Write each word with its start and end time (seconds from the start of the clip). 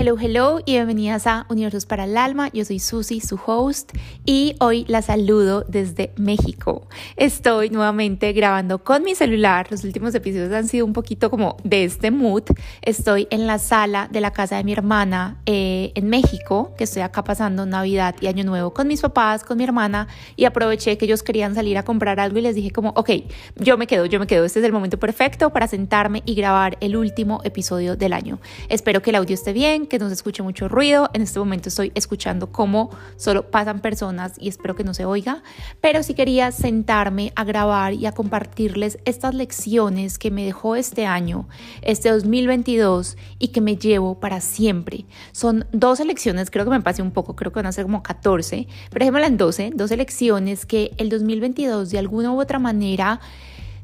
Hello, 0.00 0.16
hello 0.16 0.60
y 0.64 0.74
bienvenidas 0.74 1.26
a 1.26 1.44
Universos 1.48 1.84
para 1.84 2.04
el 2.04 2.16
Alma. 2.16 2.50
Yo 2.52 2.64
soy 2.64 2.78
Susi, 2.78 3.18
su 3.18 3.36
host, 3.44 3.90
y 4.24 4.54
hoy 4.60 4.84
la 4.86 5.02
saludo 5.02 5.64
desde 5.66 6.12
México. 6.16 6.86
Estoy 7.16 7.70
nuevamente 7.70 8.32
grabando 8.32 8.84
con 8.84 9.02
mi 9.02 9.16
celular. 9.16 9.66
Los 9.72 9.82
últimos 9.82 10.14
episodios 10.14 10.52
han 10.52 10.68
sido 10.68 10.86
un 10.86 10.92
poquito 10.92 11.30
como 11.30 11.56
de 11.64 11.82
este 11.82 12.12
mood. 12.12 12.44
Estoy 12.80 13.26
en 13.30 13.48
la 13.48 13.58
sala 13.58 14.08
de 14.08 14.20
la 14.20 14.32
casa 14.32 14.56
de 14.56 14.62
mi 14.62 14.72
hermana 14.72 15.42
eh, 15.46 15.90
en 15.96 16.08
México, 16.08 16.74
que 16.78 16.84
estoy 16.84 17.02
acá 17.02 17.24
pasando 17.24 17.66
Navidad 17.66 18.14
y 18.20 18.28
Año 18.28 18.44
Nuevo 18.44 18.72
con 18.72 18.86
mis 18.86 19.00
papás, 19.00 19.42
con 19.42 19.58
mi 19.58 19.64
hermana, 19.64 20.06
y 20.36 20.44
aproveché 20.44 20.96
que 20.96 21.06
ellos 21.06 21.24
querían 21.24 21.56
salir 21.56 21.76
a 21.76 21.82
comprar 21.82 22.20
algo 22.20 22.38
y 22.38 22.42
les 22.42 22.54
dije 22.54 22.70
como, 22.70 22.90
ok, 22.90 23.10
yo 23.56 23.76
me 23.76 23.88
quedo, 23.88 24.06
yo 24.06 24.20
me 24.20 24.28
quedo. 24.28 24.44
Este 24.44 24.60
es 24.60 24.64
el 24.64 24.72
momento 24.72 25.00
perfecto 25.00 25.50
para 25.50 25.66
sentarme 25.66 26.22
y 26.24 26.36
grabar 26.36 26.78
el 26.80 26.96
último 26.96 27.40
episodio 27.42 27.96
del 27.96 28.12
año. 28.12 28.38
Espero 28.68 29.02
que 29.02 29.10
el 29.10 29.16
audio 29.16 29.34
esté 29.34 29.52
bien 29.52 29.87
que 29.88 29.98
no 29.98 30.08
se 30.08 30.14
escuche 30.14 30.42
mucho 30.42 30.68
ruido. 30.68 31.10
En 31.14 31.22
este 31.22 31.38
momento 31.38 31.68
estoy 31.68 31.92
escuchando 31.94 32.52
cómo 32.52 32.90
solo 33.16 33.50
pasan 33.50 33.80
personas 33.80 34.34
y 34.38 34.48
espero 34.48 34.76
que 34.76 34.84
no 34.84 34.94
se 34.94 35.04
oiga. 35.04 35.42
Pero 35.80 36.02
sí 36.02 36.14
quería 36.14 36.52
sentarme 36.52 37.32
a 37.36 37.44
grabar 37.44 37.94
y 37.94 38.06
a 38.06 38.12
compartirles 38.12 38.98
estas 39.04 39.34
lecciones 39.34 40.18
que 40.18 40.30
me 40.30 40.44
dejó 40.44 40.76
este 40.76 41.06
año, 41.06 41.48
este 41.82 42.10
2022 42.10 43.16
y 43.38 43.48
que 43.48 43.60
me 43.60 43.76
llevo 43.76 44.20
para 44.20 44.40
siempre. 44.40 45.06
Son 45.32 45.66
dos 45.72 46.00
elecciones, 46.00 46.50
creo 46.50 46.64
que 46.64 46.70
me 46.70 46.80
pasé 46.80 47.02
un 47.02 47.10
poco, 47.10 47.34
creo 47.36 47.52
que 47.52 47.58
van 47.58 47.66
a 47.66 47.72
ser 47.72 47.84
como 47.84 48.02
14, 48.02 48.66
pero 48.90 49.04
dejémosla 49.04 49.26
en 49.26 49.36
12, 49.36 49.72
dos 49.74 49.90
elecciones 49.90 50.66
que 50.66 50.92
el 50.98 51.08
2022 51.08 51.90
de 51.90 51.98
alguna 51.98 52.32
u 52.32 52.40
otra 52.40 52.58
manera 52.58 53.20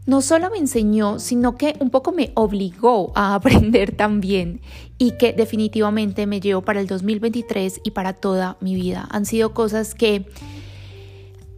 no 0.07 0.21
solo 0.21 0.51
me 0.51 0.59
enseñó, 0.59 1.19
sino 1.19 1.57
que 1.57 1.77
un 1.81 1.91
poco 1.91 2.13
me 2.13 2.33
obligó 2.35 3.13
a 3.15 3.35
aprender 3.35 3.93
también 3.93 4.61
y 4.99 5.13
que 5.13 5.33
definitivamente 5.33 6.27
me 6.27 6.41
llevo 6.41 6.63
para 6.63 6.81
el 6.81 6.87
2023 6.87 7.81
y 7.85 7.91
para 7.93 8.13
toda 8.13 8.57
mi 8.61 8.75
vida. 8.75 9.09
Han 9.11 9.27
sido 9.27 9.55
cosas 9.55 9.95
que 9.95 10.27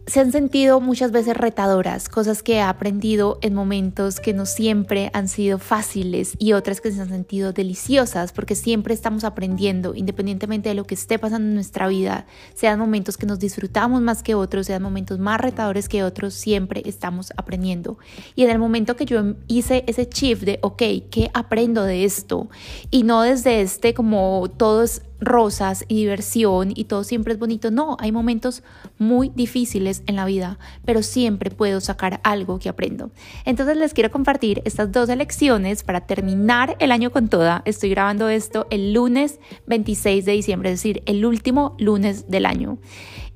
se 0.07 0.21
han 0.21 0.31
sentido 0.31 0.79
muchas 0.79 1.11
veces 1.11 1.35
retadoras, 1.35 2.07
cosas 2.07 2.41
que 2.41 2.55
he 2.55 2.61
aprendido 2.61 3.39
en 3.41 3.53
momentos 3.53 4.21
que 4.21 4.33
no 4.33 4.45
siempre 4.45 5.11
han 5.13 5.27
sido 5.27 5.59
fáciles 5.59 6.35
y 6.39 6.53
otras 6.53 6.79
que 6.79 6.91
se 6.91 7.01
han 7.01 7.09
sentido 7.09 7.51
deliciosas, 7.51 8.31
porque 8.31 8.55
siempre 8.55 8.93
estamos 8.93 9.25
aprendiendo, 9.25 9.95
independientemente 9.95 10.69
de 10.69 10.75
lo 10.75 10.85
que 10.85 10.95
esté 10.95 11.19
pasando 11.19 11.49
en 11.49 11.55
nuestra 11.55 11.89
vida, 11.89 12.25
sean 12.55 12.79
momentos 12.79 13.17
que 13.17 13.25
nos 13.25 13.37
disfrutamos 13.37 14.01
más 14.01 14.23
que 14.23 14.33
otros, 14.33 14.67
sean 14.67 14.81
momentos 14.81 15.19
más 15.19 15.41
retadores 15.41 15.89
que 15.89 16.03
otros, 16.03 16.33
siempre 16.33 16.83
estamos 16.85 17.33
aprendiendo. 17.35 17.97
Y 18.33 18.43
en 18.43 18.49
el 18.49 18.59
momento 18.59 18.95
que 18.95 19.05
yo 19.05 19.35
hice 19.47 19.83
ese 19.87 20.05
shift 20.05 20.43
de, 20.43 20.59
ok, 20.61 20.81
¿qué 21.11 21.29
aprendo 21.33 21.83
de 21.83 22.05
esto? 22.05 22.47
Y 22.91 23.03
no 23.03 23.23
desde 23.23 23.59
este 23.59 23.93
como 23.93 24.49
todos 24.55 25.01
rosas 25.19 25.85
y 25.87 25.95
diversión 25.95 26.71
y 26.75 26.85
todo 26.85 27.03
siempre 27.03 27.33
es 27.33 27.39
bonito. 27.39 27.71
No, 27.71 27.97
hay 27.99 28.11
momentos 28.11 28.63
muy 28.97 29.31
difíciles 29.35 30.03
en 30.07 30.15
la 30.15 30.25
vida, 30.25 30.59
pero 30.85 31.03
siempre 31.03 31.51
puedo 31.51 31.81
sacar 31.81 32.19
algo 32.23 32.59
que 32.59 32.69
aprendo. 32.69 33.11
Entonces 33.45 33.77
les 33.77 33.93
quiero 33.93 34.11
compartir 34.11 34.61
estas 34.65 34.91
dos 34.91 35.09
lecciones 35.09 35.83
para 35.83 36.01
terminar 36.01 36.75
el 36.79 36.91
año 36.91 37.11
con 37.11 37.27
toda. 37.27 37.61
Estoy 37.65 37.89
grabando 37.89 38.29
esto 38.29 38.67
el 38.69 38.93
lunes 38.93 39.39
26 39.67 40.25
de 40.25 40.31
diciembre, 40.33 40.71
es 40.71 40.79
decir, 40.79 41.03
el 41.05 41.25
último 41.25 41.75
lunes 41.79 42.29
del 42.29 42.45
año. 42.45 42.77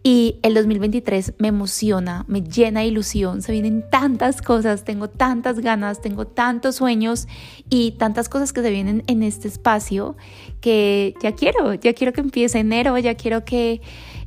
Y 0.04 0.40
el 0.42 0.56
2023 0.56 1.36
me 1.38 1.50
emociona, 1.50 2.26
me 2.28 2.42
llena 2.42 2.80
de 2.80 2.88
ilusión, 2.88 3.44
se 3.44 3.52
vienen 3.52 3.88
tantas 3.88 4.42
cosas, 4.42 4.84
tengo 4.84 5.10
tantas 5.10 5.60
ganas, 5.60 6.02
tengo 6.02 6.26
tantos 6.26 6.78
sueños 6.78 7.28
y 7.70 7.92
tantas 7.92 8.28
cosas 8.28 8.52
que 8.52 8.64
se 8.64 8.72
vienen 8.72 9.04
en 9.06 9.22
este 9.22 9.48
espacio 9.48 10.18
que 10.60 11.14
ya 11.22 11.34
quiero, 11.34 11.76
ya 11.76 11.94
quiero 11.94 12.14
que 12.14 12.22
empiece 12.22 12.58
enero, 12.58 12.98
ya 12.98 13.14
quiero 13.14 13.46
que 13.46 13.82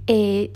eh, 0.07 0.53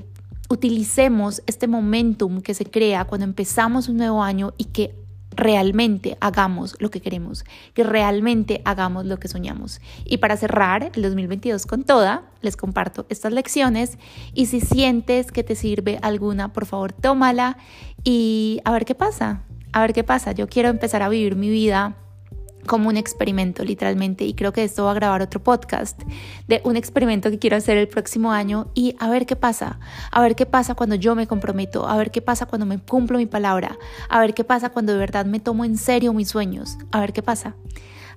utilicemos 0.49 1.43
este 1.47 1.67
momentum 1.67 2.41
que 2.41 2.55
se 2.55 2.65
crea 2.65 3.05
cuando 3.05 3.25
empezamos 3.25 3.89
un 3.89 3.97
nuevo 3.97 4.23
año 4.23 4.55
y 4.57 4.67
que 4.67 4.95
realmente 5.38 6.19
hagamos 6.21 6.76
lo 6.81 6.91
que 6.91 7.00
queremos, 7.00 7.44
que 7.72 7.84
realmente 7.84 8.60
hagamos 8.65 9.06
lo 9.06 9.19
que 9.19 9.28
soñamos. 9.28 9.81
Y 10.04 10.19
para 10.19 10.37
cerrar 10.37 10.91
el 10.94 11.03
2022 11.03 11.65
con 11.65 11.84
toda, 11.84 12.25
les 12.43 12.56
comparto 12.56 13.06
estas 13.09 13.32
lecciones 13.32 13.98
y 14.34 14.47
si 14.47 14.60
sientes 14.60 15.31
que 15.31 15.44
te 15.44 15.54
sirve 15.54 15.98
alguna, 16.03 16.53
por 16.53 16.66
favor, 16.66 16.93
tómala 16.93 17.56
y 18.03 18.60
a 18.65 18.72
ver 18.72 18.84
qué 18.84 18.94
pasa, 18.94 19.43
a 19.72 19.81
ver 19.81 19.93
qué 19.93 20.04
pasa. 20.04 20.32
Yo 20.32 20.48
quiero 20.48 20.69
empezar 20.69 21.03
a 21.03 21.09
vivir 21.09 21.37
mi 21.37 21.48
vida 21.48 21.97
como 22.69 22.89
un 22.89 22.97
experimento 22.97 23.65
literalmente 23.65 24.25
y 24.25 24.34
creo 24.34 24.53
que 24.53 24.62
esto 24.62 24.84
va 24.84 24.93
a 24.93 24.95
grabar 24.95 25.23
otro 25.23 25.43
podcast 25.43 26.01
de 26.47 26.61
un 26.65 26.77
experimento 26.77 27.31
que 27.31 27.41
quiero 27.41 27.56
hacer 27.56 27.77
el 27.77 27.89
próximo 27.89 28.31
año 28.31 28.71
y 28.75 28.95
a 29.01 29.11
ver 29.11 29.27
qué 29.27 29.34
pasa, 29.34 29.81
a 30.12 30.23
ver 30.23 30.37
qué 30.37 30.47
pasa 30.47 30.77
cuando 30.77 30.95
yo 30.95 31.17
me 31.17 31.27
comprometo, 31.27 31.89
a 31.89 31.97
ver 31.97 32.12
qué 32.12 32.23
pasa 32.23 32.47
cuando 32.47 32.67
me 32.67 32.78
cumplo 32.78 33.19
mi 33.19 33.27
palabra, 33.27 33.77
a 34.09 34.21
ver 34.21 34.34
qué 34.34 34.45
pasa 34.45 34.69
cuando 34.69 34.93
de 34.93 34.99
verdad 34.99 35.27
me 35.27 35.41
tomo 35.41 35.65
en 35.65 35.77
serio 35.77 36.12
mis 36.12 36.28
sueños, 36.28 36.78
a 36.93 37.01
ver 37.01 37.12
qué 37.12 37.23
pasa. 37.23 37.57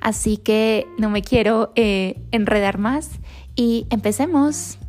Así 0.01 0.38
que 0.38 0.88
no 0.97 1.09
me 1.09 1.22
quiero 1.22 1.72
eh, 1.75 2.22
enredar 2.31 2.78
más 2.78 3.11
y 3.56 3.88
empecemos. 3.90 4.80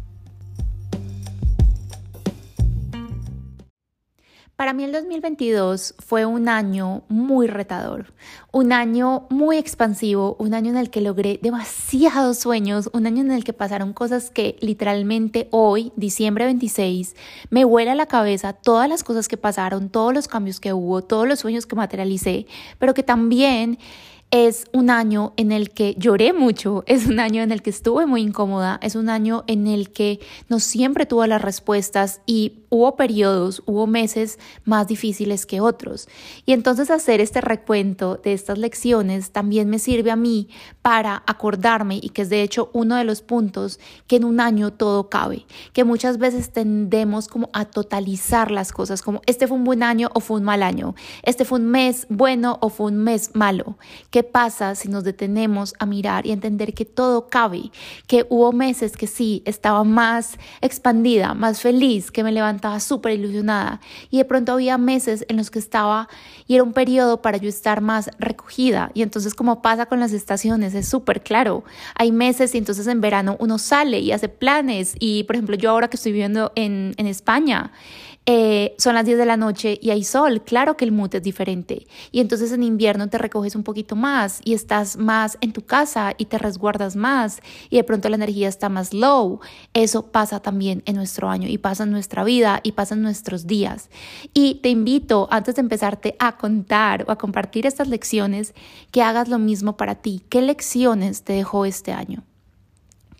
Para 4.62 4.74
mí 4.74 4.84
el 4.84 4.92
2022 4.92 5.96
fue 5.98 6.24
un 6.24 6.48
año 6.48 7.02
muy 7.08 7.48
retador, 7.48 8.14
un 8.52 8.72
año 8.72 9.26
muy 9.28 9.56
expansivo, 9.56 10.36
un 10.38 10.54
año 10.54 10.70
en 10.70 10.76
el 10.76 10.88
que 10.88 11.00
logré 11.00 11.40
demasiados 11.42 12.38
sueños, 12.38 12.88
un 12.92 13.08
año 13.08 13.22
en 13.22 13.32
el 13.32 13.42
que 13.42 13.52
pasaron 13.52 13.92
cosas 13.92 14.30
que 14.30 14.54
literalmente 14.60 15.48
hoy, 15.50 15.92
diciembre 15.96 16.44
26, 16.44 17.16
me 17.50 17.64
vuela 17.64 17.96
la 17.96 18.06
cabeza 18.06 18.52
todas 18.52 18.88
las 18.88 19.02
cosas 19.02 19.26
que 19.26 19.36
pasaron, 19.36 19.88
todos 19.88 20.14
los 20.14 20.28
cambios 20.28 20.60
que 20.60 20.72
hubo, 20.72 21.02
todos 21.02 21.26
los 21.26 21.40
sueños 21.40 21.66
que 21.66 21.74
materialicé, 21.74 22.46
pero 22.78 22.94
que 22.94 23.02
también 23.02 23.80
es 24.30 24.66
un 24.72 24.90
año 24.90 25.34
en 25.36 25.50
el 25.50 25.70
que 25.70 25.96
lloré 25.98 26.32
mucho, 26.32 26.84
es 26.86 27.06
un 27.06 27.18
año 27.18 27.42
en 27.42 27.50
el 27.50 27.62
que 27.62 27.70
estuve 27.70 28.06
muy 28.06 28.22
incómoda, 28.22 28.78
es 28.80 28.94
un 28.94 29.10
año 29.10 29.42
en 29.48 29.66
el 29.66 29.90
que 29.90 30.20
no 30.48 30.60
siempre 30.60 31.04
tuve 31.04 31.26
las 31.26 31.42
respuestas 31.42 32.20
y 32.26 32.61
hubo 32.72 32.96
periodos, 32.96 33.62
hubo 33.66 33.86
meses 33.86 34.38
más 34.64 34.88
difíciles 34.88 35.44
que 35.44 35.60
otros. 35.60 36.08
Y 36.46 36.54
entonces 36.54 36.90
hacer 36.90 37.20
este 37.20 37.42
recuento 37.42 38.16
de 38.16 38.32
estas 38.32 38.56
lecciones 38.56 39.30
también 39.30 39.68
me 39.68 39.78
sirve 39.78 40.10
a 40.10 40.16
mí 40.16 40.48
para 40.80 41.22
acordarme 41.26 42.00
y 42.00 42.08
que 42.08 42.22
es 42.22 42.30
de 42.30 42.40
hecho 42.40 42.70
uno 42.72 42.96
de 42.96 43.04
los 43.04 43.20
puntos 43.20 43.78
que 44.06 44.16
en 44.16 44.24
un 44.24 44.40
año 44.40 44.72
todo 44.72 45.10
cabe, 45.10 45.44
que 45.74 45.84
muchas 45.84 46.16
veces 46.16 46.50
tendemos 46.50 47.28
como 47.28 47.50
a 47.52 47.66
totalizar 47.66 48.50
las 48.50 48.72
cosas, 48.72 49.02
como 49.02 49.20
este 49.26 49.46
fue 49.46 49.58
un 49.58 49.64
buen 49.64 49.82
año 49.82 50.08
o 50.14 50.20
fue 50.20 50.38
un 50.38 50.44
mal 50.44 50.62
año, 50.62 50.94
este 51.24 51.44
fue 51.44 51.58
un 51.58 51.66
mes 51.66 52.06
bueno 52.08 52.56
o 52.62 52.70
fue 52.70 52.86
un 52.86 52.96
mes 52.96 53.32
malo, 53.34 53.76
¿Qué 54.10 54.22
pasa 54.22 54.74
si 54.74 54.88
nos 54.88 55.04
detenemos 55.04 55.74
a 55.78 55.84
mirar 55.84 56.26
y 56.26 56.32
entender 56.32 56.72
que 56.72 56.86
todo 56.86 57.28
cabe? 57.28 57.70
Que 58.06 58.26
hubo 58.30 58.52
meses 58.52 58.96
que 58.96 59.06
sí, 59.06 59.42
estaba 59.44 59.84
más 59.84 60.38
expandida, 60.62 61.34
más 61.34 61.60
feliz, 61.60 62.10
que 62.10 62.24
me 62.24 62.32
levantaba 62.62 62.80
súper 62.80 63.12
ilusionada. 63.12 63.80
Y 64.10 64.18
de 64.18 64.24
pronto 64.24 64.52
había 64.52 64.78
meses 64.78 65.24
en 65.28 65.36
los 65.36 65.50
que 65.50 65.58
estaba 65.58 66.08
y 66.46 66.54
era 66.54 66.62
un 66.62 66.72
periodo 66.72 67.20
para 67.20 67.38
yo 67.38 67.48
estar 67.48 67.80
más 67.80 68.10
recogida. 68.18 68.90
Y 68.94 69.02
entonces 69.02 69.34
como 69.34 69.62
pasa 69.62 69.86
con 69.86 69.98
las 70.00 70.12
estaciones, 70.12 70.74
es 70.74 70.88
súper 70.88 71.22
claro. 71.22 71.64
Hay 71.96 72.12
meses 72.12 72.54
y 72.54 72.58
entonces 72.58 72.86
en 72.86 73.00
verano 73.00 73.36
uno 73.40 73.58
sale 73.58 73.98
y 73.98 74.12
hace 74.12 74.28
planes. 74.28 74.94
Y 75.00 75.24
por 75.24 75.36
ejemplo, 75.36 75.56
yo 75.56 75.70
ahora 75.70 75.88
que 75.88 75.96
estoy 75.96 76.12
viviendo 76.12 76.52
en, 76.54 76.94
en 76.96 77.06
España, 77.06 77.72
eh, 78.24 78.76
son 78.78 78.94
las 78.94 79.04
10 79.04 79.18
de 79.18 79.26
la 79.26 79.36
noche 79.36 79.78
y 79.82 79.90
hay 79.90 80.04
sol, 80.04 80.42
claro 80.44 80.76
que 80.76 80.84
el 80.84 80.92
mood 80.92 81.14
es 81.16 81.22
diferente. 81.22 81.86
Y 82.12 82.20
entonces 82.20 82.52
en 82.52 82.62
invierno 82.62 83.08
te 83.08 83.18
recoges 83.18 83.56
un 83.56 83.64
poquito 83.64 83.96
más 83.96 84.40
y 84.44 84.54
estás 84.54 84.96
más 84.96 85.38
en 85.40 85.52
tu 85.52 85.62
casa 85.62 86.14
y 86.16 86.26
te 86.26 86.38
resguardas 86.38 86.94
más 86.94 87.40
y 87.68 87.76
de 87.76 87.84
pronto 87.84 88.08
la 88.08 88.16
energía 88.16 88.48
está 88.48 88.68
más 88.68 88.94
low. 88.94 89.40
Eso 89.74 90.06
pasa 90.06 90.40
también 90.40 90.82
en 90.86 90.94
nuestro 90.94 91.28
año 91.30 91.48
y 91.48 91.58
pasa 91.58 91.82
en 91.82 91.90
nuestra 91.90 92.22
vida 92.22 92.60
y 92.62 92.72
pasa 92.72 92.94
en 92.94 93.02
nuestros 93.02 93.46
días. 93.46 93.90
Y 94.32 94.56
te 94.56 94.68
invito, 94.68 95.26
antes 95.32 95.56
de 95.56 95.62
empezarte 95.62 96.14
a 96.20 96.36
contar 96.36 97.04
o 97.08 97.12
a 97.12 97.18
compartir 97.18 97.66
estas 97.66 97.88
lecciones, 97.88 98.54
que 98.92 99.02
hagas 99.02 99.28
lo 99.28 99.38
mismo 99.38 99.76
para 99.76 99.96
ti. 99.96 100.22
¿Qué 100.28 100.42
lecciones 100.42 101.24
te 101.24 101.32
dejó 101.32 101.64
este 101.64 101.92
año? 101.92 102.22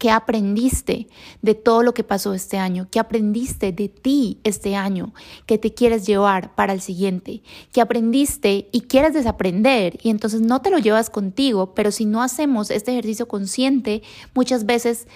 ¿Qué 0.03 0.11
aprendiste 0.11 1.07
de 1.43 1.55
todo 1.55 1.85
lo 1.85 1.95
que 1.95 2.03
pasó 2.03 2.35
este 2.35 2.59
año? 2.59 2.89
¿Qué 2.91 2.99
aprendiste 2.99 3.71
de 3.71 3.89
ti 3.89 4.41
este 4.43 4.75
año 4.75 5.15
que 5.47 5.59
te 5.59 5.75
quieres 5.75 6.05
llevar 6.09 6.57
para 6.57 6.73
el 6.73 6.81
siguiente? 6.81 7.45
¿Qué 7.71 7.81
aprendiste 7.81 8.69
y 8.73 8.81
quieres 8.81 9.15
desaprender? 9.15 10.01
Y 10.03 10.11
entonces 10.11 10.41
no 10.41 10.61
te 10.61 10.71
lo 10.71 10.79
llevas 10.79 11.09
contigo, 11.09 11.73
pero 11.77 11.93
si 11.93 12.05
no 12.05 12.21
hacemos 12.21 12.73
este 12.73 12.91
ejercicio 12.91 13.29
consciente, 13.29 14.03
muchas 14.35 14.67
veces 14.67 15.07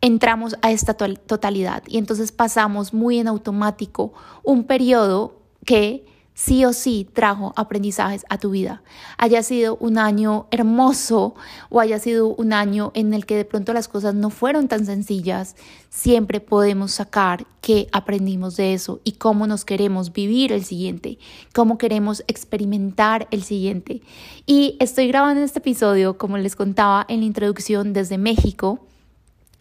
entramos 0.00 0.56
a 0.62 0.72
esta 0.72 0.94
totalidad 0.94 1.82
y 1.86 1.98
entonces 1.98 2.32
pasamos 2.32 2.94
muy 2.94 3.18
en 3.18 3.28
automático 3.28 4.14
un 4.44 4.64
periodo 4.64 5.42
que 5.66 6.06
sí 6.34 6.64
o 6.64 6.72
sí 6.72 7.06
trajo 7.12 7.52
aprendizajes 7.56 8.24
a 8.28 8.38
tu 8.38 8.50
vida. 8.50 8.82
Haya 9.18 9.42
sido 9.42 9.76
un 9.76 9.98
año 9.98 10.46
hermoso 10.50 11.34
o 11.68 11.80
haya 11.80 11.98
sido 11.98 12.28
un 12.28 12.52
año 12.52 12.90
en 12.94 13.14
el 13.14 13.26
que 13.26 13.36
de 13.36 13.44
pronto 13.44 13.72
las 13.72 13.88
cosas 13.88 14.14
no 14.14 14.30
fueron 14.30 14.68
tan 14.68 14.86
sencillas, 14.86 15.56
siempre 15.90 16.40
podemos 16.40 16.92
sacar 16.92 17.46
qué 17.60 17.88
aprendimos 17.92 18.56
de 18.56 18.74
eso 18.74 19.00
y 19.04 19.12
cómo 19.12 19.46
nos 19.46 19.64
queremos 19.64 20.12
vivir 20.12 20.52
el 20.52 20.64
siguiente, 20.64 21.18
cómo 21.54 21.78
queremos 21.78 22.24
experimentar 22.26 23.28
el 23.30 23.42
siguiente. 23.42 24.02
Y 24.46 24.76
estoy 24.80 25.08
grabando 25.08 25.42
este 25.42 25.58
episodio, 25.58 26.18
como 26.18 26.38
les 26.38 26.56
contaba 26.56 27.04
en 27.08 27.20
la 27.20 27.26
introducción, 27.26 27.92
desde 27.92 28.18
México 28.18 28.80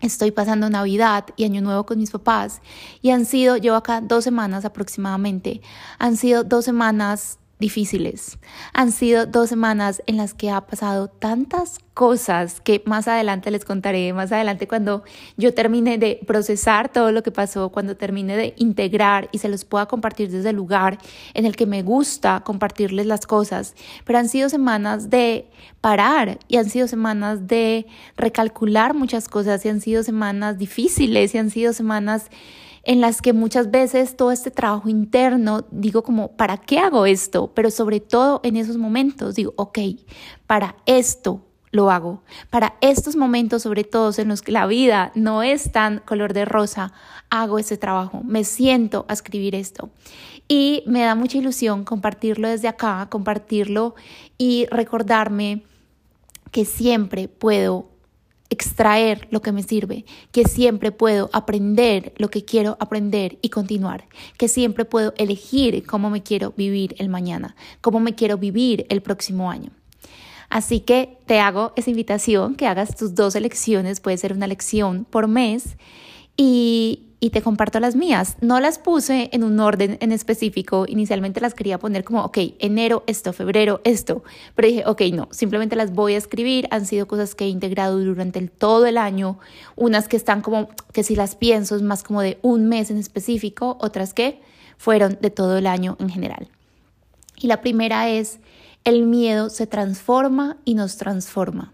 Estoy 0.02 0.32
pasando 0.32 0.68
Navidad 0.70 1.26
y 1.36 1.44
Año 1.44 1.62
Nuevo 1.62 1.86
con 1.86 2.00
mis 2.00 2.10
papás 2.10 2.62
y 3.04 3.12
han 3.12 3.26
sido, 3.26 3.58
llevo 3.58 3.76
acá 3.76 4.02
dos 4.02 4.24
semanas 4.24 4.66
aproximadamente, 4.66 5.62
han 6.00 6.18
sido 6.18 6.44
dos 6.44 6.66
semanas 6.66 7.38
difíciles. 7.62 8.38
Han 8.74 8.92
sido 8.92 9.26
dos 9.26 9.48
semanas 9.48 10.04
en 10.08 10.18
las 10.18 10.34
que 10.34 10.50
ha 10.50 10.60
pasado 10.60 11.08
tantas 11.08 11.80
cosas 11.94 12.60
que 12.60 12.82
más 12.86 13.08
adelante 13.08 13.52
les 13.52 13.64
contaré, 13.64 14.12
más 14.12 14.32
adelante 14.32 14.68
cuando 14.68 15.04
yo 15.38 15.54
termine 15.54 15.98
de 15.98 16.20
procesar 16.26 16.92
todo 16.92 17.12
lo 17.14 17.24
que 17.24 17.32
pasó, 17.32 17.70
cuando 17.70 17.96
termine 17.96 18.36
de 18.36 18.54
integrar 18.58 19.30
y 19.32 19.38
se 19.38 19.48
los 19.48 19.64
pueda 19.64 19.86
compartir 19.86 20.30
desde 20.30 20.50
el 20.50 20.56
lugar 20.56 20.98
en 21.34 21.46
el 21.46 21.56
que 21.56 21.66
me 21.66 21.84
gusta 21.84 22.42
compartirles 22.44 23.06
las 23.06 23.26
cosas. 23.26 23.76
Pero 24.04 24.20
han 24.20 24.28
sido 24.28 24.50
semanas 24.50 25.10
de 25.10 25.50
parar 25.80 26.40
y 26.50 26.58
han 26.58 26.70
sido 26.70 26.88
semanas 26.88 27.48
de 27.48 27.86
recalcular 28.18 28.94
muchas 28.94 29.30
cosas 29.30 29.64
y 29.66 29.70
han 29.70 29.80
sido 29.80 30.04
semanas 30.04 30.58
difíciles 30.58 31.36
y 31.36 31.38
han 31.38 31.50
sido 31.50 31.72
semanas 31.72 32.30
en 32.84 33.02
las 33.02 33.22
que 33.22 33.34
muchas 33.34 33.72
veces 33.72 34.16
todo 34.18 34.32
este 34.32 34.52
trabajo 34.52 34.90
interno 34.90 35.66
digo 35.72 36.04
como, 36.04 36.36
¿para 36.36 36.58
qué 36.58 36.80
hago 36.80 37.06
esto? 37.06 37.52
Pero 37.54 37.70
sobre 37.70 38.00
todo 38.00 38.42
en 38.44 38.56
esos 38.58 38.78
momentos 38.78 39.36
digo, 39.36 39.54
ok, 39.56 39.80
para 40.48 40.76
esto 40.86 41.46
lo 41.72 41.90
hago. 41.90 42.22
Para 42.50 42.76
estos 42.82 43.16
momentos, 43.16 43.64
sobre 43.64 43.84
todo 43.84 44.12
en 44.18 44.28
los 44.28 44.42
que 44.42 44.52
la 44.52 44.66
vida 44.66 45.12
no 45.16 45.44
es 45.44 45.72
tan 45.72 46.00
color 46.00 46.34
de 46.34 46.46
rosa, 46.46 46.92
hago 47.30 47.60
ese 47.60 47.78
trabajo, 47.78 48.22
me 48.24 48.44
siento 48.44 49.06
a 49.08 49.14
escribir 49.14 49.56
esto. 49.56 49.90
Y 50.48 50.84
me 50.86 51.02
da 51.02 51.16
mucha 51.16 51.38
ilusión 51.38 51.86
compartirlo 51.86 52.50
desde 52.50 52.68
acá, 52.68 53.08
compartirlo 53.10 53.96
y 54.38 54.66
recordarme 54.70 55.64
que 56.52 56.66
siempre 56.66 57.30
puedo 57.30 57.91
extraer 58.52 59.28
lo 59.32 59.42
que 59.42 59.52
me 59.52 59.64
sirve, 59.64 60.06
que 60.32 60.44
siempre 60.44 60.92
puedo 60.92 61.30
aprender 61.34 62.14
lo 62.18 62.30
que 62.30 62.46
quiero 62.46 62.78
aprender 62.80 63.40
y 63.42 63.50
continuar, 63.50 64.06
que 64.38 64.48
siempre 64.48 64.86
puedo 64.86 65.14
elegir 65.18 65.84
cómo 65.88 66.12
me 66.12 66.22
quiero 66.22 66.54
vivir 66.56 66.94
el 67.00 67.10
mañana, 67.10 67.56
cómo 67.80 68.00
me 68.00 68.14
quiero 68.14 68.38
vivir 68.38 68.86
el 68.90 69.02
próximo 69.02 69.50
año. 69.50 69.72
Así 70.50 70.82
que 70.82 71.18
te 71.28 71.40
hago 71.40 71.72
esa 71.78 71.90
invitación, 71.90 72.56
que 72.56 72.68
hagas 72.68 72.98
tus 72.98 73.16
dos 73.16 73.36
elecciones, 73.36 74.02
puede 74.02 74.18
ser 74.18 74.34
una 74.34 74.48
lección 74.48 75.06
por 75.10 75.30
mes 75.30 75.78
y, 76.38 77.08
te 77.32 77.42
comparto 77.42 77.80
las 77.80 77.96
mías. 77.96 78.36
No 78.42 78.60
las 78.60 78.78
puse 78.78 79.30
en 79.32 79.44
un 79.44 79.60
orden 79.60 79.98
en 80.02 80.12
específico, 80.12 80.86
inicialmente 80.88 81.40
las 81.40 81.54
quería 81.54 81.78
poner 81.78 82.04
como, 82.04 82.24
ok, 82.26 82.38
enero 82.60 83.04
esto, 83.08 83.32
febrero 83.32 83.80
esto, 83.84 84.24
pero 84.56 84.68
dije, 84.68 84.84
ok, 84.86 85.02
no, 85.14 85.30
simplemente 85.32 85.76
las 85.76 85.94
voy 85.94 86.16
a 86.16 86.18
escribir, 86.18 86.68
han 86.72 86.86
sido 86.86 87.08
cosas 87.08 87.36
que 87.36 87.46
he 87.46 87.48
integrado 87.48 88.00
durante 88.00 88.42
todo 88.48 88.86
el 88.86 88.98
año, 88.98 89.40
unas 89.76 90.08
que 90.08 90.18
están 90.18 90.42
como, 90.42 90.70
que 90.94 91.04
si 91.04 91.16
las 91.16 91.36
pienso 91.36 91.76
es 91.76 91.84
más 91.84 92.04
como 92.04 92.22
de 92.22 92.40
un 92.42 92.68
mes 92.68 92.92
en 92.92 92.98
específico, 92.98 93.78
otras 93.80 94.14
que 94.14 94.42
fueron 94.78 95.18
de 95.22 95.30
todo 95.30 95.58
el 95.58 95.68
año 95.68 95.96
en 96.00 96.10
general. 96.10 96.50
Y 97.38 97.48
la 97.48 97.62
primera 97.62 98.10
es, 98.10 98.40
el 98.84 99.04
miedo 99.04 99.50
se 99.50 99.68
transforma 99.68 100.58
y 100.66 100.74
nos 100.74 100.98
transforma. 100.98 101.72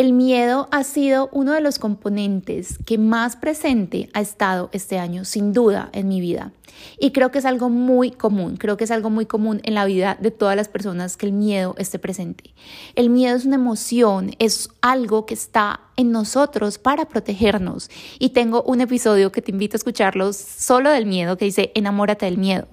El 0.00 0.14
miedo 0.14 0.66
ha 0.70 0.82
sido 0.82 1.28
uno 1.30 1.52
de 1.52 1.60
los 1.60 1.78
componentes 1.78 2.78
que 2.86 2.96
más 2.96 3.36
presente 3.36 4.08
ha 4.14 4.22
estado 4.22 4.70
este 4.72 4.98
año, 4.98 5.26
sin 5.26 5.52
duda, 5.52 5.90
en 5.92 6.08
mi 6.08 6.22
vida. 6.22 6.52
Y 6.98 7.10
creo 7.10 7.30
que 7.30 7.38
es 7.38 7.44
algo 7.44 7.68
muy 7.68 8.10
común, 8.10 8.56
creo 8.56 8.78
que 8.78 8.84
es 8.84 8.90
algo 8.90 9.10
muy 9.10 9.26
común 9.26 9.60
en 9.62 9.74
la 9.74 9.84
vida 9.84 10.16
de 10.18 10.30
todas 10.30 10.56
las 10.56 10.68
personas 10.68 11.18
que 11.18 11.26
el 11.26 11.32
miedo 11.32 11.74
esté 11.76 11.98
presente. 11.98 12.54
El 12.94 13.10
miedo 13.10 13.36
es 13.36 13.44
una 13.44 13.56
emoción, 13.56 14.30
es 14.38 14.70
algo 14.80 15.26
que 15.26 15.34
está 15.34 15.80
en 16.00 16.12
nosotros 16.12 16.78
para 16.78 17.04
protegernos. 17.04 17.90
Y 18.18 18.30
tengo 18.30 18.62
un 18.62 18.80
episodio 18.80 19.30
que 19.30 19.42
te 19.42 19.50
invito 19.50 19.76
a 19.76 19.78
escucharlo 19.78 20.32
solo 20.32 20.90
del 20.90 21.06
miedo, 21.06 21.36
que 21.36 21.44
dice, 21.44 21.72
enamórate 21.74 22.24
del 22.26 22.38
miedo. 22.38 22.66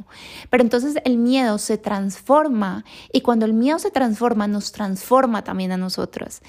Pero 0.50 0.64
entonces 0.64 0.96
el 1.04 1.18
miedo 1.18 1.58
se 1.58 1.78
transforma 1.78 2.86
y 3.12 3.22
cuando 3.22 3.46
el 3.46 3.54
miedo 3.54 3.80
se 3.80 3.92
transforma, 3.92 4.48
nos 4.48 4.72
transforma 4.72 5.44
también 5.44 5.74
a 5.74 5.78
nosotros. 5.78 6.42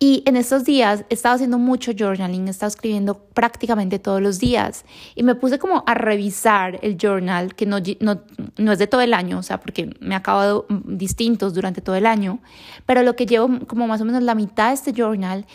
Y 0.00 0.22
en 0.26 0.36
estos 0.36 0.64
días 0.64 1.04
he 1.08 1.14
estado 1.14 1.36
haciendo 1.36 1.58
mucho 1.58 1.92
journaling, 1.96 2.48
he 2.48 2.50
estado 2.50 2.68
escribiendo 2.68 3.18
prácticamente 3.18 3.98
todos 3.98 4.20
los 4.20 4.38
días 4.38 4.84
y 5.14 5.22
me 5.22 5.34
puse 5.34 5.58
como 5.58 5.84
a 5.86 5.94
revisar 5.94 6.80
el 6.82 6.98
journal, 7.00 7.54
que 7.54 7.64
no, 7.64 7.78
no, 8.00 8.72
es 8.72 8.78
de 8.78 8.86
todo 8.86 9.02
el 9.02 9.14
año, 9.14 9.38
o 9.38 9.42
sea, 9.42 9.60
porque 9.60 9.94
me 10.00 10.14
ha 10.14 10.18
acabado 10.18 10.66
distintos 10.84 11.54
durante 11.54 11.80
todo 11.80 11.94
el 11.94 12.06
año, 12.06 12.40
pero 12.86 13.02
lo 13.02 13.14
que 13.14 13.24
llevo 13.24 13.66
como 13.66 13.86
más 13.86 14.00
o 14.00 14.04
menos 14.04 14.22
la 14.22 14.34
mitad 14.34 14.68
de 14.68 14.74
este 14.74 14.92
journal 14.92 15.46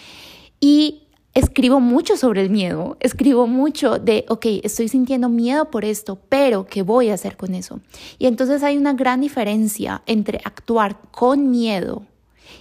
y 0.60 1.04
escribo 1.34 1.80
mucho 1.80 2.18
sobre 2.18 2.42
el 2.42 2.50
miedo, 2.50 2.98
escribo 3.00 3.48
mucho 3.48 4.00
de, 4.00 4.26
ok, 4.30 4.46
estoy 4.64 4.88
sintiendo 4.88 5.30
miedo 5.30 5.70
por 5.70 5.86
esto, 5.86 6.20
pero 6.30 6.66
¿qué 6.66 6.82
voy 6.82 7.10
a 7.10 7.14
hacer 7.14 7.38
con 7.38 7.56
eso? 7.56 7.80
Y 8.18 8.26
entonces 8.26 8.64
hay 8.64 8.78
una 8.78 8.94
gran 8.94 9.22
diferencia 9.22 10.02
entre 10.06 10.42
actuar 10.44 11.00
con 11.12 11.50
miedo 11.50 12.04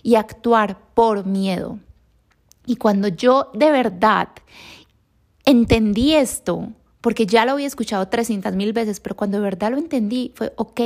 y 0.03 0.15
actuar 0.15 0.79
por 0.95 1.27
miedo. 1.27 1.79
Y 2.67 2.77
cuando 2.77 3.09
yo 3.09 3.50
de 3.55 3.71
verdad 3.71 4.29
entendí 5.44 6.15
esto, 6.15 6.69
porque 7.01 7.27
ya 7.27 7.44
lo 7.44 7.53
había 7.53 7.67
escuchado 7.67 8.09
300 8.09 8.55
mil 8.55 8.73
veces, 8.73 9.01
pero 9.01 9.17
cuando 9.17 9.39
de 9.39 9.44
verdad 9.44 9.71
lo 9.71 9.79
entendí 9.79 10.33
fue, 10.35 10.53
ok, 10.56 10.81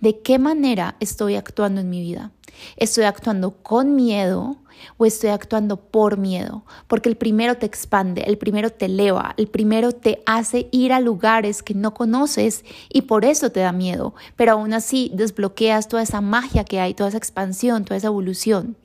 ¿de 0.00 0.20
qué 0.20 0.38
manera 0.38 0.96
estoy 0.98 1.36
actuando 1.36 1.80
en 1.80 1.90
mi 1.90 2.00
vida? 2.00 2.32
¿Estoy 2.76 3.04
actuando 3.04 3.52
con 3.62 3.94
miedo 3.94 4.56
o 4.96 5.06
estoy 5.06 5.30
actuando 5.30 5.76
por 5.76 6.18
miedo? 6.18 6.64
Porque 6.86 7.08
el 7.08 7.16
primero 7.16 7.56
te 7.56 7.66
expande, 7.66 8.22
el 8.22 8.38
primero 8.38 8.70
te 8.70 8.86
eleva, 8.86 9.34
el 9.36 9.48
primero 9.48 9.92
te 9.92 10.22
hace 10.26 10.68
ir 10.70 10.92
a 10.92 11.00
lugares 11.00 11.62
que 11.62 11.74
no 11.74 11.94
conoces 11.94 12.64
y 12.88 13.02
por 13.02 13.24
eso 13.24 13.50
te 13.50 13.60
da 13.60 13.72
miedo, 13.72 14.14
pero 14.36 14.52
aún 14.52 14.72
así 14.72 15.10
desbloqueas 15.14 15.88
toda 15.88 16.02
esa 16.02 16.20
magia 16.20 16.64
que 16.64 16.80
hay, 16.80 16.94
toda 16.94 17.08
esa 17.08 17.18
expansión, 17.18 17.84
toda 17.84 17.96
esa 17.96 18.06
evolución. 18.06 18.76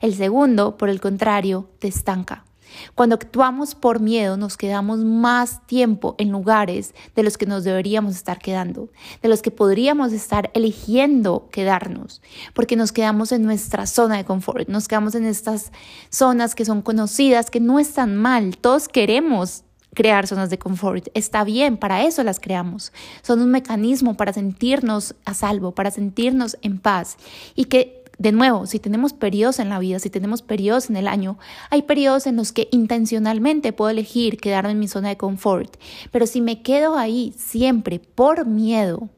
El 0.00 0.14
segundo, 0.14 0.76
por 0.76 0.88
el 0.88 1.00
contrario, 1.00 1.68
te 1.78 1.88
estanca. 1.88 2.45
Cuando 2.94 3.14
actuamos 3.14 3.74
por 3.74 4.00
miedo 4.00 4.36
nos 4.36 4.56
quedamos 4.56 5.00
más 5.00 5.66
tiempo 5.66 6.14
en 6.18 6.30
lugares 6.30 6.94
de 7.14 7.22
los 7.22 7.38
que 7.38 7.46
nos 7.46 7.64
deberíamos 7.64 8.16
estar 8.16 8.38
quedando, 8.38 8.88
de 9.22 9.28
los 9.28 9.42
que 9.42 9.50
podríamos 9.50 10.12
estar 10.12 10.50
eligiendo 10.54 11.48
quedarnos, 11.50 12.22
porque 12.54 12.76
nos 12.76 12.92
quedamos 12.92 13.32
en 13.32 13.42
nuestra 13.42 13.86
zona 13.86 14.16
de 14.16 14.24
confort, 14.24 14.68
nos 14.68 14.88
quedamos 14.88 15.14
en 15.14 15.24
estas 15.24 15.72
zonas 16.10 16.54
que 16.54 16.64
son 16.64 16.82
conocidas, 16.82 17.50
que 17.50 17.60
no 17.60 17.78
están 17.78 18.16
mal, 18.16 18.56
todos 18.56 18.88
queremos 18.88 19.64
crear 19.96 20.28
zonas 20.28 20.50
de 20.50 20.58
confort. 20.58 21.08
Está 21.14 21.42
bien, 21.42 21.76
para 21.76 22.04
eso 22.04 22.22
las 22.22 22.38
creamos. 22.38 22.92
Son 23.22 23.40
un 23.40 23.50
mecanismo 23.50 24.16
para 24.16 24.32
sentirnos 24.32 25.16
a 25.24 25.34
salvo, 25.34 25.72
para 25.72 25.90
sentirnos 25.90 26.56
en 26.62 26.78
paz 26.78 27.16
y 27.56 27.64
que 27.64 27.95
de 28.18 28.32
nuevo, 28.32 28.64
si 28.66 28.78
tenemos 28.78 29.12
periodos 29.12 29.58
en 29.58 29.68
la 29.68 29.78
vida, 29.78 29.98
si 29.98 30.08
tenemos 30.08 30.40
periodos 30.40 30.88
en 30.88 30.96
el 30.96 31.06
año, 31.06 31.38
hay 31.68 31.82
periodos 31.82 32.26
en 32.26 32.36
los 32.36 32.52
que 32.52 32.68
intencionalmente 32.72 33.74
puedo 33.74 33.90
elegir 33.90 34.38
quedarme 34.38 34.70
en 34.70 34.78
mi 34.78 34.88
zona 34.88 35.10
de 35.10 35.18
confort. 35.18 35.76
Pero 36.10 36.26
si 36.26 36.40
me 36.40 36.62
quedo 36.62 36.96
ahí 36.96 37.34
siempre 37.36 37.98
por 37.98 38.46
miedo, 38.46 39.10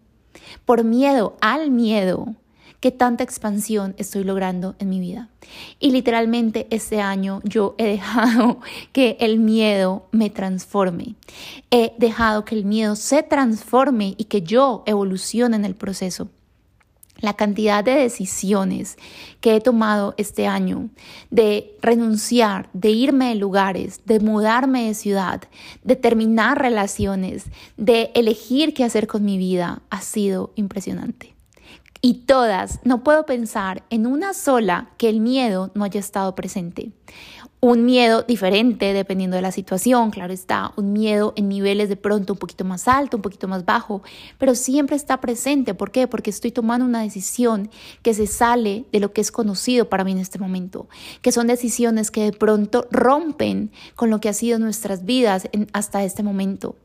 por 0.65 0.83
miedo 0.83 1.37
al 1.41 1.71
miedo, 1.71 2.35
¿qué 2.81 2.91
tanta 2.91 3.23
expansión 3.23 3.95
estoy 3.99 4.25
logrando 4.25 4.75
en 4.81 4.89
mi 4.89 4.99
vida? 4.99 5.29
Y 5.79 5.93
literalmente 5.93 6.67
este 6.71 7.01
año 7.01 7.41
yo 7.45 7.77
he 7.79 7.87
dejado 7.87 8.59
que 8.93 9.17
el 9.21 9.39
miedo 9.39 10.09
me 10.11 10.29
transforme. 10.29 11.15
He 11.71 11.93
dejado 11.99 12.45
que 12.45 12.57
el 12.57 12.65
miedo 12.65 12.97
se 12.97 13.23
transforme 13.23 14.17
y 14.19 14.25
que 14.25 14.43
yo 14.43 14.83
evolucione 14.87 15.55
en 15.55 15.65
el 15.65 15.77
proceso 15.77 16.31
la 17.19 17.35
cantidad 17.35 17.85
de 17.85 17.95
decisiones 17.95 18.97
que 19.41 19.57
he 19.57 19.61
tomado 19.61 20.15
este 20.17 20.47
año 20.47 20.89
de 21.31 21.77
renunciar, 21.83 22.69
de 22.73 22.91
irme 22.91 23.29
de 23.29 23.35
lugares, 23.35 24.01
de 24.05 24.21
mudarme 24.21 24.87
de 24.87 24.95
ciudad, 24.95 25.43
de 25.83 25.97
terminar 25.97 26.61
relaciones, 26.61 27.45
de 27.77 28.11
elegir 28.15 28.75
qué 28.75 28.85
hacer 28.85 29.07
con 29.07 29.25
mi 29.25 29.39
vida, 29.39 29.83
ha 29.91 30.01
sido 30.01 30.53
impresionante. 30.55 31.35
Y 32.01 32.15
todas, 32.27 32.79
no 32.85 33.03
puedo 33.03 33.27
pensar 33.27 33.83
en 33.91 34.07
una 34.07 34.33
sola 34.33 34.91
que 34.99 35.09
el 35.09 35.21
miedo 35.21 35.73
no 35.75 35.83
haya 35.83 35.99
estado 35.99 36.37
presente. 36.37 36.93
Un 37.61 37.85
miedo 37.85 38.23
diferente 38.23 38.93
dependiendo 38.93 39.35
de 39.37 39.43
la 39.43 39.51
situación, 39.51 40.11
claro 40.11 40.33
está, 40.33 40.73
un 40.77 40.93
miedo 40.93 41.33
en 41.37 41.49
niveles 41.49 41.89
de 41.89 41.97
pronto 41.97 42.35
un 42.35 42.39
poquito 42.39 42.65
más 42.65 42.87
alto, 42.87 43.17
un 43.17 43.23
poquito 43.23 43.49
más 43.49 43.65
bajo, 43.65 44.03
pero 44.39 44.55
siempre 44.55 44.95
está 44.95 45.21
presente. 45.21 45.75
¿Por 45.75 45.91
qué? 45.91 46.07
Porque 46.07 46.31
estoy 46.31 46.53
tomando 46.53 46.87
una 46.87 47.03
decisión 47.03 47.71
que 48.03 48.15
se 48.15 48.27
sale 48.29 48.85
de 48.93 49.01
lo 49.01 49.13
que 49.13 49.21
es 49.21 49.33
conocido 49.33 49.89
para 49.89 50.05
mí 50.05 50.13
en 50.13 50.19
este 50.19 50.39
momento, 50.39 50.89
que 51.21 51.33
son 51.33 51.49
decisiones 51.49 52.13
que 52.13 52.23
de 52.23 52.33
pronto 52.33 52.87
rompen 52.93 53.73
con 53.97 54.11
lo 54.11 54.21
que 54.21 54.29
ha 54.29 54.35
sido 54.35 54.59
nuestras 54.61 55.05
vidas 55.05 55.49
hasta 55.73 56.05
este 56.05 56.23
momento. 56.23 56.77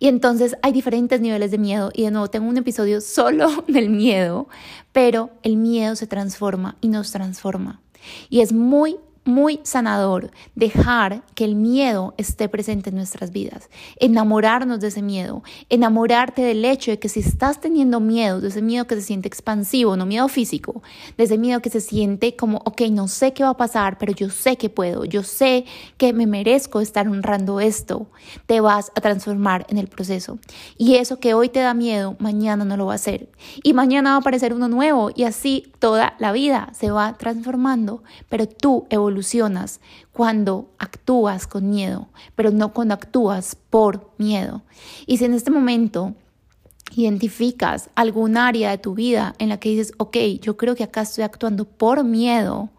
Y 0.00 0.08
entonces 0.08 0.56
hay 0.62 0.72
diferentes 0.72 1.20
niveles 1.20 1.52
de 1.52 1.58
miedo 1.58 1.92
y 1.94 2.02
de 2.02 2.10
nuevo 2.10 2.28
tengo 2.28 2.48
un 2.48 2.56
episodio 2.56 3.00
solo 3.00 3.48
del 3.68 3.88
miedo, 3.88 4.48
pero 4.90 5.30
el 5.44 5.56
miedo 5.56 5.94
se 5.94 6.08
transforma 6.08 6.76
y 6.80 6.88
nos 6.88 7.12
transforma. 7.12 7.80
Y 8.28 8.40
es 8.40 8.52
muy 8.52 8.96
muy 9.24 9.60
sanador 9.62 10.30
dejar 10.54 11.22
que 11.34 11.44
el 11.44 11.54
miedo 11.54 12.14
esté 12.16 12.48
presente 12.48 12.90
en 12.90 12.96
nuestras 12.96 13.30
vidas, 13.30 13.70
enamorarnos 14.00 14.80
de 14.80 14.88
ese 14.88 15.02
miedo, 15.02 15.42
enamorarte 15.68 16.42
del 16.42 16.64
hecho 16.64 16.90
de 16.90 16.98
que 16.98 17.08
si 17.08 17.20
estás 17.20 17.60
teniendo 17.60 18.00
miedo, 18.00 18.40
de 18.40 18.48
ese 18.48 18.62
miedo 18.62 18.86
que 18.86 18.96
se 18.96 19.02
siente 19.02 19.28
expansivo, 19.28 19.96
no 19.96 20.06
miedo 20.06 20.26
físico, 20.28 20.82
de 21.16 21.24
ese 21.24 21.38
miedo 21.38 21.62
que 21.62 21.70
se 21.70 21.80
siente 21.80 22.34
como, 22.34 22.58
ok, 22.64 22.82
no 22.90 23.06
sé 23.06 23.32
qué 23.32 23.44
va 23.44 23.50
a 23.50 23.56
pasar, 23.56 23.96
pero 23.98 24.12
yo 24.12 24.28
sé 24.28 24.56
que 24.56 24.68
puedo, 24.68 25.04
yo 25.04 25.22
sé 25.22 25.66
que 25.98 26.12
me 26.12 26.26
merezco 26.26 26.80
estar 26.80 27.06
honrando 27.06 27.60
esto, 27.60 28.08
te 28.46 28.60
vas 28.60 28.90
a 28.96 29.00
transformar 29.00 29.66
en 29.68 29.78
el 29.78 29.86
proceso. 29.86 30.38
Y 30.76 30.96
eso 30.96 31.20
que 31.20 31.34
hoy 31.34 31.48
te 31.48 31.60
da 31.60 31.74
miedo, 31.74 32.16
mañana 32.18 32.64
no 32.64 32.76
lo 32.76 32.86
va 32.86 32.92
a 32.92 32.96
hacer. 32.96 33.28
Y 33.62 33.72
mañana 33.72 34.10
va 34.10 34.16
a 34.16 34.20
aparecer 34.20 34.52
uno 34.52 34.68
nuevo 34.68 35.10
y 35.14 35.24
así 35.24 35.72
toda 35.78 36.14
la 36.18 36.32
vida 36.32 36.70
se 36.72 36.90
va 36.90 37.16
transformando, 37.18 38.02
pero 38.28 38.48
tú 38.48 38.86
evolucionas 38.90 39.11
evolucionas 39.12 39.80
cuando 40.12 40.70
actúas 40.78 41.46
con 41.46 41.68
miedo, 41.70 42.08
pero 42.34 42.50
no 42.50 42.72
cuando 42.72 42.94
actúas 42.94 43.56
por 43.70 44.10
miedo. 44.18 44.62
Y 45.06 45.18
si 45.18 45.26
en 45.26 45.34
este 45.34 45.50
momento 45.50 46.14
identificas 46.96 47.90
algún 47.94 48.36
área 48.36 48.70
de 48.70 48.78
tu 48.78 48.94
vida 48.94 49.34
en 49.38 49.50
la 49.50 49.58
que 49.58 49.70
dices, 49.70 49.92
ok, 49.98 50.16
yo 50.40 50.56
creo 50.56 50.74
que 50.74 50.84
acá 50.84 51.02
estoy 51.02 51.24
actuando 51.24 51.64
por 51.66 52.04
miedo, 52.04 52.70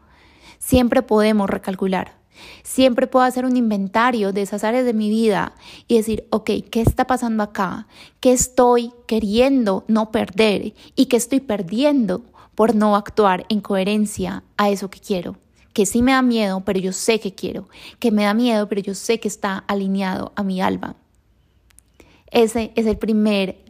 siempre 0.60 1.02
podemos 1.04 1.50
recalcular. 1.50 2.22
Siempre 2.64 3.06
puedo 3.08 3.26
hacer 3.26 3.46
un 3.46 3.56
inventario 3.56 4.34
de 4.34 4.42
esas 4.42 4.64
áreas 4.64 4.86
de 4.86 4.94
mi 4.94 5.10
vida 5.10 5.54
y 5.88 5.98
decir, 5.98 6.28
ok, 6.32 6.50
¿qué 6.72 6.82
está 6.82 7.06
pasando 7.06 7.44
acá? 7.44 7.88
¿Qué 8.20 8.34
estoy 8.34 8.92
queriendo 9.08 9.86
no 9.88 10.12
perder? 10.12 10.74
¿Y 10.96 11.06
qué 11.06 11.18
estoy 11.18 11.40
perdiendo 11.42 12.24
por 12.56 12.76
no 12.76 12.96
actuar 12.96 13.46
en 13.50 13.62
coherencia 13.62 14.44
a 14.58 14.70
eso 14.72 14.90
que 14.90 15.00
quiero? 15.00 15.38
Que 15.74 15.86
sí 15.86 16.02
me 16.02 16.14
da 16.14 16.22
miedo, 16.22 16.62
pero 16.66 16.80
yo 16.80 16.94
sé 16.94 17.20
que 17.20 17.34
quiero, 17.34 17.68
que 18.00 18.12
me 18.12 18.24
da 18.24 18.34
miedo, 18.34 18.70
pero 18.70 18.82
yo 18.82 18.96
sé 18.96 19.20
que 19.20 19.28
está 19.28 19.58
alineado 19.68 20.32
a 20.36 20.44
mi 20.44 20.62
alma. 20.62 20.96
Ese 22.32 22.72
es 22.76 22.86
el 22.86 22.98
primer 22.98 23.64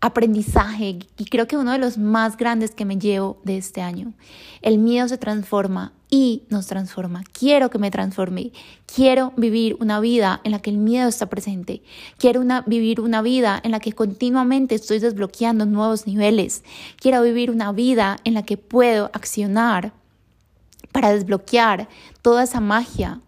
aprendizaje 0.00 0.98
y 1.18 1.24
creo 1.26 1.46
que 1.46 1.56
uno 1.56 1.72
de 1.72 1.78
los 1.78 1.98
más 1.98 2.36
grandes 2.36 2.70
que 2.70 2.84
me 2.84 2.98
llevo 2.98 3.40
de 3.44 3.58
este 3.58 3.82
año. 3.82 4.14
El 4.62 4.78
miedo 4.78 5.06
se 5.08 5.18
transforma 5.18 5.92
y 6.08 6.44
nos 6.48 6.66
transforma. 6.66 7.22
Quiero 7.32 7.70
que 7.70 7.78
me 7.78 7.90
transforme. 7.90 8.52
Quiero 8.92 9.32
vivir 9.36 9.76
una 9.78 10.00
vida 10.00 10.40
en 10.44 10.52
la 10.52 10.58
que 10.60 10.70
el 10.70 10.78
miedo 10.78 11.08
está 11.08 11.26
presente. 11.26 11.82
Quiero 12.18 12.40
una, 12.40 12.62
vivir 12.62 13.00
una 13.00 13.22
vida 13.22 13.60
en 13.62 13.70
la 13.70 13.80
que 13.80 13.92
continuamente 13.92 14.74
estoy 14.74 14.98
desbloqueando 14.98 15.66
nuevos 15.66 16.06
niveles. 16.06 16.64
Quiero 16.96 17.22
vivir 17.22 17.50
una 17.50 17.70
vida 17.72 18.18
en 18.24 18.34
la 18.34 18.42
que 18.42 18.56
puedo 18.56 19.10
accionar 19.12 19.92
para 20.92 21.12
desbloquear 21.12 21.88
toda 22.22 22.42
esa 22.42 22.60
magia 22.60 23.20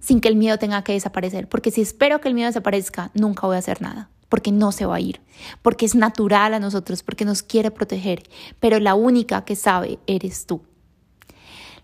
sin 0.00 0.20
que 0.20 0.28
el 0.28 0.36
miedo 0.36 0.58
tenga 0.58 0.82
que 0.84 0.92
desaparecer. 0.92 1.48
Porque 1.48 1.70
si 1.70 1.80
espero 1.80 2.20
que 2.20 2.28
el 2.28 2.34
miedo 2.34 2.48
desaparezca, 2.48 3.10
nunca 3.14 3.46
voy 3.46 3.56
a 3.56 3.60
hacer 3.60 3.82
nada. 3.82 4.10
Porque 4.28 4.52
no 4.52 4.72
se 4.72 4.86
va 4.86 4.96
a 4.96 5.00
ir. 5.00 5.20
Porque 5.62 5.86
es 5.86 5.94
natural 5.94 6.54
a 6.54 6.60
nosotros. 6.60 7.02
Porque 7.02 7.24
nos 7.24 7.42
quiere 7.42 7.70
proteger. 7.70 8.22
Pero 8.60 8.78
la 8.78 8.94
única 8.94 9.44
que 9.44 9.56
sabe 9.56 9.98
eres 10.06 10.46
tú. 10.46 10.62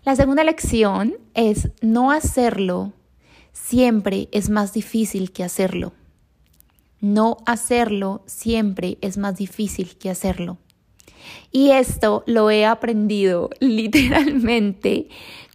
La 0.03 0.15
segunda 0.15 0.43
lección 0.43 1.15
es 1.33 1.71
no 1.81 2.11
hacerlo 2.11 2.93
siempre 3.51 4.29
es 4.31 4.49
más 4.49 4.73
difícil 4.73 5.31
que 5.31 5.43
hacerlo. 5.43 5.93
No 6.99 7.37
hacerlo 7.45 8.23
siempre 8.27 8.97
es 9.01 9.17
más 9.17 9.37
difícil 9.37 9.97
que 9.97 10.09
hacerlo. 10.09 10.59
Y 11.51 11.71
esto 11.71 12.23
lo 12.25 12.49
he 12.51 12.65
aprendido 12.65 13.49
literalmente 13.59 15.09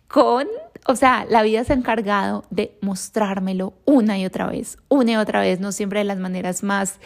con, 0.09 0.47
o 0.87 0.97
sea, 0.97 1.27
la 1.29 1.43
vida 1.43 1.65
se 1.65 1.73
ha 1.73 1.77
encargado 1.77 2.45
de 2.50 2.77
mostrármelo 2.81 3.75
una 3.85 4.19
y 4.19 4.27
otra 4.27 4.47
vez, 4.47 4.79
una 4.89 5.12
y 5.12 5.17
otra 5.17 5.41
vez, 5.41 5.61
no 5.61 5.73
siempre 5.73 6.00
de 6.00 6.05
las 6.05 6.19
maneras 6.19 6.62
más 6.62 6.99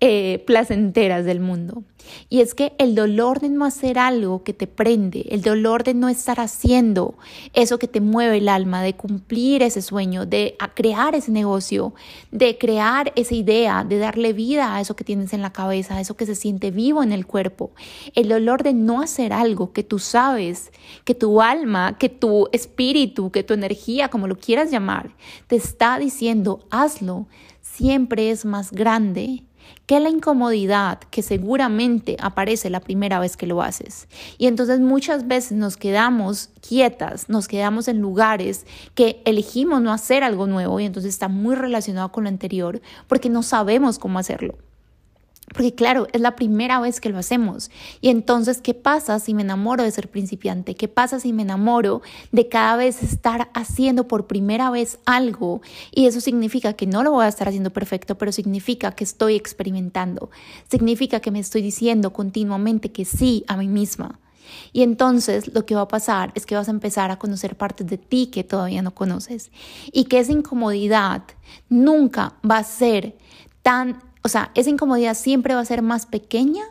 eh, 0.00 0.44
placenteras 0.46 1.24
del 1.24 1.40
mundo. 1.40 1.82
Y 2.28 2.40
es 2.40 2.54
que 2.54 2.74
el 2.78 2.94
dolor 2.94 3.40
de 3.40 3.48
no 3.48 3.64
hacer 3.64 3.98
algo 3.98 4.42
que 4.42 4.52
te 4.52 4.66
prende, 4.66 5.26
el 5.30 5.40
dolor 5.40 5.84
de 5.84 5.94
no 5.94 6.10
estar 6.10 6.38
haciendo 6.38 7.14
eso 7.54 7.78
que 7.78 7.88
te 7.88 8.02
mueve 8.02 8.36
el 8.36 8.50
alma, 8.50 8.82
de 8.82 8.94
cumplir 8.94 9.62
ese 9.62 9.80
sueño, 9.80 10.26
de 10.26 10.54
crear 10.74 11.14
ese 11.14 11.32
negocio, 11.32 11.94
de 12.30 12.58
crear 12.58 13.10
esa 13.16 13.34
idea, 13.34 13.84
de 13.84 13.98
darle 13.98 14.34
vida 14.34 14.76
a 14.76 14.82
eso 14.82 14.96
que 14.96 15.04
tienes 15.04 15.32
en 15.32 15.40
la 15.40 15.54
cabeza, 15.54 15.96
a 15.96 16.00
eso 16.02 16.14
que 16.14 16.26
se 16.26 16.34
siente 16.34 16.70
vivo 16.70 17.02
en 17.02 17.12
el 17.12 17.26
cuerpo. 17.26 17.70
El 18.14 18.28
dolor 18.28 18.62
de 18.62 18.74
no 18.74 19.00
hacer 19.00 19.32
algo 19.32 19.72
que 19.72 19.82
tú 19.82 19.98
sabes, 19.98 20.72
que 21.04 21.14
tu 21.14 21.40
alma, 21.40 21.96
que 21.98 22.10
tu 22.10 22.48
espíritu, 22.52 23.30
que 23.30 23.44
tu 23.44 23.54
energía, 23.54 24.08
como 24.08 24.26
lo 24.26 24.36
quieras 24.36 24.70
llamar, 24.70 25.16
te 25.46 25.56
está 25.56 25.98
diciendo, 25.98 26.60
hazlo, 26.70 27.26
siempre 27.62 28.30
es 28.30 28.44
más 28.44 28.72
grande 28.72 29.45
que 29.86 30.00
la 30.00 30.08
incomodidad 30.08 30.98
que 31.10 31.22
seguramente 31.22 32.16
aparece 32.20 32.70
la 32.70 32.80
primera 32.80 33.20
vez 33.20 33.36
que 33.36 33.46
lo 33.46 33.62
haces. 33.62 34.08
Y 34.38 34.46
entonces 34.46 34.80
muchas 34.80 35.28
veces 35.28 35.52
nos 35.52 35.76
quedamos 35.76 36.50
quietas, 36.66 37.28
nos 37.28 37.48
quedamos 37.48 37.88
en 37.88 38.00
lugares 38.00 38.66
que 38.94 39.22
elegimos 39.24 39.80
no 39.80 39.92
hacer 39.92 40.24
algo 40.24 40.46
nuevo 40.46 40.80
y 40.80 40.84
entonces 40.84 41.14
está 41.14 41.28
muy 41.28 41.54
relacionado 41.54 42.10
con 42.10 42.24
lo 42.24 42.28
anterior 42.28 42.80
porque 43.06 43.28
no 43.28 43.42
sabemos 43.42 43.98
cómo 43.98 44.18
hacerlo. 44.18 44.56
Porque 45.52 45.74
claro, 45.74 46.08
es 46.12 46.20
la 46.20 46.34
primera 46.34 46.80
vez 46.80 47.00
que 47.00 47.08
lo 47.08 47.18
hacemos. 47.18 47.70
Y 48.00 48.08
entonces, 48.08 48.60
¿qué 48.60 48.74
pasa 48.74 49.18
si 49.20 49.32
me 49.32 49.42
enamoro 49.42 49.84
de 49.84 49.90
ser 49.90 50.10
principiante? 50.10 50.74
¿Qué 50.74 50.88
pasa 50.88 51.20
si 51.20 51.32
me 51.32 51.42
enamoro 51.42 52.02
de 52.32 52.48
cada 52.48 52.76
vez 52.76 53.02
estar 53.02 53.48
haciendo 53.54 54.08
por 54.08 54.26
primera 54.26 54.70
vez 54.70 54.98
algo? 55.06 55.62
Y 55.92 56.06
eso 56.06 56.20
significa 56.20 56.72
que 56.72 56.86
no 56.86 57.02
lo 57.02 57.12
voy 57.12 57.24
a 57.24 57.28
estar 57.28 57.48
haciendo 57.48 57.72
perfecto, 57.72 58.18
pero 58.18 58.32
significa 58.32 58.92
que 58.92 59.04
estoy 59.04 59.36
experimentando. 59.36 60.30
Significa 60.68 61.20
que 61.20 61.30
me 61.30 61.38
estoy 61.38 61.62
diciendo 61.62 62.12
continuamente 62.12 62.90
que 62.90 63.04
sí 63.04 63.44
a 63.46 63.56
mí 63.56 63.68
misma. 63.68 64.18
Y 64.72 64.82
entonces 64.82 65.52
lo 65.54 65.64
que 65.64 65.74
va 65.74 65.82
a 65.82 65.88
pasar 65.88 66.32
es 66.34 66.46
que 66.46 66.54
vas 66.54 66.68
a 66.68 66.72
empezar 66.72 67.10
a 67.10 67.18
conocer 67.18 67.56
partes 67.56 67.86
de 67.86 67.98
ti 67.98 68.28
que 68.28 68.44
todavía 68.44 68.82
no 68.82 68.94
conoces. 68.94 69.50
Y 69.92 70.04
que 70.04 70.18
esa 70.18 70.32
incomodidad 70.32 71.22
nunca 71.68 72.34
va 72.48 72.58
a 72.58 72.64
ser 72.64 73.16
tan 73.62 74.05
o 74.26 74.28
sea, 74.28 74.50
esa 74.56 74.70
incomodidad 74.70 75.14
siempre 75.14 75.54
va 75.54 75.60
a 75.60 75.64
ser 75.64 75.82
más 75.82 76.04
pequeña 76.04 76.64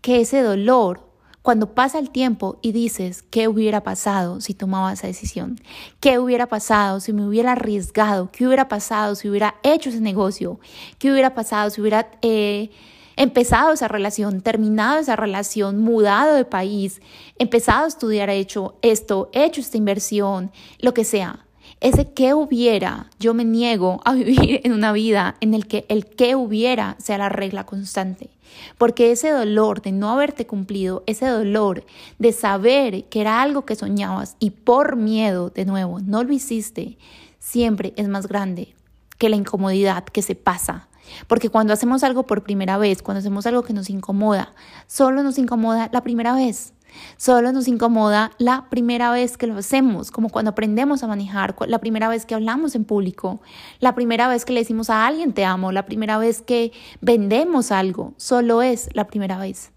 que 0.00 0.20
ese 0.20 0.42
dolor 0.42 1.08
cuando 1.42 1.74
pasa 1.74 1.98
el 1.98 2.10
tiempo 2.10 2.60
y 2.62 2.70
dices, 2.70 3.22
¿qué 3.22 3.48
hubiera 3.48 3.82
pasado 3.82 4.40
si 4.40 4.54
tomaba 4.54 4.92
esa 4.92 5.08
decisión? 5.08 5.60
¿Qué 5.98 6.20
hubiera 6.20 6.46
pasado 6.46 7.00
si 7.00 7.12
me 7.12 7.26
hubiera 7.26 7.52
arriesgado? 7.52 8.30
¿Qué 8.30 8.46
hubiera 8.46 8.68
pasado 8.68 9.16
si 9.16 9.28
hubiera 9.28 9.56
hecho 9.64 9.88
ese 9.88 10.00
negocio? 10.00 10.60
¿Qué 10.98 11.10
hubiera 11.10 11.34
pasado 11.34 11.70
si 11.70 11.80
hubiera 11.80 12.12
eh, 12.22 12.70
empezado 13.16 13.72
esa 13.72 13.88
relación, 13.88 14.40
terminado 14.40 15.00
esa 15.00 15.16
relación, 15.16 15.80
mudado 15.80 16.36
de 16.36 16.44
país, 16.44 17.02
empezado 17.40 17.86
a 17.86 17.88
estudiar, 17.88 18.30
hecho 18.30 18.76
esto, 18.82 19.30
hecho 19.32 19.60
esta 19.60 19.78
inversión, 19.78 20.52
lo 20.78 20.94
que 20.94 21.02
sea? 21.02 21.44
Ese 21.80 22.12
que 22.12 22.34
hubiera, 22.34 23.08
yo 23.18 23.32
me 23.32 23.44
niego 23.44 24.00
a 24.04 24.12
vivir 24.14 24.60
en 24.64 24.72
una 24.72 24.92
vida 24.92 25.36
en 25.40 25.54
el 25.54 25.66
que 25.66 25.86
el 25.88 26.04
que 26.06 26.36
hubiera 26.36 26.96
sea 26.98 27.18
la 27.18 27.28
regla 27.28 27.64
constante. 27.64 28.30
Porque 28.76 29.12
ese 29.12 29.30
dolor 29.30 29.80
de 29.80 29.92
no 29.92 30.10
haberte 30.10 30.46
cumplido, 30.46 31.04
ese 31.06 31.26
dolor 31.26 31.84
de 32.18 32.32
saber 32.32 33.04
que 33.04 33.20
era 33.20 33.40
algo 33.40 33.64
que 33.64 33.76
soñabas 33.76 34.36
y 34.40 34.50
por 34.50 34.96
miedo, 34.96 35.50
de 35.50 35.64
nuevo, 35.64 36.00
no 36.00 36.22
lo 36.24 36.32
hiciste, 36.32 36.98
siempre 37.38 37.94
es 37.96 38.08
más 38.08 38.26
grande 38.26 38.74
que 39.18 39.28
la 39.28 39.36
incomodidad 39.36 40.04
que 40.04 40.22
se 40.22 40.34
pasa. 40.34 40.88
Porque 41.26 41.48
cuando 41.48 41.72
hacemos 41.72 42.02
algo 42.04 42.26
por 42.26 42.42
primera 42.42 42.76
vez, 42.76 43.02
cuando 43.02 43.20
hacemos 43.20 43.46
algo 43.46 43.62
que 43.62 43.72
nos 43.72 43.90
incomoda, 43.90 44.52
solo 44.86 45.22
nos 45.22 45.38
incomoda 45.38 45.88
la 45.92 46.02
primera 46.02 46.34
vez. 46.34 46.72
Solo 47.16 47.52
nos 47.52 47.68
incomoda 47.68 48.32
la 48.38 48.66
primera 48.70 49.10
vez 49.12 49.36
que 49.36 49.46
lo 49.46 49.56
hacemos, 49.56 50.10
como 50.10 50.28
cuando 50.28 50.50
aprendemos 50.50 51.02
a 51.02 51.06
manejar, 51.06 51.54
la 51.66 51.78
primera 51.78 52.08
vez 52.08 52.26
que 52.26 52.34
hablamos 52.34 52.74
en 52.74 52.84
público, 52.84 53.40
la 53.78 53.94
primera 53.94 54.28
vez 54.28 54.44
que 54.44 54.52
le 54.52 54.60
decimos 54.60 54.90
a 54.90 55.06
alguien 55.06 55.32
te 55.32 55.44
amo, 55.44 55.72
la 55.72 55.86
primera 55.86 56.18
vez 56.18 56.42
que 56.42 56.72
vendemos 57.00 57.72
algo, 57.72 58.14
solo 58.16 58.62
es 58.62 58.88
la 58.94 59.06
primera 59.06 59.38
vez. 59.38 59.72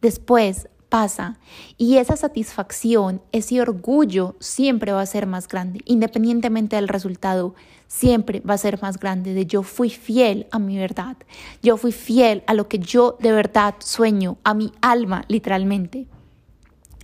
Después 0.00 0.68
pasa 0.88 1.38
y 1.76 1.96
esa 1.96 2.16
satisfacción, 2.16 3.20
ese 3.32 3.60
orgullo 3.60 4.36
siempre 4.40 4.92
va 4.92 5.02
a 5.02 5.06
ser 5.06 5.26
más 5.26 5.48
grande, 5.48 5.80
independientemente 5.84 6.76
del 6.76 6.88
resultado, 6.88 7.54
siempre 7.88 8.40
va 8.40 8.54
a 8.54 8.58
ser 8.58 8.80
más 8.82 8.98
grande 8.98 9.34
de 9.34 9.46
yo 9.46 9.62
fui 9.62 9.90
fiel 9.90 10.46
a 10.50 10.58
mi 10.58 10.76
verdad, 10.76 11.16
yo 11.62 11.76
fui 11.76 11.92
fiel 11.92 12.42
a 12.46 12.54
lo 12.54 12.68
que 12.68 12.78
yo 12.78 13.16
de 13.20 13.32
verdad 13.32 13.74
sueño, 13.78 14.38
a 14.44 14.54
mi 14.54 14.72
alma 14.80 15.24
literalmente. 15.28 16.06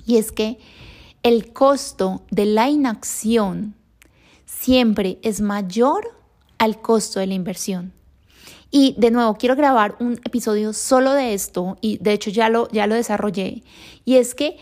Y 0.07 0.17
es 0.17 0.33
que 0.33 0.59
el 1.23 1.53
costo 1.53 2.23
de 2.31 2.47
la 2.47 2.69
inacción 2.69 3.75
siempre 4.45 5.19
es 5.23 5.41
mayor 5.41 6.17
al 6.59 6.81
costo 6.81 7.21
de 7.21 7.27
la 7.27 7.35
inversión. 7.35 7.93
Y 8.71 8.95
de 8.99 9.11
nuevo, 9.11 9.35
quiero 9.35 9.55
grabar 9.55 9.97
un 10.01 10.15
episodio 10.25 10.73
solo 10.73 11.13
de 11.13 11.35
esto 11.35 11.77
y 11.81 11.99
de 11.99 12.13
hecho 12.13 12.31
ya 12.31 12.49
lo, 12.49 12.69
ya 12.71 12.87
lo 12.87 12.95
desarrollé. 12.95 13.63
Y 14.05 14.17
es 14.17 14.35
que 14.35 14.57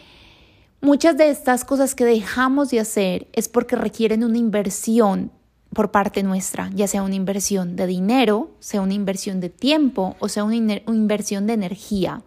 muchas 0.80 1.16
de 1.16 1.30
estas 1.30 1.64
cosas 1.64 1.94
que 1.94 2.04
dejamos 2.04 2.70
de 2.70 2.80
hacer 2.80 3.28
es 3.32 3.48
porque 3.48 3.76
requieren 3.76 4.24
una 4.24 4.38
inversión 4.38 5.30
por 5.72 5.92
parte 5.92 6.22
nuestra, 6.22 6.70
ya 6.74 6.88
sea 6.88 7.02
una 7.02 7.14
inversión 7.14 7.76
de 7.76 7.86
dinero, 7.86 8.50
sea 8.58 8.80
una 8.80 8.94
inversión 8.94 9.38
de 9.38 9.50
tiempo 9.50 10.16
o 10.18 10.28
sea 10.28 10.44
una, 10.44 10.56
inversión 10.56 11.46
de 11.46 11.52
energía. 11.52 12.22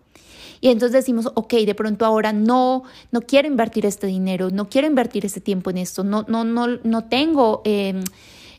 Y 0.63 0.69
entonces 0.69 0.93
decimos, 0.93 1.29
ok, 1.35 1.55
de 1.55 1.75
pronto 1.75 2.05
ahora 2.05 2.31
no, 2.31 2.83
no 3.11 3.19
quiero 3.19 3.49
invertir 3.49 3.85
este 3.85 4.07
dinero, 4.07 4.49
no 4.49 4.69
quiero 4.69 4.87
invertir 4.87 5.25
este 5.25 5.41
tiempo 5.41 5.71
en 5.71 5.77
esto, 5.77 6.05
no, 6.05 6.23
no, 6.29 6.45
no, 6.45 6.67
no 6.67 7.03
tengo... 7.03 7.61
Em, 7.65 8.01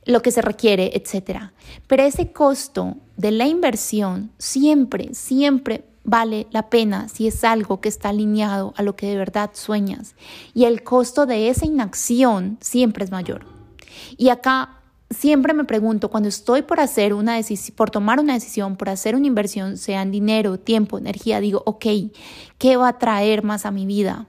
lo 0.06 0.20
que 0.20 0.30
se 0.30 0.42
requiere, 0.42 0.90
etc. 0.94 1.44
Pero 1.86 2.02
ese 2.02 2.30
costo 2.30 2.98
de 3.16 3.30
la 3.30 3.46
inversión 3.46 4.32
siempre, 4.36 5.14
siempre 5.14 5.82
vale 6.04 6.46
la 6.50 6.68
pena 6.68 7.08
si 7.08 7.26
es 7.26 7.42
algo 7.42 7.80
que 7.80 7.88
está 7.88 8.10
alineado 8.10 8.74
a 8.76 8.82
lo 8.82 8.96
que 8.96 9.06
de 9.06 9.16
verdad 9.16 9.52
sueñas. 9.54 10.14
Y 10.52 10.66
el 10.66 10.82
costo 10.82 11.24
de 11.24 11.48
esa 11.48 11.64
inacción 11.64 12.58
siempre 12.60 13.06
es 13.06 13.10
mayor. 13.10 13.46
Y 14.18 14.28
acá 14.28 14.82
siempre 15.14 15.54
me 15.54 15.64
pregunto, 15.64 16.10
cuando 16.10 16.28
estoy 16.28 16.62
por 16.62 16.80
hacer 16.80 17.14
una 17.14 17.40
por 17.74 17.90
tomar 17.90 18.20
una 18.20 18.34
decisión, 18.34 18.76
por 18.76 18.88
hacer 18.88 19.14
una 19.14 19.26
inversión, 19.26 19.76
sea 19.78 20.02
en 20.02 20.10
dinero, 20.10 20.58
tiempo, 20.58 20.98
energía, 20.98 21.40
digo, 21.40 21.62
ok, 21.66 21.86
¿qué 22.58 22.76
va 22.76 22.88
a 22.88 22.98
traer 22.98 23.42
más 23.42 23.64
a 23.66 23.70
mi 23.70 23.86
vida? 23.86 24.26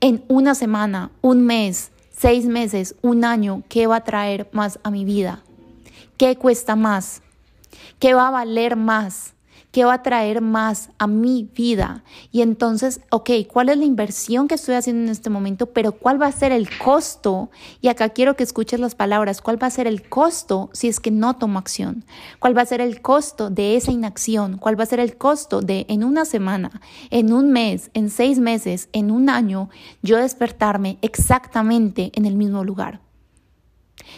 En 0.00 0.24
una 0.28 0.54
semana, 0.54 1.10
un 1.22 1.42
mes, 1.42 1.90
seis 2.10 2.46
meses, 2.46 2.96
un 3.00 3.24
año, 3.24 3.62
¿qué 3.68 3.86
va 3.86 3.96
a 3.96 4.04
traer 4.04 4.48
más 4.52 4.78
a 4.82 4.90
mi 4.90 5.04
vida? 5.04 5.42
¿Qué 6.16 6.36
cuesta 6.36 6.76
más? 6.76 7.22
¿Qué 7.98 8.14
va 8.14 8.28
a 8.28 8.32
valer 8.32 8.76
más? 8.76 9.34
¿Qué 9.70 9.84
va 9.84 9.94
a 9.94 10.02
traer 10.02 10.40
más 10.40 10.88
a 10.98 11.06
mi 11.06 11.50
vida? 11.54 12.02
Y 12.32 12.40
entonces, 12.40 13.00
ok, 13.10 13.30
¿cuál 13.52 13.68
es 13.68 13.76
la 13.76 13.84
inversión 13.84 14.48
que 14.48 14.54
estoy 14.54 14.76
haciendo 14.76 15.04
en 15.04 15.10
este 15.10 15.28
momento? 15.28 15.66
Pero 15.66 15.92
¿cuál 15.92 16.20
va 16.20 16.26
a 16.26 16.32
ser 16.32 16.52
el 16.52 16.68
costo? 16.78 17.50
Y 17.82 17.88
acá 17.88 18.08
quiero 18.08 18.34
que 18.34 18.44
escuches 18.44 18.80
las 18.80 18.94
palabras. 18.94 19.42
¿Cuál 19.42 19.62
va 19.62 19.66
a 19.66 19.70
ser 19.70 19.86
el 19.86 20.08
costo 20.08 20.70
si 20.72 20.88
es 20.88 21.00
que 21.00 21.10
no 21.10 21.36
tomo 21.36 21.58
acción? 21.58 22.04
¿Cuál 22.38 22.56
va 22.56 22.62
a 22.62 22.66
ser 22.66 22.80
el 22.80 23.02
costo 23.02 23.50
de 23.50 23.76
esa 23.76 23.92
inacción? 23.92 24.56
¿Cuál 24.56 24.78
va 24.78 24.84
a 24.84 24.86
ser 24.86 25.00
el 25.00 25.18
costo 25.18 25.60
de 25.60 25.84
en 25.90 26.02
una 26.02 26.24
semana, 26.24 26.80
en 27.10 27.32
un 27.32 27.52
mes, 27.52 27.90
en 27.92 28.08
seis 28.08 28.38
meses, 28.38 28.88
en 28.92 29.10
un 29.10 29.28
año, 29.28 29.68
yo 30.02 30.16
despertarme 30.16 30.96
exactamente 31.02 32.10
en 32.14 32.24
el 32.24 32.36
mismo 32.36 32.64
lugar? 32.64 33.07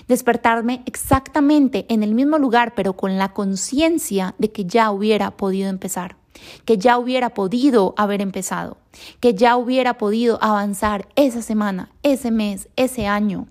Despertarme 0.09 0.83
exactamente 0.87 1.87
en 1.89 2.03
el 2.03 2.15
mismo 2.15 2.39
lugar, 2.39 2.75
pero 2.75 2.95
con 2.95 3.19
la 3.19 3.33
conciencia 3.33 4.35
de 4.39 4.51
que 4.51 4.65
ya 4.65 4.91
hubiera 4.91 5.33
podido 5.33 5.69
empezar, 5.69 6.17
que 6.65 6.79
ya 6.79 6.99
hubiera 6.99 7.31
podido 7.31 7.95
haber 7.97 8.21
empezado, 8.21 8.79
que 9.21 9.35
ya 9.35 9.57
hubiera 9.57 9.99
podido 9.99 10.39
avanzar 10.43 11.09
esa 11.17 11.43
semana, 11.43 11.91
ese 12.03 12.31
mes, 12.31 12.69
ese 12.77 13.07
año. 13.07 13.49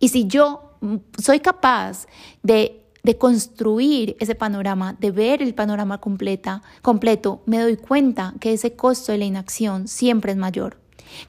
Y 0.00 0.08
si 0.08 0.26
yo 0.26 0.76
soy 1.18 1.40
capaz 1.40 2.06
de 2.42 2.84
de 3.04 3.18
construir 3.18 4.16
ese 4.18 4.34
panorama, 4.34 4.96
de 4.98 5.10
ver 5.10 5.42
el 5.42 5.54
panorama 5.54 5.98
completa, 5.98 6.62
completo, 6.82 7.42
me 7.44 7.58
doy 7.58 7.76
cuenta 7.76 8.34
que 8.40 8.54
ese 8.54 8.74
costo 8.74 9.12
de 9.12 9.18
la 9.18 9.26
inacción 9.26 9.86
siempre 9.86 10.32
es 10.32 10.38
mayor 10.38 10.78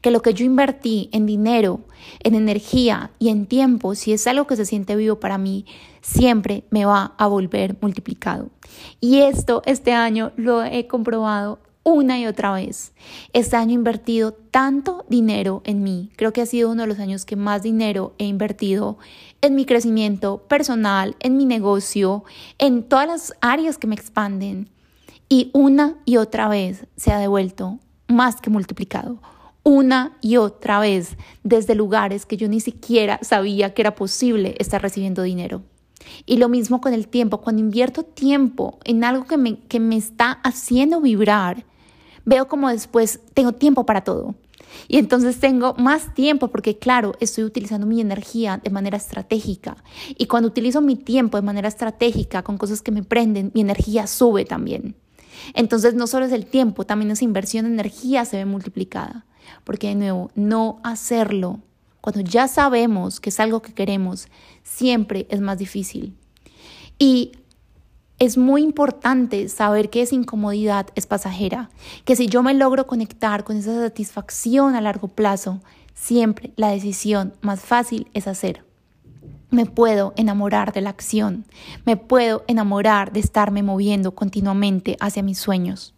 que 0.02 0.12
lo 0.12 0.22
que 0.22 0.34
yo 0.34 0.46
invertí 0.46 1.10
en 1.12 1.26
dinero, 1.26 1.82
en 2.22 2.36
energía 2.36 3.12
y 3.20 3.30
en 3.30 3.46
tiempo, 3.46 3.96
si 3.96 4.14
es 4.14 4.28
algo 4.28 4.48
que 4.48 4.56
se 4.56 4.66
siente 4.66 4.96
vivo 4.96 5.20
para 5.20 5.38
mí, 5.38 5.66
siempre 6.02 6.64
me 6.70 6.86
va 6.86 7.14
a 7.18 7.28
volver 7.28 7.78
multiplicado. 7.82 8.50
Y 9.00 9.22
esto 9.22 9.62
este 9.66 9.94
año 9.94 10.32
lo 10.36 10.64
he 10.64 10.88
comprobado 10.88 11.60
una 11.86 12.20
y 12.20 12.26
otra 12.26 12.52
vez. 12.52 12.94
Este 13.32 13.56
año 13.56 13.72
he 13.72 13.76
invertido 13.76 14.34
tanto 14.34 15.06
dinero 15.08 15.62
en 15.66 15.84
mí. 15.84 16.10
Creo 16.16 16.34
que 16.34 16.42
ha 16.42 16.46
sido 16.46 16.72
uno 16.72 16.82
de 16.82 16.88
los 16.88 17.00
años 17.00 17.26
que 17.26 17.36
más 17.36 17.62
dinero 17.62 18.16
he 18.18 18.26
invertido 18.26 18.98
en 19.42 19.54
mi 19.54 19.66
crecimiento 19.66 20.40
personal, 20.48 21.16
en 21.20 21.38
mi 21.38 21.46
negocio, 21.46 22.24
en 22.58 22.84
todas 22.84 23.08
las 23.08 23.34
áreas 23.40 23.78
que 23.78 23.88
me 23.88 23.96
expanden. 23.96 24.70
Y 25.30 25.52
una 25.54 25.98
y 26.06 26.18
otra 26.18 26.48
vez 26.48 26.88
se 26.98 27.12
ha 27.12 27.20
devuelto 27.20 27.80
más 28.08 28.42
que 28.42 28.50
multiplicado 28.50 29.20
una 29.66 30.16
y 30.22 30.38
otra 30.38 30.80
vez 30.80 31.18
desde 31.44 31.74
lugares 31.74 32.26
que 32.26 32.38
yo 32.38 32.48
ni 32.48 32.60
siquiera 32.62 33.20
sabía 33.24 33.74
que 33.74 33.82
era 33.82 33.96
posible 33.96 34.56
estar 34.60 34.82
recibiendo 34.82 35.24
dinero. 35.24 35.64
Y 36.28 36.38
lo 36.38 36.50
mismo 36.50 36.80
con 36.80 36.94
el 36.94 37.08
tiempo, 37.08 37.42
cuando 37.42 37.62
invierto 37.62 38.04
tiempo 38.04 38.78
en 38.84 39.04
algo 39.04 39.26
que 39.26 39.38
me, 39.38 39.58
que 39.62 39.80
me 39.80 39.98
está 39.98 40.34
haciendo 40.44 41.02
vibrar, 41.02 41.66
veo 42.26 42.48
como 42.48 42.70
después 42.70 43.20
tengo 43.34 43.54
tiempo 43.54 43.88
para 43.88 44.04
todo. 44.04 44.36
Y 44.88 44.98
entonces 44.98 45.40
tengo 45.40 45.74
más 45.80 46.14
tiempo 46.14 46.50
porque, 46.50 46.78
claro, 46.78 47.14
estoy 47.20 47.44
utilizando 47.44 47.88
mi 47.88 48.00
energía 48.02 48.62
de 48.64 48.70
manera 48.70 48.98
estratégica. 48.98 49.78
Y 50.16 50.28
cuando 50.28 50.48
utilizo 50.48 50.80
mi 50.82 50.96
tiempo 50.96 51.38
de 51.38 51.44
manera 51.44 51.68
estratégica 51.68 52.44
con 52.44 52.60
cosas 52.60 52.84
que 52.84 52.92
me 52.92 53.02
prenden, 53.02 53.52
mi 53.56 53.62
energía 53.62 54.06
sube 54.06 54.46
también. 54.46 54.96
Entonces 55.56 55.96
no 55.96 56.06
solo 56.06 56.26
es 56.26 56.32
el 56.32 56.46
tiempo, 56.46 56.86
también 56.86 57.10
esa 57.10 57.24
inversión 57.24 57.66
de 57.66 57.72
energía 57.72 58.26
se 58.26 58.38
ve 58.38 58.46
multiplicada. 58.46 59.26
Porque 59.64 59.88
de 59.88 59.96
nuevo, 59.96 60.32
no 60.36 60.80
hacerlo 60.84 61.60
cuando 62.06 62.22
ya 62.22 62.48
sabemos 62.48 63.20
que 63.20 63.32
es 63.32 63.40
algo 63.40 63.64
que 63.64 63.74
queremos, 63.74 64.28
siempre 64.62 65.26
es 65.32 65.42
más 65.42 65.58
difícil. 65.58 66.16
Y 67.00 67.32
es 68.20 68.38
muy 68.38 68.62
importante 68.62 69.50
saber 69.50 69.90
que 69.90 70.04
esa 70.04 70.14
incomodidad 70.14 70.86
es 70.94 71.08
pasajera, 71.08 71.72
que 72.04 72.16
si 72.16 72.28
yo 72.28 72.44
me 72.44 72.54
logro 72.54 72.86
conectar 72.86 73.44
con 73.44 73.58
esa 73.58 73.74
satisfacción 73.74 74.76
a 74.76 74.82
largo 74.82 75.08
plazo, 75.08 75.62
siempre 75.96 76.54
la 76.58 76.70
decisión 76.70 77.34
más 77.42 77.62
fácil 77.62 78.08
es 78.14 78.28
hacer. 78.28 78.64
Me 79.50 79.66
puedo 79.66 80.14
enamorar 80.16 80.74
de 80.74 80.82
la 80.82 80.92
acción, 80.92 81.46
me 81.88 81.98
puedo 81.98 82.44
enamorar 82.48 83.14
de 83.14 83.22
estarme 83.22 83.64
moviendo 83.64 84.14
continuamente 84.14 84.96
hacia 85.00 85.24
mis 85.24 85.40
sueños. 85.40 85.96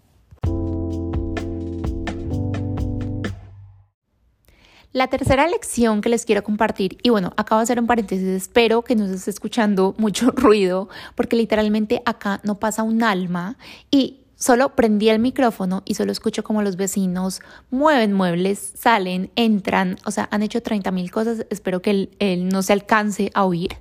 La 4.98 5.06
tercera 5.06 5.48
lección 5.48 6.02
que 6.02 6.10
les 6.10 6.26
quiero 6.26 6.44
compartir, 6.44 6.98
y 7.04 7.10
bueno, 7.10 7.32
acabo 7.38 7.60
de 7.60 7.66
hacer 7.66 7.80
un 7.80 7.86
paréntesis, 7.86 8.28
espero 8.30 8.82
que 8.82 8.96
no 8.96 9.06
se 9.06 9.14
esté 9.14 9.30
escuchando 9.30 9.94
mucho 10.00 10.32
ruido, 10.32 10.90
porque 11.14 11.36
literalmente 11.36 12.02
acá 12.04 12.42
no 12.44 12.58
pasa 12.58 12.82
un 12.82 13.04
alma 13.04 13.60
y 13.92 14.22
solo 14.38 14.76
prendí 14.76 15.10
el 15.10 15.20
micrófono 15.20 15.84
y 15.86 15.94
solo 15.94 16.12
escucho 16.12 16.44
como 16.44 16.64
los 16.64 16.78
vecinos 16.78 17.42
mueven 17.70 18.12
muebles, 18.12 18.72
salen, 18.74 19.30
entran, 19.36 19.98
o 20.04 20.10
sea, 20.10 20.30
han 20.32 20.42
hecho 20.42 20.64
30 20.64 20.90
mil 20.90 21.12
cosas, 21.12 21.46
espero 21.52 21.80
que 21.84 22.10
él 22.18 22.50
no 22.50 22.64
se 22.64 22.74
alcance 22.74 23.30
a 23.36 23.46
oír. 23.46 23.78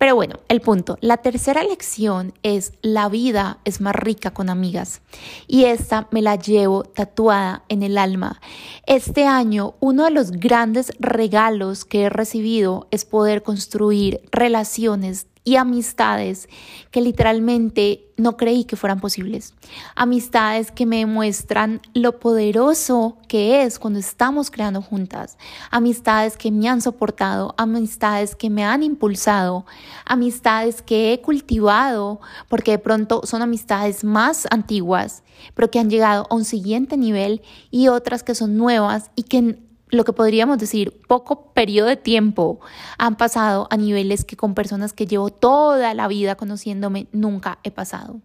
Pero 0.00 0.14
bueno, 0.14 0.36
el 0.48 0.62
punto. 0.62 0.96
La 1.02 1.18
tercera 1.18 1.62
lección 1.62 2.32
es 2.42 2.72
la 2.80 3.10
vida 3.10 3.58
es 3.66 3.82
más 3.82 3.94
rica 3.94 4.30
con 4.30 4.48
amigas. 4.48 5.02
Y 5.46 5.64
esta 5.64 6.08
me 6.10 6.22
la 6.22 6.36
llevo 6.36 6.84
tatuada 6.84 7.64
en 7.68 7.82
el 7.82 7.98
alma. 7.98 8.40
Este 8.86 9.26
año, 9.26 9.74
uno 9.78 10.06
de 10.06 10.10
los 10.10 10.30
grandes 10.30 10.94
regalos 11.00 11.84
que 11.84 12.04
he 12.04 12.08
recibido 12.08 12.88
es 12.90 13.04
poder 13.04 13.42
construir 13.42 14.22
relaciones 14.32 15.26
y 15.42 15.56
amistades 15.56 16.48
que 16.90 17.00
literalmente 17.00 18.12
no 18.16 18.36
creí 18.36 18.64
que 18.64 18.76
fueran 18.76 19.00
posibles. 19.00 19.54
Amistades 19.94 20.70
que 20.70 20.84
me 20.84 20.98
demuestran 20.98 21.80
lo 21.94 22.20
poderoso 22.20 23.16
que 23.28 23.62
es 23.62 23.78
cuando 23.78 23.98
estamos 23.98 24.50
creando 24.50 24.82
juntas. 24.82 25.38
Amistades 25.70 26.36
que 26.36 26.50
me 26.50 26.68
han 26.68 26.82
soportado, 26.82 27.54
amistades 27.56 28.36
que 28.36 28.50
me 28.50 28.64
han 28.64 28.82
impulsado, 28.82 29.64
amistades 30.04 30.82
que 30.82 31.12
he 31.12 31.20
cultivado 31.22 32.20
porque 32.48 32.72
de 32.72 32.78
pronto 32.78 33.22
son 33.24 33.40
amistades 33.40 34.04
más 34.04 34.46
antiguas, 34.50 35.22
pero 35.54 35.70
que 35.70 35.78
han 35.78 35.88
llegado 35.88 36.26
a 36.28 36.34
un 36.34 36.44
siguiente 36.44 36.98
nivel 36.98 37.40
y 37.70 37.88
otras 37.88 38.22
que 38.22 38.34
son 38.34 38.58
nuevas 38.58 39.10
y 39.16 39.22
que 39.22 39.69
lo 39.90 40.04
que 40.04 40.12
podríamos 40.12 40.58
decir, 40.58 41.00
poco 41.06 41.52
periodo 41.52 41.88
de 41.88 41.96
tiempo 41.96 42.60
han 42.98 43.16
pasado 43.16 43.66
a 43.70 43.76
niveles 43.76 44.24
que 44.24 44.36
con 44.36 44.54
personas 44.54 44.92
que 44.92 45.06
llevo 45.06 45.30
toda 45.30 45.94
la 45.94 46.08
vida 46.08 46.36
conociéndome 46.36 47.08
nunca 47.12 47.58
he 47.62 47.70
pasado. 47.70 48.20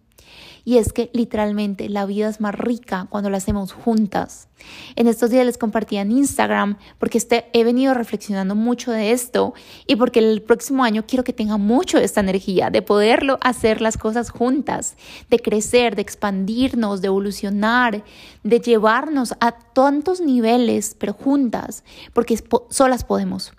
Y 0.66 0.78
es 0.78 0.92
que 0.92 1.10
literalmente 1.12 1.88
la 1.88 2.06
vida 2.06 2.28
es 2.28 2.40
más 2.40 2.52
rica 2.52 3.06
cuando 3.08 3.30
la 3.30 3.36
hacemos 3.36 3.72
juntas. 3.72 4.48
En 4.96 5.06
estos 5.06 5.30
días 5.30 5.46
les 5.46 5.58
compartí 5.58 5.96
en 5.96 6.10
Instagram 6.10 6.76
porque 6.98 7.18
este, 7.18 7.46
he 7.52 7.62
venido 7.62 7.94
reflexionando 7.94 8.56
mucho 8.56 8.90
de 8.90 9.12
esto 9.12 9.54
y 9.86 9.94
porque 9.94 10.18
el 10.18 10.42
próximo 10.42 10.82
año 10.82 11.04
quiero 11.06 11.22
que 11.22 11.32
tenga 11.32 11.56
mucho 11.56 11.98
esta 11.98 12.20
energía 12.20 12.70
de 12.70 12.82
poderlo 12.82 13.38
hacer 13.42 13.80
las 13.80 13.96
cosas 13.96 14.30
juntas, 14.30 14.96
de 15.30 15.38
crecer, 15.38 15.94
de 15.94 16.02
expandirnos, 16.02 17.00
de 17.00 17.06
evolucionar, 17.06 18.02
de 18.42 18.60
llevarnos 18.60 19.34
a 19.38 19.52
tantos 19.52 20.20
niveles, 20.20 20.96
pero 20.98 21.12
juntas, 21.12 21.84
porque 22.12 22.42
solas 22.70 23.04
podemos. 23.04 23.52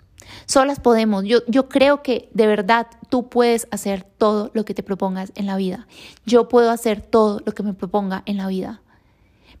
Solas 0.46 0.80
podemos. 0.80 1.24
Yo, 1.24 1.40
yo 1.46 1.68
creo 1.68 2.02
que 2.02 2.28
de 2.32 2.46
verdad 2.46 2.86
tú 3.08 3.28
puedes 3.28 3.68
hacer 3.70 4.04
todo 4.18 4.50
lo 4.54 4.64
que 4.64 4.74
te 4.74 4.82
propongas 4.82 5.32
en 5.34 5.46
la 5.46 5.56
vida. 5.56 5.86
Yo 6.26 6.48
puedo 6.48 6.70
hacer 6.70 7.00
todo 7.00 7.40
lo 7.44 7.52
que 7.52 7.62
me 7.62 7.74
proponga 7.74 8.22
en 8.26 8.36
la 8.36 8.46
vida. 8.46 8.80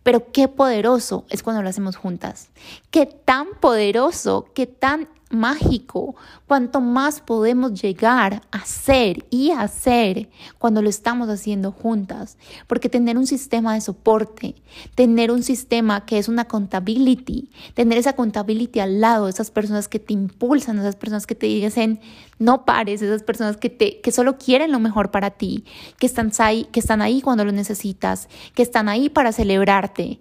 Pero 0.02 0.32
qué 0.32 0.48
poderoso 0.48 1.24
es 1.28 1.42
cuando 1.42 1.62
lo 1.62 1.68
hacemos 1.68 1.96
juntas. 1.96 2.48
Qué 2.90 3.06
tan 3.06 3.48
poderoso, 3.60 4.46
qué 4.54 4.66
tan 4.66 5.08
mágico, 5.30 6.16
cuanto 6.46 6.80
más 6.80 7.20
podemos 7.20 7.80
llegar 7.80 8.42
a 8.50 8.64
ser 8.64 9.26
y 9.30 9.50
hacer 9.50 10.28
cuando 10.58 10.82
lo 10.82 10.88
estamos 10.88 11.28
haciendo 11.28 11.72
juntas. 11.72 12.38
Porque 12.66 12.88
tener 12.88 13.18
un 13.18 13.26
sistema 13.26 13.74
de 13.74 13.80
soporte, 13.80 14.54
tener 14.94 15.30
un 15.30 15.42
sistema 15.42 16.04
que 16.06 16.18
es 16.18 16.28
una 16.28 16.42
accountability, 16.42 17.50
tener 17.74 17.98
esa 17.98 18.10
accountability 18.10 18.80
al 18.80 19.00
lado, 19.00 19.28
esas 19.28 19.50
personas 19.50 19.88
que 19.88 19.98
te 19.98 20.12
impulsan, 20.12 20.78
esas 20.78 20.96
personas 20.96 21.26
que 21.26 21.34
te 21.34 21.46
dicen 21.46 22.00
no 22.38 22.64
pares, 22.64 23.02
esas 23.02 23.22
personas 23.22 23.56
que, 23.56 23.68
te, 23.68 24.00
que 24.00 24.12
solo 24.12 24.38
quieren 24.38 24.70
lo 24.70 24.78
mejor 24.78 25.10
para 25.10 25.30
ti, 25.30 25.64
que 25.98 26.06
están, 26.06 26.30
ahí, 26.38 26.68
que 26.72 26.80
están 26.80 27.02
ahí 27.02 27.20
cuando 27.20 27.44
lo 27.44 27.52
necesitas, 27.52 28.28
que 28.54 28.62
están 28.62 28.88
ahí 28.88 29.08
para 29.08 29.32
celebrarte, 29.32 30.20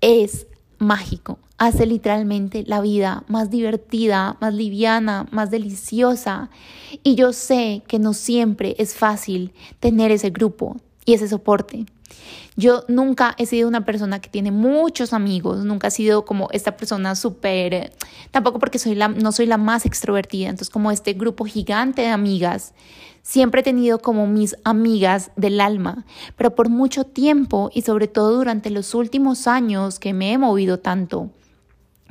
es 0.00 0.46
mágico. 0.78 1.38
Hace 1.58 1.86
literalmente 1.86 2.64
la 2.66 2.80
vida 2.80 3.24
más 3.28 3.50
divertida, 3.50 4.36
más 4.40 4.52
liviana, 4.52 5.26
más 5.30 5.50
deliciosa. 5.50 6.50
Y 7.02 7.14
yo 7.14 7.32
sé 7.32 7.82
que 7.88 7.98
no 7.98 8.12
siempre 8.12 8.76
es 8.78 8.94
fácil 8.94 9.52
tener 9.80 10.10
ese 10.10 10.30
grupo 10.30 10.76
y 11.04 11.14
ese 11.14 11.28
soporte. 11.28 11.86
Yo 12.56 12.84
nunca 12.88 13.34
he 13.38 13.46
sido 13.46 13.68
una 13.68 13.84
persona 13.84 14.20
que 14.20 14.30
tiene 14.30 14.50
muchos 14.50 15.12
amigos, 15.12 15.64
nunca 15.64 15.88
he 15.88 15.90
sido 15.90 16.24
como 16.24 16.48
esta 16.52 16.76
persona 16.76 17.14
súper, 17.14 17.92
tampoco 18.30 18.58
porque 18.58 18.78
soy 18.78 18.94
la, 18.94 19.08
no 19.08 19.30
soy 19.32 19.44
la 19.44 19.58
más 19.58 19.84
extrovertida, 19.84 20.48
entonces 20.48 20.70
como 20.70 20.90
este 20.90 21.12
grupo 21.12 21.44
gigante 21.44 22.02
de 22.02 22.08
amigas 22.08 22.72
Siempre 23.26 23.62
he 23.62 23.64
tenido 23.64 23.98
como 23.98 24.28
mis 24.28 24.54
amigas 24.62 25.32
del 25.34 25.60
alma, 25.60 26.06
pero 26.36 26.54
por 26.54 26.68
mucho 26.68 27.02
tiempo 27.02 27.70
y 27.74 27.82
sobre 27.82 28.06
todo 28.06 28.36
durante 28.36 28.70
los 28.70 28.94
últimos 28.94 29.48
años 29.48 29.98
que 29.98 30.12
me 30.12 30.32
he 30.32 30.38
movido 30.38 30.78
tanto, 30.78 31.30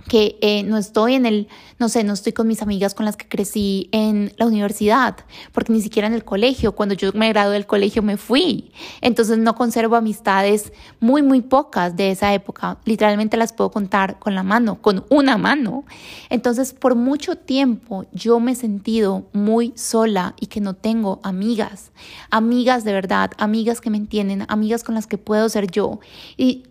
que 0.08 0.38
eh, 0.42 0.64
no 0.64 0.78
estoy 0.78 1.16
en 1.16 1.26
el, 1.26 1.48
no 1.80 1.90
sé, 1.90 2.04
no 2.04 2.14
estoy 2.14 2.34
con 2.34 2.48
mis 2.48 2.62
amigas 2.62 2.94
con 2.94 3.06
las 3.06 3.18
que 3.18 3.28
crecí 3.28 3.90
en 3.92 4.34
la 4.38 4.46
universidad, 4.46 5.18
porque 5.52 5.74
ni 5.74 5.82
siquiera 5.82 6.08
en 6.08 6.14
el 6.14 6.24
colegio, 6.24 6.74
cuando 6.74 6.96
yo 6.96 7.12
me 7.14 7.30
gradué 7.30 7.54
del 7.54 7.66
colegio 7.66 8.04
me 8.04 8.18
fui. 8.18 8.72
Entonces 9.02 9.38
no 9.38 9.56
conservo 9.56 9.96
amistades 9.96 10.72
muy, 11.00 11.22
muy 11.22 11.42
pocas 11.42 11.96
de 11.96 12.12
esa 12.12 12.34
época. 12.34 12.78
Literalmente 12.86 13.38
las 13.38 13.54
puedo 13.54 13.72
contar 13.72 14.20
con 14.20 14.36
la 14.36 14.44
mano, 14.44 14.82
con 14.82 15.06
una 15.10 15.38
mano. 15.38 15.86
Entonces 16.30 16.74
por 16.74 16.96
mucho 16.96 17.36
tiempo 17.36 18.06
yo 18.12 18.40
me 18.40 18.52
he 18.52 18.56
sentido 18.56 19.26
muy 19.34 19.74
sola 19.76 20.36
y 20.40 20.48
que 20.48 20.62
no 20.62 20.76
tengo 20.76 21.20
amigas, 21.24 21.92
amigas 22.30 22.84
de 22.84 22.94
verdad, 22.94 23.32
amigas 23.38 23.82
que 23.82 23.90
me 23.90 23.98
entienden, 23.98 24.46
amigas 24.50 24.84
con 24.84 24.96
las 24.96 25.08
que 25.08 25.18
puedo 25.18 25.50
ser 25.50 25.72
yo. 25.72 26.00
Y 26.38 26.64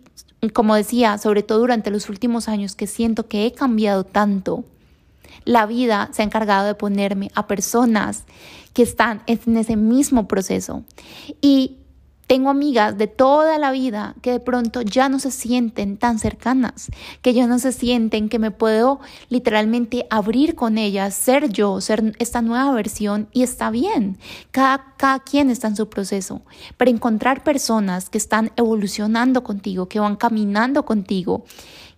como 0.53 0.75
decía, 0.75 1.17
sobre 1.17 1.43
todo 1.43 1.59
durante 1.59 1.91
los 1.91 2.09
últimos 2.09 2.47
años 2.47 2.75
que 2.75 2.87
siento 2.87 3.27
que 3.27 3.45
he 3.45 3.53
cambiado 3.53 4.03
tanto, 4.03 4.65
la 5.43 5.65
vida 5.65 6.09
se 6.11 6.21
ha 6.21 6.25
encargado 6.25 6.67
de 6.67 6.75
ponerme 6.75 7.31
a 7.35 7.47
personas 7.47 8.23
que 8.73 8.83
están 8.83 9.21
en 9.27 9.57
ese 9.57 9.75
mismo 9.75 10.27
proceso. 10.27 10.83
Y 11.41 11.77
tengo 12.27 12.49
amigas 12.49 12.97
de 12.97 13.07
toda 13.07 13.57
la 13.57 13.71
vida 13.71 14.15
que 14.21 14.31
de 14.31 14.39
pronto 14.39 14.81
ya 14.81 15.09
no 15.09 15.19
se 15.19 15.31
sienten 15.31 15.97
tan 15.97 16.19
cercanas, 16.19 16.89
que 17.21 17.33
ya 17.33 17.47
no 17.47 17.59
se 17.59 17.71
sienten 17.71 18.29
que 18.29 18.39
me 18.39 18.51
puedo 18.51 18.99
literalmente 19.29 20.07
abrir 20.09 20.55
con 20.55 20.77
ellas, 20.77 21.13
ser 21.13 21.49
yo, 21.49 21.81
ser 21.81 22.15
esta 22.19 22.41
nueva 22.41 22.71
versión 22.71 23.27
y 23.31 23.43
está 23.43 23.69
bien. 23.69 24.17
Cada, 24.51 24.95
cada 24.97 25.19
quien 25.19 25.49
está 25.49 25.67
en 25.67 25.75
su 25.75 25.89
proceso, 25.89 26.41
pero 26.77 26.91
encontrar 26.91 27.43
personas 27.43 28.09
que 28.09 28.17
están 28.17 28.51
evolucionando 28.55 29.43
contigo, 29.43 29.87
que 29.87 29.99
van 29.99 30.15
caminando 30.15 30.85
contigo 30.85 31.45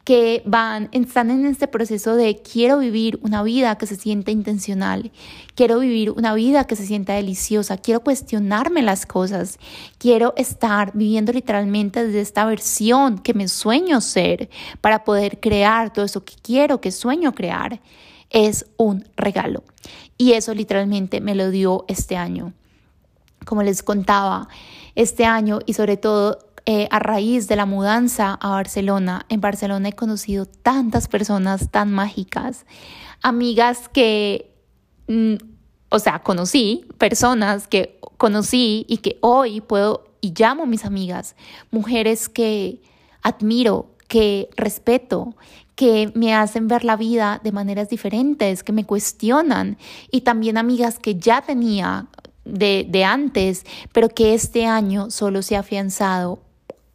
que 0.08 0.41
van, 0.46 0.88
están 0.93 1.32
en 1.32 1.46
este 1.46 1.67
proceso 1.67 2.15
de 2.15 2.41
quiero 2.41 2.80
vivir 2.80 3.20
una 3.24 3.43
vida 3.43 3.78
que 3.78 3.86
se 3.88 3.98
sienta 3.98 4.32
intencional, 4.32 5.12
quiero 5.54 5.80
vivir 5.80 6.12
una 6.12 6.34
vida 6.34 6.63
que 6.63 6.78
se 6.78 6.86
sienta 6.86 7.12
deliciosa, 7.12 7.76
quiero 7.76 8.00
cuestionarme 8.00 8.84
las 8.84 9.06
cosas, 9.06 9.60
quiero 9.98 10.34
estar 10.38 10.93
viviendo 10.93 11.34
literalmente 11.34 12.06
desde 12.06 12.22
esta 12.22 12.46
versión 12.46 13.20
que 13.20 13.34
me 13.34 13.50
sueño 13.50 14.00
ser 14.00 14.50
para 14.80 15.04
poder 15.04 15.41
crear 15.41 15.91
todo 15.91 16.06
eso 16.06 16.24
que 16.24 16.36
quiero, 16.41 16.80
que 16.80 16.93
sueño 16.93 17.36
crear, 17.36 17.82
es 18.30 18.65
un 18.78 19.04
regalo. 19.17 19.65
Y 20.17 20.32
eso 20.32 20.54
literalmente 20.54 21.20
me 21.20 21.36
lo 21.36 21.52
dio 21.52 21.84
este 21.89 22.15
año. 22.15 22.54
Como 23.46 23.62
les 23.62 23.84
contaba, 23.84 24.48
este 24.96 25.26
año 25.26 25.60
y 25.65 25.74
sobre 25.74 25.98
todo 25.98 26.47
eh, 26.69 26.89
a 26.91 26.99
raíz 26.99 27.47
de 27.47 27.56
la 27.56 27.65
mudanza 27.65 28.38
a 28.41 28.49
Barcelona, 28.49 29.25
en 29.30 29.39
Barcelona 29.39 29.88
he 29.88 29.93
conocido 29.93 30.45
tantas 30.45 31.08
personas 31.08 31.71
tan 31.71 31.93
mágicas, 31.93 32.65
amigas 33.21 33.88
que, 33.88 34.53
mm, 35.08 35.36
o 35.88 35.99
sea, 35.99 36.19
conocí, 36.23 36.86
personas 36.97 37.69
que 37.69 37.97
conocí 38.17 38.86
y 38.89 38.97
que 38.97 39.17
hoy 39.21 39.62
puedo 39.62 40.03
y 40.19 40.34
llamo 40.38 40.65
mis 40.65 40.84
amigas, 40.84 41.38
mujeres 41.71 42.27
que 42.27 42.82
admiro, 43.21 43.95
que 44.10 44.49
respeto, 44.58 45.38
que 45.75 46.12
me 46.15 46.36
hacen 46.36 46.67
ver 46.67 46.84
la 46.84 46.97
vida 46.97 47.39
de 47.41 47.53
maneras 47.53 47.88
diferentes, 47.88 48.62
que 48.62 48.73
me 48.73 48.84
cuestionan 48.84 49.77
y 50.12 50.19
también 50.19 50.58
amigas 50.58 50.99
que 50.99 51.15
ya 51.15 51.41
tenía 51.41 52.08
de, 52.43 52.86
de 52.89 53.06
antes, 53.06 53.65
pero 53.93 54.10
que 54.10 54.34
este 54.34 54.65
año 54.65 55.10
solo 55.12 55.41
se 55.41 55.56
ha 55.56 55.60
afianzado 55.60 56.47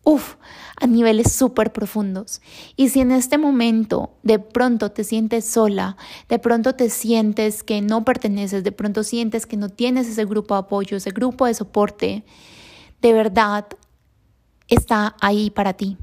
Uf, 0.05 0.35
a 0.77 0.87
niveles 0.88 1.33
súper 1.33 1.73
profundos. 1.73 2.41
Y 2.77 2.88
si 2.88 3.01
en 3.01 3.12
este 3.12 3.38
momento 3.38 4.11
de 4.25 4.41
pronto 4.41 4.91
te 4.91 5.05
sientes 5.05 5.45
sola, 5.45 5.97
de 6.29 6.41
pronto 6.41 6.75
te 6.75 6.91
sientes 6.91 7.62
que 7.62 7.81
no 7.81 8.05
perteneces, 8.05 8.65
de 8.65 8.73
pronto 8.73 9.05
sientes 9.05 9.47
que 9.47 9.57
no 9.57 9.69
tienes 9.69 10.09
ese 10.09 10.25
grupo 10.25 10.55
de 10.55 10.61
apoyo, 10.61 10.97
ese 10.97 11.11
grupo 11.11 11.47
de 11.47 11.55
soporte, 11.55 12.25
de 13.01 13.12
verdad 13.12 13.67
está 14.69 15.15
ahí 15.21 15.51
para 15.51 15.75
ti. 15.75 15.99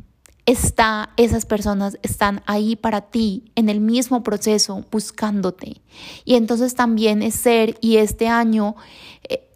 Está, 0.46 1.12
esas 1.18 1.46
personas 1.46 2.00
están 2.02 2.42
ahí 2.48 2.76
para 2.76 3.02
ti 3.02 3.52
en 3.56 3.70
el 3.70 3.82
mismo 3.82 4.24
proceso 4.24 4.86
buscándote. 4.92 5.82
Y 6.24 6.36
entonces 6.36 6.74
también 6.74 7.22
es 7.22 7.36
ser 7.36 7.78
y 7.82 7.98
este 7.98 8.30
año 8.30 8.76
eh, 9.28 9.49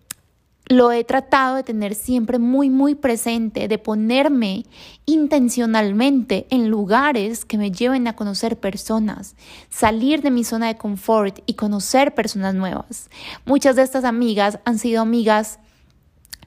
lo 0.68 0.92
he 0.92 1.04
tratado 1.04 1.58
de 1.58 1.64
tener 1.64 1.94
siempre 1.94 2.40
muy, 2.40 2.70
muy 2.70 2.96
presente, 2.96 3.68
de 3.68 3.78
ponerme 3.78 4.66
intencionalmente 5.06 6.48
en 6.50 6.70
lugares 6.70 7.44
que 7.46 7.58
me 7.58 7.72
lleven 7.72 8.08
a 8.08 8.16
conocer 8.16 8.58
personas, 8.58 9.36
salir 9.70 10.22
de 10.22 10.32
mi 10.32 10.44
zona 10.44 10.68
de 10.68 10.78
confort 10.78 11.40
y 11.46 11.56
conocer 11.56 12.16
personas 12.16 12.56
nuevas. 12.56 13.10
Muchas 13.46 13.76
de 13.76 13.82
estas 13.82 14.06
amigas 14.06 14.60
han 14.66 14.80
sido 14.80 15.02
amigas 15.02 15.60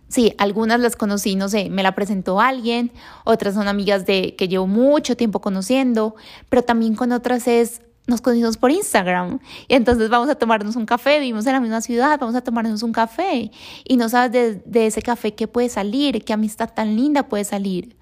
Sí, 0.09 0.35
algunas 0.39 0.79
las 0.79 0.95
conocí, 0.95 1.35
no 1.35 1.49
sé, 1.49 1.69
me 1.69 1.83
la 1.83 1.97
presentó 1.97 2.41
alguien, 2.41 2.93
otras 3.25 3.55
son 3.55 3.67
amigas 3.67 4.07
de 4.07 4.37
que 4.37 4.47
llevo 4.47 4.69
mucho 4.69 5.17
tiempo 5.17 5.41
conociendo, 5.41 6.15
pero 6.49 6.63
también 6.63 6.95
con 6.95 7.11
otras 7.11 7.49
es 7.49 7.83
nos 8.07 8.21
conocimos 8.21 8.57
por 8.57 8.71
Instagram. 8.71 9.41
Y 9.69 9.75
entonces 9.75 10.09
vamos 10.09 10.29
a 10.29 10.37
tomarnos 10.37 10.77
un 10.77 10.87
café, 10.87 11.19
vivimos 11.21 11.47
en 11.47 11.53
la 11.53 11.61
misma 11.61 11.81
ciudad, 11.81 12.19
vamos 12.21 12.37
a 12.37 12.41
tomarnos 12.41 12.83
un 12.83 12.93
café. 12.93 13.51
Y 13.85 13.97
no 13.97 14.09
sabes 14.09 14.63
de, 14.65 14.87
ese 14.87 15.03
café 15.03 15.35
qué 15.35 15.49
puede 15.49 15.69
salir, 15.69 16.25
qué 16.25 16.33
amistad 16.33 16.71
tan 16.73 16.97
linda 16.97 17.29
puede 17.29 17.45
salir. 17.45 17.97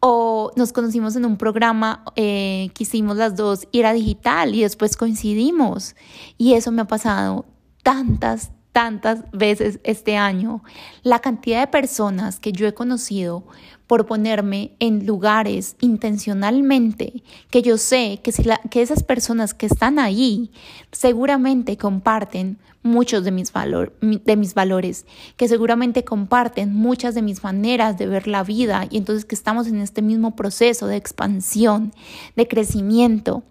O 0.00 0.52
nos 0.56 0.72
conocimos 0.72 1.16
en 1.16 1.24
un 1.24 1.36
programa 1.36 2.04
eh, 2.16 2.70
que 2.74 2.84
hicimos 2.84 3.16
las 3.16 3.34
dos 3.34 3.66
y 3.72 3.80
era 3.80 3.92
digital 3.92 4.54
y 4.54 4.62
después 4.62 4.96
coincidimos. 4.96 5.96
Y 6.36 6.54
eso 6.54 6.70
me 6.70 6.82
ha 6.82 6.86
pasado 6.86 7.46
tantas, 7.82 8.50
tantas 8.76 9.20
veces 9.32 9.80
este 9.84 10.18
año. 10.18 10.62
La 11.02 11.20
cantidad 11.20 11.60
de 11.60 11.66
personas 11.66 12.38
que 12.38 12.52
yo 12.52 12.66
he 12.66 12.74
conocido 12.74 13.42
por 13.86 14.04
ponerme 14.04 14.72
en 14.80 15.06
lugares 15.06 15.76
intencionalmente 15.80 17.22
que 17.48 17.62
yo 17.62 17.78
sé 17.78 18.20
que, 18.22 18.32
si 18.32 18.44
que 18.68 18.82
esas 18.82 19.02
personas 19.02 19.54
que 19.54 19.64
están 19.64 19.98
ahí 19.98 20.50
seguramente 20.92 21.78
comparten 21.78 22.58
muchos 22.82 23.24
de 23.24 23.30
mis, 23.30 23.50
de 24.02 24.36
mis 24.36 24.52
valores, 24.52 25.06
que 25.38 25.48
seguramente 25.48 26.04
comparten 26.04 26.74
muchas 26.74 27.14
de 27.14 27.22
mis 27.22 27.42
maneras 27.42 27.96
de 27.96 28.06
ver 28.06 28.28
la 28.28 28.42
vida 28.42 28.86
y 28.90 28.98
entonces 28.98 29.24
que 29.24 29.34
estamos 29.34 29.68
en 29.68 29.80
este 29.80 30.02
mismo 30.02 30.36
proceso 30.36 30.86
de 30.86 30.96
expansión, 30.96 31.94
de 32.36 32.46
crecimiento 32.46 33.42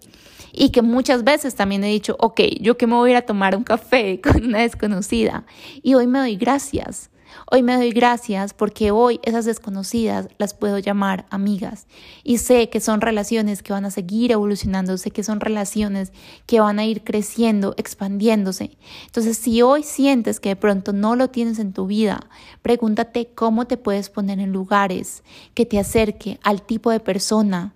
y 0.56 0.70
que 0.70 0.82
muchas 0.82 1.22
veces 1.22 1.54
también 1.54 1.84
he 1.84 1.88
dicho, 1.88 2.16
ok, 2.18 2.40
yo 2.60 2.76
que 2.78 2.86
me 2.86 2.94
voy 2.94 3.10
a 3.10 3.12
ir 3.12 3.16
a 3.18 3.26
tomar 3.26 3.54
un 3.54 3.62
café 3.62 4.20
con 4.24 4.42
una 4.42 4.60
desconocida. 4.60 5.44
Y 5.82 5.94
hoy 5.94 6.06
me 6.06 6.18
doy 6.18 6.36
gracias. 6.36 7.10
Hoy 7.50 7.62
me 7.62 7.76
doy 7.76 7.90
gracias 7.90 8.54
porque 8.54 8.90
hoy 8.90 9.20
esas 9.22 9.44
desconocidas 9.44 10.28
las 10.38 10.54
puedo 10.54 10.78
llamar 10.78 11.26
amigas. 11.28 11.86
Y 12.24 12.38
sé 12.38 12.70
que 12.70 12.80
son 12.80 13.02
relaciones 13.02 13.62
que 13.62 13.74
van 13.74 13.84
a 13.84 13.90
seguir 13.90 14.32
evolucionando, 14.32 14.96
sé 14.96 15.10
que 15.10 15.22
son 15.22 15.40
relaciones 15.40 16.12
que 16.46 16.60
van 16.60 16.78
a 16.78 16.86
ir 16.86 17.04
creciendo, 17.04 17.74
expandiéndose. 17.76 18.78
Entonces, 19.04 19.36
si 19.36 19.60
hoy 19.60 19.82
sientes 19.82 20.40
que 20.40 20.50
de 20.50 20.56
pronto 20.56 20.94
no 20.94 21.14
lo 21.14 21.28
tienes 21.28 21.58
en 21.58 21.74
tu 21.74 21.86
vida, 21.86 22.20
pregúntate 22.62 23.28
cómo 23.34 23.66
te 23.66 23.76
puedes 23.76 24.08
poner 24.08 24.40
en 24.40 24.52
lugares 24.52 25.22
que 25.52 25.66
te 25.66 25.78
acerque 25.78 26.40
al 26.42 26.62
tipo 26.62 26.90
de 26.90 27.00
persona 27.00 27.74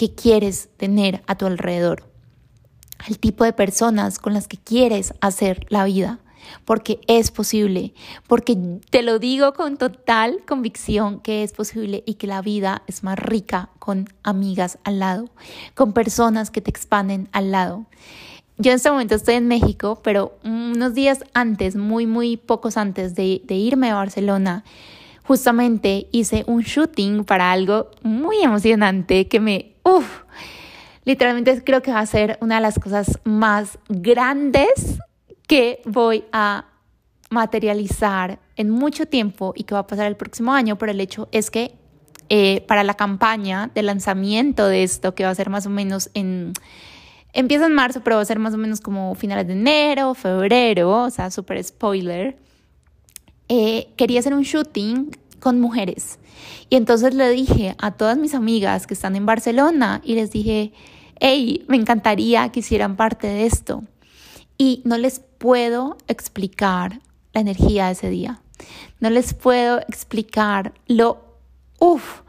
que 0.00 0.14
quieres 0.14 0.70
tener 0.78 1.22
a 1.26 1.36
tu 1.36 1.44
alrededor, 1.44 2.09
al 3.06 3.18
tipo 3.18 3.44
de 3.44 3.52
personas 3.52 4.18
con 4.18 4.34
las 4.34 4.48
que 4.48 4.56
quieres 4.56 5.14
hacer 5.20 5.66
la 5.68 5.84
vida 5.84 6.20
porque 6.64 7.00
es 7.06 7.30
posible, 7.30 7.94
porque 8.26 8.56
te 8.90 9.02
lo 9.02 9.18
digo 9.18 9.52
con 9.52 9.76
total 9.76 10.42
convicción 10.46 11.20
que 11.20 11.42
es 11.42 11.52
posible 11.52 12.02
y 12.06 12.14
que 12.14 12.26
la 12.26 12.42
vida 12.42 12.82
es 12.86 13.02
más 13.02 13.18
rica 13.18 13.70
con 13.78 14.08
amigas 14.22 14.78
al 14.84 14.98
lado, 14.98 15.30
con 15.74 15.92
personas 15.92 16.50
que 16.50 16.60
te 16.60 16.70
expanden 16.70 17.28
al 17.32 17.50
lado. 17.50 17.86
Yo 18.58 18.72
en 18.72 18.76
este 18.76 18.90
momento 18.90 19.14
estoy 19.14 19.36
en 19.36 19.48
México, 19.48 20.00
pero 20.02 20.38
unos 20.44 20.94
días 20.94 21.24
antes, 21.32 21.76
muy, 21.76 22.06
muy 22.06 22.36
pocos 22.36 22.76
antes 22.76 23.14
de, 23.14 23.42
irme 23.48 23.90
a 23.90 23.94
Barcelona, 23.94 24.64
justamente 25.24 26.08
hice 26.12 26.44
un 26.46 26.62
shooting 26.62 27.24
para 27.24 27.52
algo 27.52 27.90
muy 28.02 28.42
emocionante 28.42 29.28
que 29.28 29.40
me, 29.40 29.72
uff, 29.82 30.24
literalmente 31.04 31.62
creo 31.64 31.82
que 31.82 31.92
va 31.92 32.00
a 32.00 32.06
ser 32.06 32.38
una 32.40 32.56
de 32.56 32.60
las 32.60 32.78
cosas 32.78 33.18
más 33.24 33.78
grandes 33.88 34.98
que 35.46 35.82
voy 35.84 36.24
a 36.32 36.66
materializar 37.30 38.38
en 38.56 38.70
mucho 38.70 39.06
tiempo 39.06 39.52
y 39.56 39.64
que 39.64 39.74
va 39.74 39.80
a 39.80 39.86
pasar 39.86 40.06
el 40.06 40.16
próximo 40.16 40.52
año, 40.52 40.76
pero 40.76 40.92
el 40.92 41.00
hecho 41.00 41.28
es 41.32 41.50
que 41.50 41.74
eh, 42.28 42.64
para 42.68 42.84
la 42.84 42.94
campaña 42.94 43.70
de 43.74 43.82
lanzamiento 43.82 44.66
de 44.66 44.84
esto, 44.84 45.14
que 45.14 45.24
va 45.24 45.30
a 45.30 45.34
ser 45.34 45.50
más 45.50 45.66
o 45.66 45.70
menos 45.70 46.10
en... 46.14 46.52
Empieza 47.32 47.66
en 47.66 47.74
marzo, 47.74 48.02
pero 48.02 48.16
va 48.16 48.22
a 48.22 48.24
ser 48.24 48.40
más 48.40 48.54
o 48.54 48.58
menos 48.58 48.80
como 48.80 49.14
finales 49.14 49.46
de 49.46 49.52
enero, 49.52 50.14
febrero, 50.14 51.04
o 51.04 51.10
sea, 51.10 51.30
súper 51.30 51.62
spoiler. 51.62 52.36
Eh, 53.48 53.88
quería 53.96 54.18
hacer 54.18 54.34
un 54.34 54.42
shooting 54.42 55.10
con 55.40 55.60
mujeres. 55.60 56.18
Y 56.68 56.76
entonces 56.76 57.14
le 57.14 57.28
dije 57.30 57.74
a 57.78 57.92
todas 57.92 58.16
mis 58.16 58.34
amigas 58.34 58.86
que 58.86 58.94
están 58.94 59.16
en 59.16 59.26
Barcelona 59.26 60.00
y 60.04 60.14
les 60.14 60.30
dije, 60.30 60.72
hey, 61.18 61.64
me 61.68 61.76
encantaría 61.76 62.50
que 62.50 62.60
hicieran 62.60 62.96
parte 62.96 63.26
de 63.26 63.46
esto. 63.46 63.82
Y 64.56 64.82
no 64.84 64.98
les 64.98 65.20
puedo 65.20 65.96
explicar 66.06 67.00
la 67.32 67.40
energía 67.40 67.86
de 67.86 67.92
ese 67.92 68.10
día. 68.10 68.42
No 69.00 69.10
les 69.10 69.34
puedo 69.34 69.78
explicar 69.80 70.74
lo... 70.86 71.24
Uf, 71.78 72.20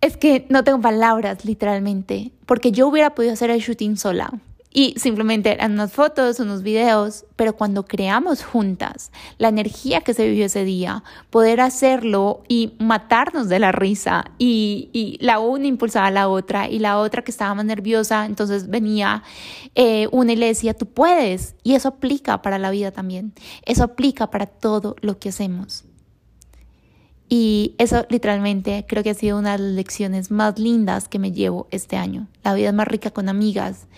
es 0.00 0.16
que 0.16 0.46
no 0.48 0.62
tengo 0.62 0.80
palabras 0.80 1.44
literalmente, 1.44 2.30
porque 2.46 2.70
yo 2.70 2.86
hubiera 2.86 3.14
podido 3.14 3.32
hacer 3.32 3.50
el 3.50 3.60
shooting 3.60 3.96
sola 3.96 4.32
y 4.78 4.92
simplemente 4.98 5.52
eran 5.52 5.72
unas 5.72 5.90
fotos, 5.90 6.38
unos 6.38 6.62
videos, 6.62 7.24
pero 7.34 7.56
cuando 7.56 7.86
creamos 7.86 8.44
juntas 8.44 9.10
la 9.38 9.48
energía 9.48 10.02
que 10.02 10.12
se 10.12 10.28
vivió 10.28 10.44
ese 10.44 10.64
día, 10.64 11.02
poder 11.30 11.62
hacerlo 11.62 12.42
y 12.46 12.74
matarnos 12.78 13.48
de 13.48 13.58
la 13.58 13.72
risa 13.72 14.32
y, 14.36 15.16
la 15.22 15.38
una 15.38 15.66
impulsaba 15.66 16.08
a 16.08 16.10
la 16.10 16.28
otra 16.28 16.68
y 16.68 16.78
la 16.78 16.98
otra 16.98 17.24
que 17.24 17.30
estaba 17.30 17.54
más 17.54 17.64
nerviosa, 17.64 18.26
entonces 18.26 18.68
venía 18.68 19.22
eh, 19.74 20.08
una 20.12 20.34
y 20.34 20.36
le 20.36 20.48
decía, 20.48 20.74
tú 20.74 20.84
puedes 20.84 21.54
y 21.62 21.74
eso 21.74 21.88
aplica 21.88 22.42
para 22.42 22.58
la 22.58 22.70
vida 22.70 22.90
también, 22.90 23.32
eso 23.64 23.82
aplica 23.82 24.30
para 24.30 24.44
todo 24.44 24.94
lo 25.00 25.18
que 25.18 25.30
hacemos. 25.30 25.84
Y 27.28 27.74
eso 27.78 28.06
literalmente 28.08 28.84
creo 28.86 29.02
que 29.02 29.10
ha 29.10 29.14
sido 29.14 29.38
una 29.38 29.56
de 29.56 29.64
las 29.64 29.72
lecciones 29.72 30.30
más 30.30 30.58
lindas 30.60 31.08
que 31.08 31.18
me 31.18 31.32
llevo 31.32 31.66
este 31.72 31.96
año. 31.96 32.28
La 32.44 32.54
vida 32.54 32.68
es 32.68 32.74
más 32.74 32.86
rica 32.86 33.10
con 33.10 33.28
amigas 33.28 33.88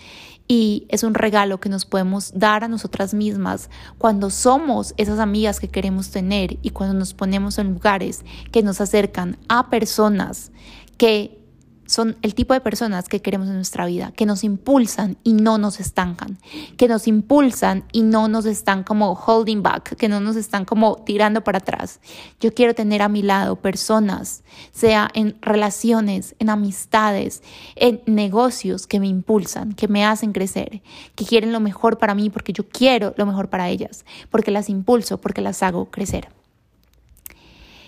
y 0.51 0.87
es 0.89 1.03
un 1.03 1.13
regalo 1.13 1.59
que 1.59 1.69
nos 1.69 1.85
podemos 1.85 2.31
dar 2.33 2.63
a 2.63 2.67
nosotras 2.67 3.13
mismas 3.13 3.69
cuando 3.99 4.31
somos 4.31 4.95
esas 4.97 5.19
amigas 5.19 5.59
que 5.59 5.67
queremos 5.67 6.09
tener 6.09 6.57
y 6.63 6.71
cuando 6.71 6.95
nos 6.95 7.13
ponemos 7.13 7.59
en 7.59 7.73
lugares 7.73 8.25
que 8.51 8.63
nos 8.63 8.81
acercan 8.81 9.37
a 9.47 9.69
personas 9.69 10.51
que 10.97 11.38
son 11.89 12.17
el 12.21 12.35
tipo 12.35 12.53
de 12.53 12.61
personas 12.61 13.09
que 13.09 13.19
queremos 13.19 13.47
en 13.47 13.55
nuestra 13.55 13.87
vida, 13.87 14.11
que 14.15 14.27
nos 14.27 14.43
impulsan 14.43 15.17
y 15.23 15.33
no 15.33 15.57
nos 15.57 15.79
estancan, 15.79 16.37
que 16.77 16.87
nos 16.87 17.07
impulsan 17.07 17.83
y 17.91 18.03
no 18.03 18.27
nos 18.27 18.45
están 18.45 18.83
como 18.83 19.13
holding 19.13 19.63
back, 19.63 19.95
que 19.95 20.07
no 20.07 20.19
nos 20.19 20.35
están 20.35 20.65
como 20.65 20.97
tirando 20.97 21.43
para 21.43 21.57
atrás. 21.57 21.99
Yo 22.39 22.53
quiero 22.53 22.75
tener 22.75 23.01
a 23.01 23.09
mi 23.09 23.23
lado 23.23 23.55
personas, 23.55 24.43
sea 24.71 25.09
en 25.15 25.35
relaciones, 25.41 26.35
en 26.37 26.51
amistades, 26.51 27.41
en 27.75 28.01
negocios 28.05 28.85
que 28.85 28.99
me 28.99 29.07
impulsan, 29.07 29.73
que 29.73 29.87
me 29.87 30.05
hacen 30.05 30.31
crecer, 30.31 30.83
que 31.15 31.25
quieren 31.25 31.51
lo 31.51 31.59
mejor 31.59 31.97
para 31.97 32.13
mí 32.13 32.29
porque 32.29 32.53
yo 32.53 32.69
quiero 32.69 33.15
lo 33.17 33.25
mejor 33.25 33.49
para 33.49 33.67
ellas, 33.67 34.05
porque 34.29 34.51
las 34.51 34.69
impulso, 34.69 35.19
porque 35.19 35.41
las 35.41 35.63
hago 35.63 35.85
crecer. 35.89 36.29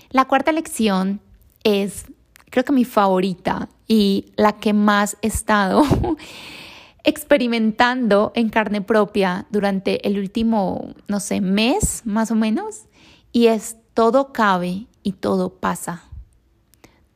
La 0.10 0.26
cuarta 0.26 0.52
lección 0.52 1.22
es 1.64 2.06
creo 2.52 2.64
que 2.64 2.74
mi 2.74 2.86
favorita 2.86 3.70
y 3.92 4.32
la 4.38 4.54
que 4.54 4.72
más 4.72 5.18
he 5.22 5.28
estado 5.28 5.84
experimentando 7.04 8.32
en 8.36 8.48
carne 8.48 8.82
propia 8.82 9.48
durante 9.50 10.08
el 10.08 10.18
último, 10.18 10.94
no 11.10 11.20
sé, 11.20 11.42
mes 11.42 12.04
más 12.06 12.32
o 12.32 12.36
menos, 12.36 12.86
y 13.34 13.48
es 13.48 13.76
todo 13.94 14.32
cabe 14.32 14.88
y 15.04 15.12
todo 15.12 15.50
pasa. 15.50 16.06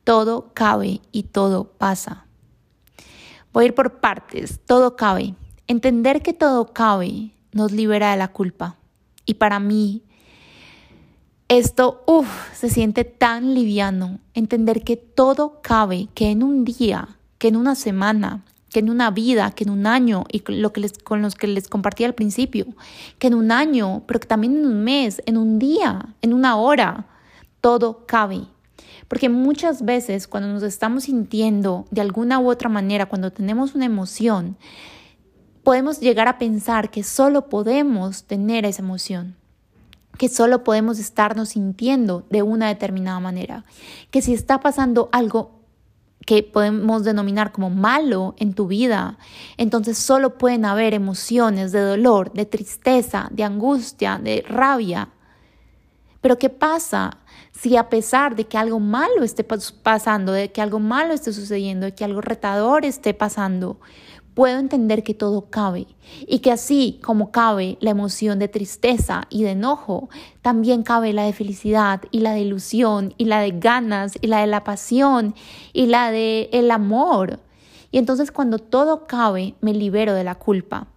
Todo 0.04 0.52
cabe 0.54 1.00
y 1.14 1.24
todo 1.24 1.64
pasa. 1.64 2.26
Voy 3.54 3.64
a 3.64 3.68
ir 3.68 3.74
por 3.74 4.02
partes, 4.02 4.60
todo 4.66 4.98
cabe. 4.98 5.34
Entender 5.68 6.22
que 6.22 6.34
todo 6.34 6.74
cabe 6.74 7.32
nos 7.54 7.72
libera 7.72 8.12
de 8.12 8.18
la 8.18 8.34
culpa. 8.34 8.76
Y 9.26 9.36
para 9.36 9.62
mí, 9.62 10.04
esto, 11.48 12.04
uff, 12.08 12.54
se 12.56 12.70
siente 12.70 13.04
tan 13.04 13.54
liviano. 13.54 14.20
Entender 14.34 14.84
que 14.84 14.98
todo 14.98 15.62
cabe, 15.62 16.08
que 16.16 16.32
en 16.32 16.42
un 16.42 16.66
día, 16.66 17.18
que 17.38 17.50
en 17.50 17.56
una 17.56 17.76
semana, 17.76 18.44
que 18.70 18.80
en 18.80 18.90
una 18.90 19.12
vida, 19.12 19.52
que 19.52 19.64
en 19.64 19.70
un 19.70 19.86
año, 19.86 20.24
y 20.32 20.44
lo 20.52 20.74
que 20.74 20.82
les, 20.82 20.98
con 20.98 21.22
los 21.22 21.36
que 21.36 21.48
les 21.48 21.68
compartí 21.68 22.04
al 22.04 22.16
principio, 22.16 22.66
que 23.20 23.28
en 23.28 23.36
un 23.36 23.52
año, 23.52 24.04
pero 24.08 24.20
que 24.20 24.28
también 24.28 24.58
en 24.58 24.66
un 24.66 24.84
mes, 24.84 25.22
en 25.28 25.38
un 25.38 25.60
día, 25.60 26.16
en 26.22 26.34
una 26.34 26.58
hora, 26.58 27.06
todo 27.62 28.06
cabe. 28.08 28.42
Porque 29.08 29.30
muchas 29.30 29.86
veces 29.86 30.28
cuando 30.28 30.50
nos 30.50 30.64
estamos 30.64 31.04
sintiendo 31.04 31.86
de 31.92 32.02
alguna 32.02 32.40
u 32.40 32.50
otra 32.50 32.70
manera, 32.70 33.06
cuando 33.06 33.32
tenemos 33.32 33.76
una 33.76 33.86
emoción, 33.86 34.58
podemos 35.64 36.00
llegar 36.00 36.28
a 36.28 36.40
pensar 36.40 36.90
que 36.90 37.04
solo 37.04 37.50
podemos 37.50 38.24
tener 38.24 38.66
esa 38.66 38.82
emoción 38.82 39.36
que 40.18 40.30
solo 40.30 40.64
podemos 40.64 41.00
estarnos 41.00 41.50
sintiendo 41.50 42.26
de 42.30 42.42
una 42.42 42.68
determinada 42.68 43.20
manera, 43.20 43.66
que 44.12 44.22
si 44.22 44.34
está 44.34 44.60
pasando 44.60 45.10
algo 45.12 45.56
que 46.26 46.42
podemos 46.42 47.04
denominar 47.04 47.52
como 47.52 47.70
malo 47.70 48.34
en 48.40 48.54
tu 48.54 48.68
vida, 48.68 49.18
entonces 49.58 49.98
solo 49.98 50.38
pueden 50.38 50.66
haber 50.66 50.94
emociones 50.94 51.72
de 51.72 51.82
dolor, 51.82 52.34
de 52.34 52.46
tristeza, 52.46 53.28
de 53.32 53.44
angustia, 53.44 54.20
de 54.22 54.44
rabia. 54.48 55.10
Pero 56.22 56.40
¿qué 56.40 56.50
pasa 56.50 57.20
si 57.52 57.78
a 57.78 57.90
pesar 57.90 58.36
de 58.36 58.46
que 58.46 58.58
algo 58.58 58.80
malo 58.80 59.24
esté 59.24 59.44
pasando, 59.44 60.32
de 60.32 60.52
que 60.52 60.62
algo 60.62 60.80
malo 60.80 61.14
esté 61.14 61.32
sucediendo, 61.32 61.86
de 61.86 61.94
que 61.94 62.04
algo 62.04 62.22
retador 62.22 62.86
esté 62.86 63.14
pasando, 63.14 63.80
puedo 64.36 64.60
entender 64.60 65.04
que 65.04 65.16
todo 65.16 65.50
cabe 65.50 65.88
y 66.28 66.40
que 66.40 66.52
así 66.52 67.00
como 67.02 67.32
cabe 67.32 67.78
la 67.80 67.90
emoción 67.90 68.38
de 68.38 68.50
tristeza 68.50 69.24
y 69.32 69.44
de 69.44 69.52
enojo, 69.52 70.10
también 70.44 70.84
cabe 70.84 71.14
la 71.14 71.24
de 71.24 71.34
felicidad 71.34 72.02
y 72.12 72.20
la 72.20 72.34
de 72.34 72.42
ilusión 72.42 73.16
y 73.18 73.26
la 73.26 73.40
de 73.40 73.52
ganas 73.52 74.14
y 74.22 74.28
la 74.28 74.42
de 74.42 74.48
la 74.48 74.64
pasión 74.64 75.34
y 75.74 75.88
la 75.88 76.12
de 76.12 76.50
el 76.52 76.70
amor. 76.70 77.40
Y 77.92 77.98
entonces 77.98 78.32
cuando 78.32 78.60
todo 78.60 79.08
cabe, 79.08 79.56
me 79.62 79.74
libero 79.74 80.14
de 80.14 80.26
la 80.26 80.36
culpa. 80.36 80.88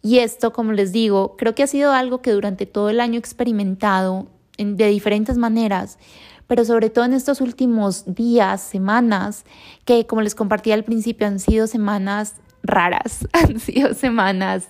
Y 0.00 0.20
esto, 0.20 0.52
como 0.52 0.72
les 0.72 0.92
digo, 0.92 1.36
creo 1.36 1.56
que 1.56 1.64
ha 1.64 1.66
sido 1.66 1.92
algo 1.92 2.22
que 2.22 2.30
durante 2.30 2.64
todo 2.64 2.90
el 2.90 3.00
año 3.00 3.16
he 3.16 3.18
experimentado 3.18 4.28
de 4.56 4.86
diferentes 4.88 5.36
maneras, 5.36 5.98
pero 6.46 6.64
sobre 6.64 6.90
todo 6.90 7.04
en 7.04 7.12
estos 7.12 7.40
últimos 7.40 8.14
días, 8.14 8.62
semanas, 8.62 9.44
que 9.84 10.06
como 10.06 10.22
les 10.22 10.36
compartí 10.36 10.70
al 10.70 10.84
principio 10.84 11.26
han 11.26 11.40
sido 11.40 11.66
semanas 11.66 12.36
raras, 12.68 13.26
han 13.32 13.58
sido 13.58 13.94
semanas 13.94 14.68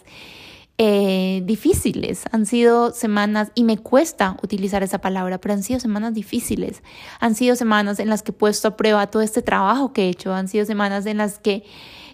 eh, 0.78 1.42
difíciles, 1.44 2.22
han 2.30 2.46
sido 2.46 2.92
semanas, 2.92 3.50
y 3.54 3.64
me 3.64 3.78
cuesta 3.78 4.36
utilizar 4.42 4.82
esa 4.82 5.00
palabra, 5.00 5.38
pero 5.38 5.54
han 5.54 5.62
sido 5.62 5.80
semanas 5.80 6.14
difíciles, 6.14 6.82
han 7.20 7.34
sido 7.34 7.56
semanas 7.56 7.98
en 7.98 8.08
las 8.08 8.22
que 8.22 8.30
he 8.30 8.34
puesto 8.34 8.68
a 8.68 8.76
prueba 8.76 9.08
todo 9.08 9.22
este 9.22 9.42
trabajo 9.42 9.92
que 9.92 10.04
he 10.04 10.08
hecho, 10.08 10.32
han 10.32 10.48
sido 10.48 10.64
semanas 10.64 11.04
en 11.06 11.18
las 11.18 11.38
que 11.38 11.64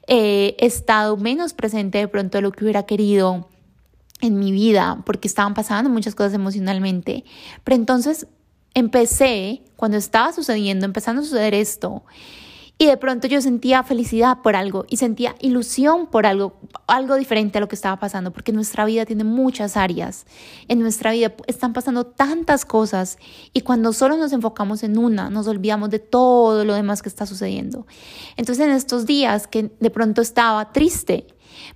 he 0.06 0.56
estado 0.58 1.16
menos 1.16 1.54
presente 1.54 1.98
de 1.98 2.08
pronto 2.08 2.38
de 2.38 2.42
lo 2.42 2.52
que 2.52 2.64
hubiera 2.64 2.84
querido 2.84 3.48
en 4.20 4.38
mi 4.38 4.52
vida, 4.52 5.02
porque 5.04 5.28
estaban 5.28 5.54
pasando 5.54 5.90
muchas 5.90 6.14
cosas 6.14 6.34
emocionalmente, 6.34 7.24
pero 7.62 7.76
entonces 7.76 8.26
empecé, 8.74 9.62
cuando 9.76 9.96
estaba 9.96 10.32
sucediendo, 10.32 10.84
empezando 10.86 11.22
a 11.22 11.24
suceder 11.24 11.54
esto, 11.54 12.04
y 12.76 12.86
de 12.86 12.96
pronto 12.96 13.28
yo 13.28 13.40
sentía 13.40 13.84
felicidad 13.84 14.38
por 14.42 14.56
algo 14.56 14.84
y 14.88 14.96
sentía 14.96 15.36
ilusión 15.40 16.08
por 16.08 16.26
algo, 16.26 16.58
algo 16.88 17.14
diferente 17.14 17.58
a 17.58 17.60
lo 17.60 17.68
que 17.68 17.76
estaba 17.76 18.00
pasando, 18.00 18.32
porque 18.32 18.50
nuestra 18.50 18.84
vida 18.84 19.06
tiene 19.06 19.22
muchas 19.22 19.76
áreas. 19.76 20.26
En 20.66 20.80
nuestra 20.80 21.12
vida 21.12 21.32
están 21.46 21.72
pasando 21.72 22.04
tantas 22.04 22.64
cosas 22.64 23.18
y 23.52 23.60
cuando 23.60 23.92
solo 23.92 24.16
nos 24.16 24.32
enfocamos 24.32 24.82
en 24.82 24.98
una, 24.98 25.30
nos 25.30 25.46
olvidamos 25.46 25.90
de 25.90 26.00
todo 26.00 26.64
lo 26.64 26.74
demás 26.74 27.00
que 27.00 27.08
está 27.08 27.26
sucediendo. 27.26 27.86
Entonces 28.36 28.66
en 28.66 28.72
estos 28.72 29.06
días 29.06 29.46
que 29.46 29.70
de 29.78 29.90
pronto 29.90 30.20
estaba 30.20 30.72
triste, 30.72 31.28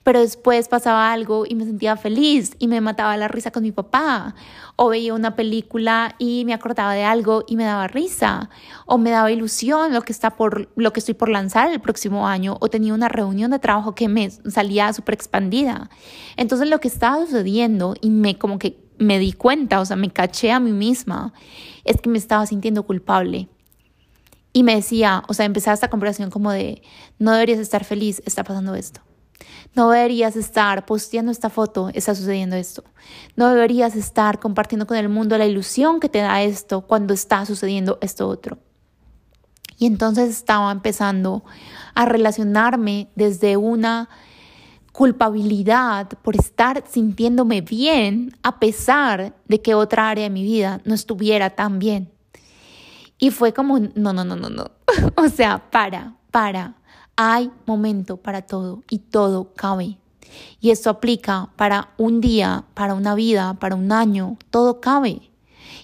pero 0.08 0.20
después 0.20 0.68
pasaba 0.68 1.12
algo 1.12 1.44
y 1.46 1.54
me 1.54 1.66
sentía 1.66 1.94
feliz 1.98 2.56
y 2.58 2.66
me 2.66 2.80
mataba 2.80 3.14
la 3.18 3.28
risa 3.28 3.50
con 3.50 3.62
mi 3.62 3.72
papá. 3.72 4.34
O 4.74 4.88
veía 4.88 5.12
una 5.12 5.36
película 5.36 6.14
y 6.18 6.46
me 6.46 6.54
acordaba 6.54 6.94
de 6.94 7.04
algo 7.04 7.44
y 7.46 7.56
me 7.56 7.64
daba 7.64 7.88
risa. 7.88 8.48
O 8.86 8.96
me 8.96 9.10
daba 9.10 9.30
ilusión 9.30 9.92
lo 9.92 10.00
que, 10.00 10.12
está 10.12 10.30
por, 10.30 10.70
lo 10.76 10.94
que 10.94 11.00
estoy 11.00 11.12
por 11.12 11.28
lanzar 11.28 11.70
el 11.70 11.82
próximo 11.82 12.26
año. 12.26 12.56
O 12.60 12.70
tenía 12.70 12.94
una 12.94 13.10
reunión 13.10 13.50
de 13.50 13.58
trabajo 13.58 13.94
que 13.94 14.08
me 14.08 14.30
salía 14.30 14.90
súper 14.94 15.12
expandida. 15.12 15.90
Entonces 16.38 16.70
lo 16.70 16.80
que 16.80 16.88
estaba 16.88 17.22
sucediendo 17.26 17.94
y 18.00 18.08
me 18.08 18.38
como 18.38 18.58
que 18.58 18.80
me 18.96 19.18
di 19.18 19.34
cuenta, 19.34 19.78
o 19.78 19.84
sea, 19.84 19.96
me 19.96 20.08
caché 20.10 20.52
a 20.52 20.58
mí 20.58 20.72
misma, 20.72 21.34
es 21.84 22.00
que 22.00 22.08
me 22.08 22.16
estaba 22.16 22.46
sintiendo 22.46 22.84
culpable. 22.84 23.50
Y 24.54 24.62
me 24.62 24.74
decía, 24.74 25.22
o 25.28 25.34
sea, 25.34 25.44
empezaba 25.44 25.74
esta 25.74 25.90
conversación 25.90 26.30
como 26.30 26.50
de, 26.50 26.80
no 27.18 27.32
deberías 27.32 27.58
estar 27.58 27.84
feliz, 27.84 28.22
está 28.24 28.42
pasando 28.42 28.74
esto. 28.74 29.02
No 29.74 29.90
deberías 29.90 30.36
estar 30.36 30.86
posteando 30.86 31.30
esta 31.30 31.50
foto, 31.50 31.90
está 31.94 32.14
sucediendo 32.14 32.56
esto. 32.56 32.84
No 33.36 33.48
deberías 33.48 33.94
estar 33.96 34.40
compartiendo 34.40 34.86
con 34.86 34.96
el 34.96 35.08
mundo 35.08 35.38
la 35.38 35.46
ilusión 35.46 36.00
que 36.00 36.08
te 36.08 36.18
da 36.18 36.42
esto 36.42 36.82
cuando 36.82 37.14
está 37.14 37.46
sucediendo 37.46 37.98
esto 38.00 38.26
otro. 38.26 38.58
Y 39.78 39.86
entonces 39.86 40.30
estaba 40.30 40.72
empezando 40.72 41.44
a 41.94 42.04
relacionarme 42.04 43.08
desde 43.14 43.56
una 43.56 44.08
culpabilidad 44.92 46.08
por 46.22 46.34
estar 46.34 46.82
sintiéndome 46.88 47.60
bien 47.60 48.36
a 48.42 48.58
pesar 48.58 49.36
de 49.46 49.62
que 49.62 49.74
otra 49.74 50.08
área 50.08 50.24
de 50.24 50.30
mi 50.30 50.42
vida 50.42 50.80
no 50.84 50.94
estuviera 50.94 51.50
tan 51.50 51.78
bien. 51.78 52.10
Y 53.18 53.30
fue 53.30 53.52
como, 53.52 53.78
no, 53.78 54.12
no, 54.12 54.24
no, 54.24 54.34
no, 54.34 54.50
no. 54.50 54.72
o 55.16 55.28
sea, 55.28 55.70
para, 55.70 56.16
para, 56.32 56.74
hay 57.20 57.50
momento 57.66 58.16
para 58.16 58.42
todo 58.42 58.84
y 58.88 59.00
todo 59.00 59.52
cabe. 59.54 59.98
Y 60.60 60.70
esto 60.70 60.88
aplica 60.88 61.50
para 61.56 61.90
un 61.98 62.20
día, 62.20 62.64
para 62.74 62.94
una 62.94 63.16
vida, 63.16 63.54
para 63.54 63.74
un 63.74 63.90
año, 63.90 64.38
todo 64.50 64.80
cabe. 64.80 65.32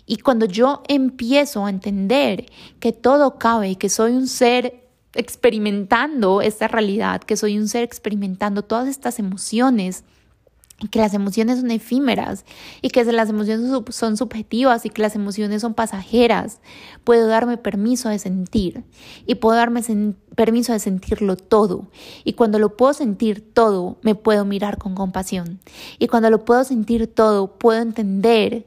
Y 0.06 0.18
cuando 0.18 0.46
yo 0.46 0.84
empiezo 0.86 1.66
a 1.66 1.70
entender 1.70 2.46
que 2.78 2.92
todo 2.92 3.36
cabe 3.36 3.70
y 3.70 3.76
que 3.76 3.88
soy 3.88 4.12
un 4.12 4.28
ser 4.28 4.86
experimentando 5.14 6.40
esta 6.40 6.68
realidad, 6.68 7.20
que 7.20 7.36
soy 7.36 7.58
un 7.58 7.66
ser 7.66 7.82
experimentando 7.82 8.62
todas 8.62 8.86
estas 8.86 9.18
emociones, 9.18 10.04
que 10.90 10.98
las 10.98 11.14
emociones 11.14 11.60
son 11.60 11.70
efímeras 11.70 12.44
y 12.82 12.90
que 12.90 13.04
las 13.04 13.28
emociones 13.28 13.70
son 13.90 14.16
subjetivas 14.16 14.84
y 14.84 14.90
que 14.90 15.02
las 15.02 15.14
emociones 15.14 15.62
son 15.62 15.74
pasajeras. 15.74 16.60
Puedo 17.04 17.26
darme 17.26 17.56
permiso 17.56 18.08
de 18.08 18.18
sentir 18.18 18.84
y 19.26 19.36
puedo 19.36 19.56
darme 19.56 19.82
permiso 20.34 20.72
de 20.72 20.78
sentirlo 20.78 21.36
todo. 21.36 21.88
Y 22.24 22.34
cuando 22.34 22.58
lo 22.58 22.76
puedo 22.76 22.92
sentir 22.92 23.52
todo, 23.52 23.96
me 24.02 24.14
puedo 24.14 24.44
mirar 24.44 24.78
con 24.78 24.94
compasión. 24.94 25.60
Y 25.98 26.08
cuando 26.08 26.30
lo 26.30 26.44
puedo 26.44 26.64
sentir 26.64 27.06
todo, 27.06 27.58
puedo 27.58 27.80
entender 27.80 28.66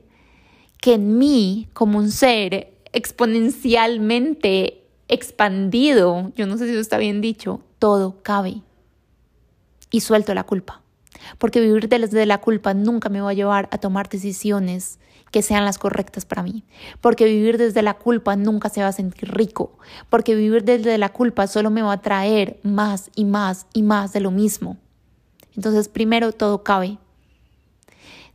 que 0.82 0.94
en 0.94 1.18
mí, 1.18 1.68
como 1.74 1.98
un 2.00 2.12
ser 2.12 2.74
exponencialmente 2.94 4.84
expandido, 5.08 6.32
yo 6.36 6.48
no 6.48 6.58
sé 6.58 6.66
si 6.66 6.72
eso 6.72 6.82
está 6.82 6.98
bien 6.98 7.22
dicho, 7.22 7.62
todo 7.80 8.22
cabe. 8.24 8.62
Y 9.90 10.02
suelto 10.02 10.34
la 10.34 10.44
culpa 10.44 10.82
porque 11.38 11.60
vivir 11.60 11.90
desde 11.90 12.26
la 12.26 12.40
culpa 12.40 12.74
nunca 12.74 13.10
me 13.10 13.22
va 13.22 13.32
a 13.32 13.34
llevar 13.34 13.68
a 13.72 13.78
tomar 13.78 14.10
decisiones 14.10 15.00
que 15.32 15.42
sean 15.42 15.66
las 15.66 15.78
correctas 15.78 16.26
para 16.26 16.44
mí, 16.44 16.64
porque 17.02 17.26
vivir 17.26 17.58
desde 17.58 17.82
la 17.82 17.96
culpa 17.96 18.36
nunca 18.36 18.70
se 18.70 18.82
va 18.82 18.88
a 18.88 18.94
sentir 18.94 19.34
rico, 19.34 19.78
porque 20.10 20.36
vivir 20.36 20.64
desde 20.64 20.98
la 20.98 21.10
culpa 21.10 21.48
solo 21.48 21.70
me 21.70 21.82
va 21.82 21.94
a 21.94 22.02
traer 22.02 22.60
más 22.64 23.12
y 23.16 23.26
más 23.26 23.68
y 23.74 23.84
más 23.84 24.14
de 24.14 24.22
lo 24.22 24.32
mismo. 24.32 24.78
Entonces, 25.56 25.90
primero 25.90 26.32
todo 26.32 26.64
cabe. 26.64 26.98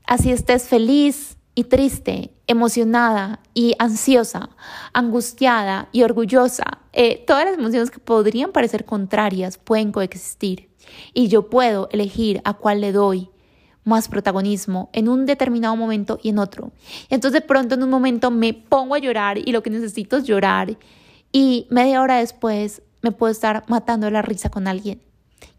Así 0.07 0.33
estés 0.33 0.69
feliz 0.69 1.37
y 1.55 1.65
triste, 1.65 2.33
emocionada 2.47 3.41
y 3.55 3.75
ansiosa, 3.79 4.51
angustiada 4.93 5.89
y 5.93 6.03
orgullosa, 6.03 6.65
eh, 6.93 7.25
todas 7.27 7.45
las 7.45 7.59
emociones 7.59 7.91
que 7.91 7.99
podrían 7.99 8.53
parecer 8.53 8.85
contrarias 8.85 9.59
pueden 9.59 9.93
coexistir 9.93 10.71
y 11.15 11.29
yo 11.29 11.49
puedo 11.49 11.89
elegir 11.93 12.41
a 12.45 12.55
cuál 12.55 12.81
le 12.81 12.93
doy 12.93 13.31
más 13.85 14.09
protagonismo 14.09 14.91
en 14.93 15.09
un 15.09 15.27
determinado 15.27 15.77
momento 15.77 16.19
y 16.23 16.31
en 16.31 16.39
otro. 16.39 16.73
Entonces 17.11 17.41
de 17.41 17.47
pronto 17.47 17.75
en 17.75 17.83
un 17.83 17.91
momento 17.91 18.31
me 18.31 18.55
pongo 18.55 18.95
a 18.95 18.99
llorar 18.99 19.39
y 19.39 19.53
lo 19.53 19.63
que 19.63 19.71
necesito 19.71 20.17
es 20.17 20.25
llorar 20.25 20.77
y 21.33 21.67
media 21.71 22.01
hora 22.01 22.19
después 22.19 22.83
me 23.01 23.13
puedo 23.13 23.33
estar 23.33 23.65
matando 23.69 24.11
la 24.11 24.23
risa 24.23 24.49
con 24.49 24.69
alguien. 24.69 25.01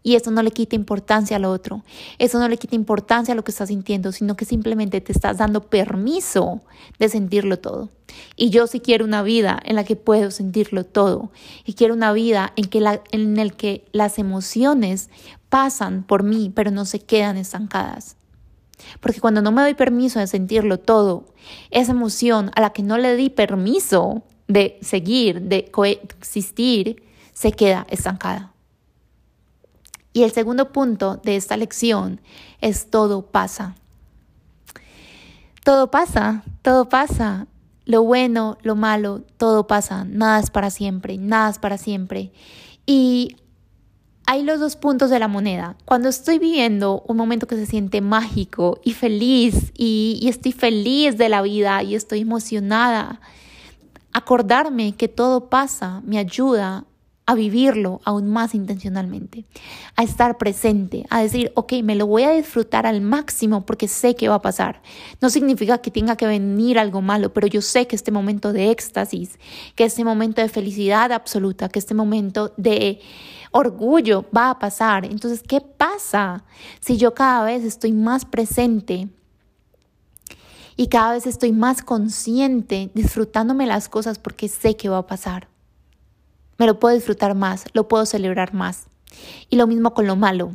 Y 0.06 0.16
eso 0.16 0.30
no 0.30 0.42
le 0.42 0.50
quita 0.50 0.76
importancia 0.76 1.38
a 1.38 1.40
lo 1.40 1.50
otro. 1.50 1.82
Eso 2.18 2.38
no 2.38 2.46
le 2.46 2.58
quita 2.58 2.74
importancia 2.74 3.32
a 3.32 3.34
lo 3.34 3.42
que 3.42 3.50
estás 3.50 3.70
sintiendo, 3.70 4.12
sino 4.12 4.36
que 4.36 4.44
simplemente 4.44 5.00
te 5.00 5.12
estás 5.12 5.38
dando 5.38 5.62
permiso 5.62 6.60
de 6.98 7.08
sentirlo 7.08 7.58
todo. 7.58 7.88
Y 8.36 8.50
yo 8.50 8.66
sí 8.66 8.80
quiero 8.80 9.06
una 9.06 9.22
vida 9.22 9.58
en 9.64 9.76
la 9.76 9.84
que 9.84 9.96
puedo 9.96 10.30
sentirlo 10.30 10.84
todo. 10.84 11.32
Y 11.64 11.72
quiero 11.72 11.94
una 11.94 12.12
vida 12.12 12.52
en, 12.54 12.66
que 12.66 12.80
la, 12.80 13.00
en 13.12 13.38
el 13.38 13.54
que 13.54 13.86
las 13.92 14.18
emociones 14.18 15.08
pasan 15.48 16.02
por 16.02 16.22
mí, 16.22 16.52
pero 16.54 16.70
no 16.70 16.84
se 16.84 17.00
quedan 17.00 17.38
estancadas. 17.38 18.16
Porque 19.00 19.20
cuando 19.20 19.40
no 19.40 19.52
me 19.52 19.62
doy 19.62 19.72
permiso 19.72 20.20
de 20.20 20.26
sentirlo 20.26 20.78
todo, 20.78 21.24
esa 21.70 21.92
emoción 21.92 22.50
a 22.54 22.60
la 22.60 22.74
que 22.74 22.82
no 22.82 22.98
le 22.98 23.16
di 23.16 23.30
permiso 23.30 24.22
de 24.48 24.78
seguir, 24.82 25.40
de 25.40 25.70
coexistir, 25.70 27.02
se 27.32 27.52
queda 27.52 27.86
estancada. 27.88 28.53
Y 30.14 30.22
el 30.22 30.32
segundo 30.32 30.72
punto 30.72 31.20
de 31.22 31.36
esta 31.36 31.56
lección 31.56 32.20
es 32.60 32.88
todo 32.88 33.26
pasa. 33.26 33.74
Todo 35.64 35.90
pasa, 35.90 36.44
todo 36.62 36.88
pasa. 36.88 37.48
Lo 37.84 38.04
bueno, 38.04 38.56
lo 38.62 38.76
malo, 38.76 39.24
todo 39.36 39.66
pasa. 39.66 40.04
Nada 40.04 40.38
es 40.38 40.50
para 40.50 40.70
siempre, 40.70 41.18
nada 41.18 41.50
es 41.50 41.58
para 41.58 41.78
siempre. 41.78 42.32
Y 42.86 43.36
hay 44.26 44.44
los 44.44 44.60
dos 44.60 44.76
puntos 44.76 45.10
de 45.10 45.18
la 45.18 45.26
moneda. 45.26 45.76
Cuando 45.84 46.08
estoy 46.08 46.38
viviendo 46.38 47.02
un 47.08 47.16
momento 47.16 47.48
que 47.48 47.56
se 47.56 47.66
siente 47.66 48.00
mágico 48.00 48.80
y 48.84 48.92
feliz 48.92 49.72
y, 49.76 50.24
estoy 50.28 50.52
feliz 50.52 51.18
de 51.18 51.28
la 51.28 51.42
vida 51.42 51.82
y 51.82 51.96
estoy 51.96 52.20
emocionada, 52.20 53.20
acordarme 54.12 54.94
que 54.94 55.08
todo 55.08 55.50
pasa 55.50 56.00
me 56.04 56.18
ayuda 56.18 56.84
a 57.26 57.34
vivirlo 57.34 58.00
aún 58.04 58.28
más 58.28 58.54
intencionalmente, 58.54 59.46
a 59.96 60.02
estar 60.02 60.36
presente, 60.36 61.06
a 61.08 61.22
decir, 61.22 61.52
ok, 61.54 61.74
me 61.82 61.94
lo 61.94 62.06
voy 62.06 62.24
a 62.24 62.32
disfrutar 62.32 62.86
al 62.86 63.00
máximo 63.00 63.64
porque 63.64 63.88
sé 63.88 64.14
que 64.14 64.28
va 64.28 64.36
a 64.36 64.42
pasar. 64.42 64.82
No 65.22 65.30
significa 65.30 65.78
que 65.78 65.90
tenga 65.90 66.16
que 66.16 66.26
venir 66.26 66.78
algo 66.78 67.00
malo, 67.00 67.32
pero 67.32 67.46
yo 67.46 67.62
sé 67.62 67.86
que 67.86 67.96
este 67.96 68.10
momento 68.10 68.52
de 68.52 68.70
éxtasis, 68.70 69.38
que 69.74 69.84
este 69.84 70.04
momento 70.04 70.42
de 70.42 70.50
felicidad 70.50 71.12
absoluta, 71.12 71.70
que 71.70 71.78
este 71.78 71.94
momento 71.94 72.52
de 72.58 73.00
orgullo 73.52 74.26
va 74.36 74.50
a 74.50 74.58
pasar. 74.58 75.06
Entonces, 75.06 75.42
¿qué 75.42 75.62
pasa 75.62 76.44
si 76.80 76.98
yo 76.98 77.14
cada 77.14 77.44
vez 77.44 77.64
estoy 77.64 77.92
más 77.92 78.26
presente? 78.26 79.08
Y 80.76 80.88
cada 80.88 81.12
vez 81.12 81.26
estoy 81.26 81.52
más 81.52 81.82
consciente, 81.82 82.90
disfrutándome 82.94 83.64
las 83.64 83.88
cosas 83.88 84.18
porque 84.18 84.48
sé 84.48 84.76
que 84.76 84.88
va 84.88 84.98
a 84.98 85.06
pasar 85.06 85.53
me 86.58 86.66
lo 86.66 86.78
puedo 86.78 86.94
disfrutar 86.94 87.34
más, 87.34 87.64
lo 87.72 87.88
puedo 87.88 88.06
celebrar 88.06 88.54
más. 88.54 88.86
Y 89.48 89.56
lo 89.56 89.66
mismo 89.66 89.94
con 89.94 90.06
lo 90.06 90.16
malo. 90.16 90.52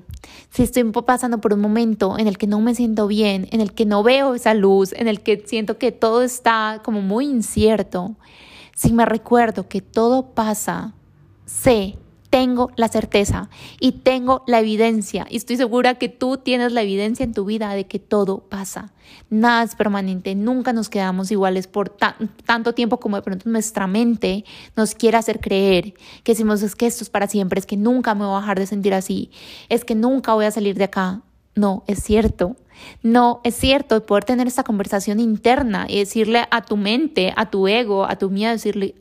Si 0.52 0.64
estoy 0.64 0.84
pasando 0.84 1.40
por 1.40 1.54
un 1.54 1.62
momento 1.62 2.18
en 2.18 2.28
el 2.28 2.38
que 2.38 2.48
no 2.48 2.60
me 2.60 2.76
siento 2.76 3.08
bien, 3.08 3.48
en 3.52 3.62
el 3.62 3.74
que 3.74 3.86
no 3.86 4.04
veo 4.04 4.36
esa 4.36 4.54
luz, 4.54 4.92
en 4.94 5.08
el 5.08 5.22
que 5.22 5.44
siento 5.46 5.78
que 5.78 5.92
todo 5.92 6.24
está 6.24 6.82
como 6.84 7.02
muy 7.02 7.26
incierto, 7.26 8.16
si 8.76 8.92
me 8.92 9.06
recuerdo 9.06 9.68
que 9.68 9.82
todo 9.82 10.34
pasa, 10.34 10.94
sé 11.46 11.98
tengo 12.30 12.72
la 12.76 12.88
certeza 12.88 13.50
y 13.80 13.94
tengo 14.04 14.44
la 14.46 14.60
evidencia 14.60 15.26
y 15.30 15.38
estoy 15.38 15.58
segura 15.58 15.96
que 15.96 16.10
tú 16.10 16.38
tienes 16.38 16.72
la 16.72 16.82
evidencia 16.82 17.24
en 17.24 17.34
tu 17.34 17.46
vida 17.46 17.74
de 17.74 17.88
que 17.88 18.00
todo 18.00 18.40
pasa. 18.40 18.92
Nada 19.30 19.64
es 19.64 19.76
permanente, 19.76 20.36
nunca 20.36 20.72
nos 20.72 20.90
quedamos 20.90 21.32
iguales 21.32 21.68
por 21.68 21.90
tanto 21.90 22.74
tiempo 22.74 23.00
como 23.00 23.16
de 23.16 23.24
pronto 23.24 23.50
nuestra 23.50 23.88
mente 23.88 24.46
nos 24.76 24.94
quiere 24.94 25.18
hacer 25.18 25.40
creer 25.40 25.94
que 26.24 26.34
decimos 26.34 26.62
es 26.62 26.76
que 26.76 26.86
esto 26.86 27.04
es 27.04 27.10
para 27.10 27.28
siempre, 27.28 27.60
es 27.60 27.66
que 27.66 27.78
nunca 27.78 28.14
me 28.14 28.26
voy 28.26 28.38
a 28.38 28.42
dejar 28.42 28.60
de 28.60 28.68
sentir 28.68 28.94
así, 28.94 29.32
es 29.68 29.84
que 29.84 29.96
nunca 29.96 30.34
voy 30.34 30.46
a 30.46 30.52
salir 30.52 30.76
de 30.76 30.86
acá. 30.86 31.22
No, 31.56 31.84
es 31.88 32.02
cierto. 32.04 32.56
No, 33.04 33.42
es 33.44 33.56
cierto, 33.56 34.06
poder 34.06 34.24
tener 34.24 34.48
esta 34.48 34.64
conversación 34.64 35.20
interna 35.20 35.88
y 35.90 35.98
decirle 35.98 36.46
a 36.52 36.62
tu 36.62 36.78
mente, 36.78 37.34
a 37.36 37.50
tu 37.50 37.68
ego, 37.68 38.06
a 38.06 38.18
tu 38.18 38.30
miedo, 38.30 38.54
decirle, 38.54 38.96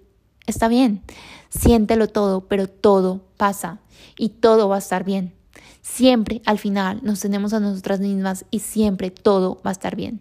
está 0.47 0.67
bien, 0.67 1.03
siéntelo 1.49 2.09
todo, 2.09 2.43
pero 2.49 2.69
todo 2.69 3.21
pasa 3.37 3.81
y 4.17 4.31
todo 4.31 4.69
va 4.69 4.77
a 4.77 4.81
estar 4.81 5.05
bien. 5.05 5.35
Siempre 5.83 6.43
al 6.45 6.59
final 6.59 7.01
nos 7.03 7.21
tenemos 7.21 7.53
a 7.53 7.61
nosotras 7.61 8.01
mismas 8.01 8.45
y 8.51 8.61
siempre 8.61 9.11
todo 9.11 9.61
va 9.65 9.71
a 9.71 9.73
estar 9.73 9.97
bien. 9.97 10.21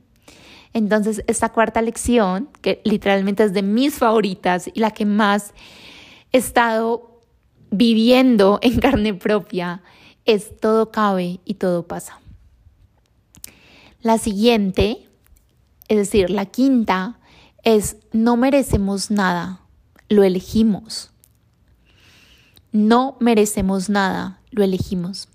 Entonces, 0.74 1.24
esta 1.28 1.50
cuarta 1.50 1.82
lección, 1.82 2.50
que 2.62 2.82
literalmente 2.84 3.44
es 3.44 3.54
de 3.54 3.64
mis 3.64 3.96
favoritas 3.96 4.70
y 4.74 4.80
la 4.80 4.92
que 4.92 5.06
más 5.06 5.54
he 6.32 6.38
estado 6.38 7.22
viviendo 7.72 8.60
en 8.62 8.80
carne 8.80 9.14
propia, 9.14 9.82
es 10.26 10.60
todo 10.60 10.92
cabe 10.92 11.40
y 11.46 11.56
todo 11.56 11.88
pasa. 11.88 12.20
La 14.02 14.18
siguiente, 14.18 15.08
es 15.88 15.98
decir, 15.98 16.30
la 16.30 16.46
quinta, 16.46 17.20
es 17.64 17.98
no 18.12 18.38
merecemos 18.38 19.10
nada, 19.10 19.62
lo 20.10 20.24
elegimos. 20.24 21.12
No 22.78 23.18
merecemos 23.20 23.90
nada, 23.90 24.40
lo 24.52 24.64
elegimos. 24.64 25.30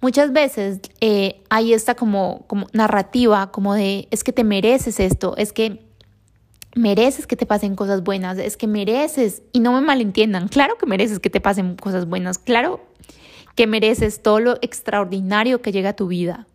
Muchas 0.00 0.32
veces 0.32 0.78
eh, 1.00 1.42
hay 1.50 1.72
esta 1.72 1.96
como, 1.96 2.44
como 2.46 2.68
narrativa, 2.72 3.50
como 3.50 3.74
de, 3.74 4.06
es 4.12 4.22
que 4.22 4.32
te 4.32 4.44
mereces 4.44 5.00
esto, 5.00 5.36
es 5.36 5.52
que 5.52 5.84
mereces 6.76 7.26
que 7.26 7.34
te 7.34 7.46
pasen 7.46 7.74
cosas 7.74 8.04
buenas, 8.04 8.38
es 8.38 8.56
que 8.56 8.68
mereces, 8.68 9.42
y 9.52 9.58
no 9.58 9.72
me 9.72 9.80
malentiendan, 9.80 10.46
claro 10.46 10.78
que 10.78 10.86
mereces 10.86 11.18
que 11.18 11.30
te 11.30 11.40
pasen 11.40 11.74
cosas 11.74 12.06
buenas, 12.06 12.38
claro 12.38 12.80
que 13.56 13.66
mereces 13.66 14.22
todo 14.22 14.38
lo 14.38 14.58
extraordinario 14.62 15.62
que 15.62 15.72
llega 15.72 15.90
a 15.90 15.96
tu 15.96 16.06
vida. 16.06 16.46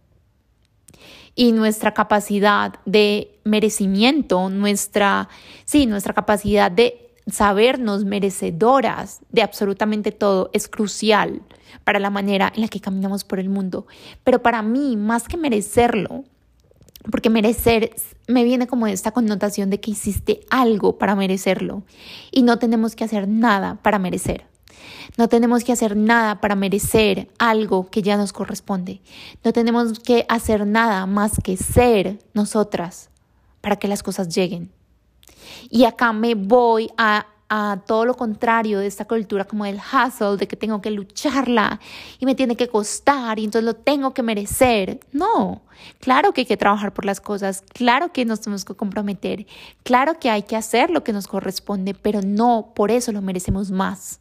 Y 1.36 1.52
nuestra 1.52 1.94
capacidad 1.94 2.76
de 2.86 3.38
merecimiento, 3.44 4.50
nuestra, 4.50 5.28
sí, 5.66 5.86
nuestra 5.86 6.14
capacidad 6.14 6.72
de 6.72 7.07
sabernos 7.32 8.06
merecedoras 8.06 9.20
de 9.32 9.42
absolutamente 9.42 10.12
todo 10.12 10.50
es 10.54 10.68
crucial 10.68 11.42
para 11.84 12.00
la 12.00 12.10
manera 12.10 12.52
en 12.56 12.62
la 12.62 12.68
que 12.68 12.80
caminamos 12.80 13.24
por 13.24 13.40
el 13.40 13.50
mundo. 13.50 13.88
Pero 14.24 14.42
para 14.42 14.62
mí, 14.62 14.96
más 14.98 15.28
que 15.28 15.38
merecerlo, 15.38 16.24
porque 17.12 17.30
merecer 17.30 17.96
me 18.28 18.44
viene 18.44 18.68
como 18.68 18.88
esta 18.88 19.12
connotación 19.12 19.70
de 19.70 19.80
que 19.80 19.92
hiciste 19.92 20.42
algo 20.50 20.98
para 20.98 21.16
merecerlo 21.16 21.84
y 22.32 22.42
no 22.42 22.60
tenemos 22.60 22.96
que 22.96 23.04
hacer 23.04 23.28
nada 23.28 23.76
para 23.82 24.00
merecer. 24.00 24.46
No 25.18 25.30
tenemos 25.30 25.64
que 25.64 25.72
hacer 25.72 25.96
nada 25.96 26.42
para 26.42 26.56
merecer 26.56 27.30
algo 27.40 27.90
que 27.90 28.02
ya 28.02 28.18
nos 28.18 28.34
corresponde. 28.34 29.02
No 29.44 29.54
tenemos 29.54 30.00
que 30.00 30.26
hacer 30.30 30.68
nada 30.68 31.06
más 31.06 31.40
que 31.44 31.58
ser 31.58 32.20
nosotras 32.34 33.10
para 33.62 33.78
que 33.78 33.88
las 33.88 34.04
cosas 34.04 34.34
lleguen. 34.34 34.72
Y 35.70 35.86
acá 35.86 36.14
me 36.14 36.36
voy 36.36 36.90
a, 36.98 37.28
a 37.50 37.82
todo 37.86 38.06
lo 38.06 38.16
contrario 38.16 38.80
de 38.80 38.88
esta 38.88 39.06
cultura 39.06 39.46
como 39.46 39.66
del 39.66 39.78
hustle, 39.78 40.38
de 40.38 40.48
que 40.48 40.56
tengo 40.56 40.82
que 40.82 40.92
lucharla 40.92 41.80
y 42.20 42.26
me 42.26 42.36
tiene 42.36 42.56
que 42.56 42.68
costar 42.68 43.40
y 43.40 43.46
entonces 43.46 43.66
lo 43.66 43.76
tengo 43.76 44.14
que 44.14 44.24
merecer. 44.24 45.00
No, 45.12 45.62
claro 46.00 46.34
que 46.34 46.42
hay 46.42 46.46
que 46.46 46.58
trabajar 46.58 46.94
por 46.94 47.06
las 47.06 47.22
cosas, 47.22 47.64
claro 47.74 48.12
que 48.12 48.26
nos 48.26 48.42
tenemos 48.42 48.66
que 48.66 48.76
comprometer, 48.76 49.46
claro 49.84 50.20
que 50.20 50.30
hay 50.30 50.44
que 50.44 50.56
hacer 50.56 50.90
lo 50.90 51.04
que 51.04 51.14
nos 51.14 51.28
corresponde, 51.28 51.94
pero 51.94 52.22
no 52.22 52.74
por 52.76 52.92
eso 52.92 53.12
lo 53.12 53.22
merecemos 53.22 53.72
más. 53.72 54.20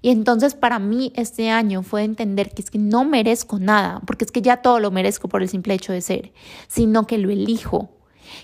Y 0.00 0.10
entonces 0.10 0.54
para 0.54 0.78
mí 0.78 1.12
este 1.16 1.50
año 1.50 1.82
fue 1.82 2.04
entender 2.04 2.50
que 2.50 2.62
es 2.62 2.70
que 2.70 2.78
no 2.78 3.04
merezco 3.04 3.58
nada, 3.58 4.00
porque 4.06 4.24
es 4.24 4.30
que 4.30 4.42
ya 4.42 4.58
todo 4.58 4.80
lo 4.80 4.90
merezco 4.90 5.28
por 5.28 5.42
el 5.42 5.48
simple 5.48 5.74
hecho 5.74 5.92
de 5.92 6.00
ser, 6.00 6.32
sino 6.68 7.06
que 7.06 7.18
lo 7.18 7.30
elijo 7.30 7.90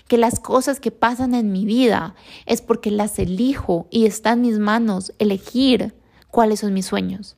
que 0.07 0.17
las 0.17 0.39
cosas 0.39 0.79
que 0.79 0.91
pasan 0.91 1.33
en 1.33 1.51
mi 1.51 1.65
vida 1.65 2.15
es 2.45 2.61
porque 2.61 2.91
las 2.91 3.19
elijo 3.19 3.87
y 3.89 4.05
está 4.05 4.33
en 4.33 4.41
mis 4.41 4.59
manos 4.59 5.13
elegir 5.19 5.95
cuáles 6.31 6.59
son 6.59 6.73
mis 6.73 6.85
sueños. 6.85 7.37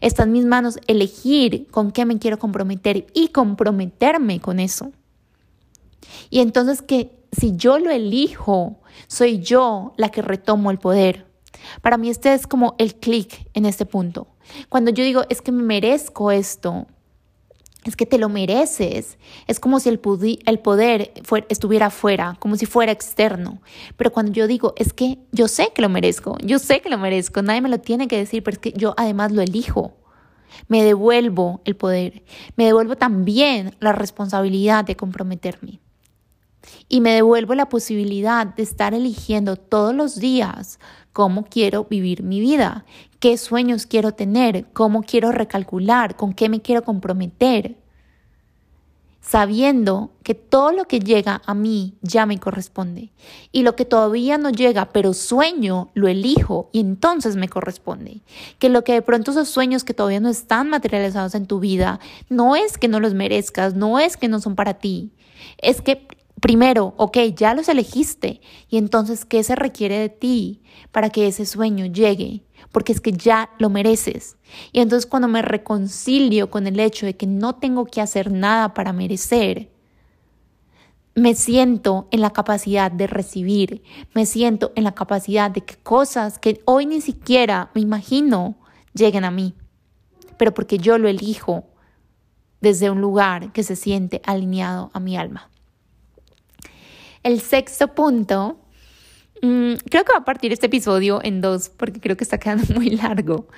Está 0.00 0.22
en 0.22 0.32
mis 0.32 0.46
manos 0.46 0.78
elegir 0.86 1.66
con 1.70 1.90
qué 1.90 2.06
me 2.06 2.18
quiero 2.18 2.38
comprometer 2.38 3.06
y 3.12 3.28
comprometerme 3.28 4.40
con 4.40 4.58
eso. 4.60 4.92
Y 6.30 6.40
entonces 6.40 6.80
que 6.82 7.18
si 7.32 7.56
yo 7.56 7.78
lo 7.78 7.90
elijo, 7.90 8.80
soy 9.06 9.40
yo 9.40 9.92
la 9.96 10.08
que 10.08 10.22
retomo 10.22 10.70
el 10.70 10.78
poder. 10.78 11.26
Para 11.82 11.98
mí 11.98 12.08
este 12.08 12.32
es 12.32 12.46
como 12.46 12.74
el 12.78 12.94
clic 12.94 13.48
en 13.54 13.66
este 13.66 13.84
punto. 13.84 14.28
Cuando 14.68 14.90
yo 14.90 15.04
digo, 15.04 15.24
es 15.28 15.42
que 15.42 15.52
me 15.52 15.62
merezco 15.62 16.30
esto, 16.30 16.86
es 17.88 17.96
que 17.96 18.06
te 18.06 18.18
lo 18.18 18.28
mereces. 18.28 19.18
Es 19.46 19.60
como 19.60 19.80
si 19.80 19.88
el, 19.88 20.00
el 20.46 20.58
poder 20.58 21.12
estuviera 21.48 21.90
fuera, 21.90 22.36
como 22.38 22.56
si 22.56 22.66
fuera 22.66 22.92
externo. 22.92 23.62
Pero 23.96 24.12
cuando 24.12 24.32
yo 24.32 24.46
digo, 24.46 24.74
es 24.76 24.92
que 24.92 25.18
yo 25.32 25.48
sé 25.48 25.72
que 25.74 25.82
lo 25.82 25.88
merezco, 25.88 26.36
yo 26.42 26.58
sé 26.58 26.80
que 26.80 26.90
lo 26.90 26.98
merezco, 26.98 27.42
nadie 27.42 27.60
me 27.60 27.68
lo 27.68 27.78
tiene 27.78 28.08
que 28.08 28.18
decir, 28.18 28.42
pero 28.42 28.54
es 28.54 28.58
que 28.58 28.72
yo 28.72 28.94
además 28.96 29.32
lo 29.32 29.42
elijo. 29.42 29.96
Me 30.66 30.82
devuelvo 30.82 31.60
el 31.64 31.76
poder, 31.76 32.24
me 32.56 32.64
devuelvo 32.64 32.96
también 32.96 33.74
la 33.80 33.92
responsabilidad 33.92 34.84
de 34.84 34.96
comprometerme. 34.96 35.80
Y 36.88 37.00
me 37.00 37.12
devuelvo 37.12 37.54
la 37.54 37.68
posibilidad 37.68 38.46
de 38.46 38.62
estar 38.62 38.92
eligiendo 38.94 39.56
todos 39.56 39.94
los 39.94 40.16
días 40.16 40.78
cómo 41.18 41.46
quiero 41.46 41.82
vivir 41.82 42.22
mi 42.22 42.38
vida, 42.38 42.84
qué 43.18 43.36
sueños 43.38 43.86
quiero 43.86 44.14
tener, 44.14 44.66
cómo 44.72 45.02
quiero 45.02 45.32
recalcular, 45.32 46.14
con 46.14 46.32
qué 46.32 46.48
me 46.48 46.62
quiero 46.62 46.84
comprometer, 46.84 47.74
sabiendo 49.20 50.12
que 50.22 50.36
todo 50.36 50.70
lo 50.70 50.84
que 50.84 51.00
llega 51.00 51.42
a 51.44 51.54
mí 51.54 51.94
ya 52.02 52.24
me 52.24 52.38
corresponde 52.38 53.10
y 53.50 53.64
lo 53.64 53.74
que 53.74 53.84
todavía 53.84 54.38
no 54.38 54.50
llega, 54.50 54.90
pero 54.90 55.12
sueño, 55.12 55.90
lo 55.94 56.06
elijo 56.06 56.70
y 56.72 56.78
entonces 56.78 57.34
me 57.34 57.48
corresponde. 57.48 58.20
Que 58.60 58.68
lo 58.68 58.84
que 58.84 58.92
de 58.92 59.02
pronto 59.02 59.32
esos 59.32 59.48
sueños 59.48 59.82
que 59.82 59.94
todavía 59.94 60.20
no 60.20 60.28
están 60.28 60.70
materializados 60.70 61.34
en 61.34 61.46
tu 61.46 61.58
vida, 61.58 61.98
no 62.28 62.54
es 62.54 62.78
que 62.78 62.86
no 62.86 63.00
los 63.00 63.14
merezcas, 63.14 63.74
no 63.74 63.98
es 63.98 64.16
que 64.16 64.28
no 64.28 64.38
son 64.38 64.54
para 64.54 64.74
ti, 64.74 65.10
es 65.60 65.80
que 65.80 66.06
primero, 66.40 66.94
ok, 66.96 67.18
ya 67.34 67.54
los 67.54 67.68
elegiste 67.68 68.40
y 68.68 68.78
entonces, 68.78 69.24
¿qué 69.24 69.42
se 69.42 69.54
requiere 69.54 69.98
de 69.98 70.08
ti 70.08 70.62
para 70.92 71.10
que 71.10 71.26
ese 71.26 71.46
sueño 71.46 71.86
llegue? 71.86 72.44
Porque 72.72 72.92
es 72.92 73.00
que 73.00 73.12
ya 73.12 73.50
lo 73.58 73.70
mereces. 73.70 74.36
Y 74.72 74.80
entonces 74.80 75.08
cuando 75.08 75.28
me 75.28 75.42
reconcilio 75.42 76.50
con 76.50 76.66
el 76.66 76.78
hecho 76.80 77.06
de 77.06 77.16
que 77.16 77.26
no 77.26 77.54
tengo 77.54 77.86
que 77.86 78.00
hacer 78.00 78.30
nada 78.30 78.74
para 78.74 78.92
merecer, 78.92 79.70
me 81.14 81.34
siento 81.34 82.08
en 82.10 82.20
la 82.20 82.30
capacidad 82.30 82.92
de 82.92 83.06
recibir, 83.06 83.82
me 84.14 84.24
siento 84.24 84.72
en 84.76 84.84
la 84.84 84.94
capacidad 84.94 85.50
de 85.50 85.62
que 85.62 85.76
cosas 85.76 86.38
que 86.38 86.60
hoy 86.64 86.86
ni 86.86 87.00
siquiera 87.00 87.70
me 87.74 87.80
imagino 87.80 88.56
lleguen 88.94 89.24
a 89.24 89.30
mí, 89.30 89.54
pero 90.36 90.54
porque 90.54 90.78
yo 90.78 90.96
lo 90.98 91.08
elijo 91.08 91.64
desde 92.60 92.90
un 92.90 93.00
lugar 93.00 93.52
que 93.52 93.62
se 93.62 93.76
siente 93.76 94.20
alineado 94.24 94.90
a 94.92 95.00
mi 95.00 95.16
alma. 95.16 95.50
El 97.28 97.42
sexto 97.42 97.88
punto, 97.88 98.56
mm, 99.42 99.74
creo 99.90 100.02
que 100.02 100.12
va 100.12 100.20
a 100.20 100.24
partir 100.24 100.50
este 100.50 100.64
episodio 100.64 101.20
en 101.22 101.42
dos 101.42 101.68
porque 101.68 102.00
creo 102.00 102.16
que 102.16 102.24
está 102.24 102.38
quedando 102.38 102.64
muy 102.74 102.88
largo. 102.88 103.48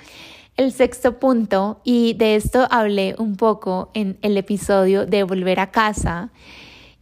El 0.57 0.73
sexto 0.73 1.19
punto, 1.19 1.79
y 1.85 2.13
de 2.15 2.35
esto 2.35 2.67
hablé 2.69 3.15
un 3.17 3.37
poco 3.37 3.89
en 3.93 4.17
el 4.23 4.35
episodio 4.35 5.05
de 5.05 5.23
Volver 5.23 5.61
a 5.61 5.71
casa, 5.71 6.33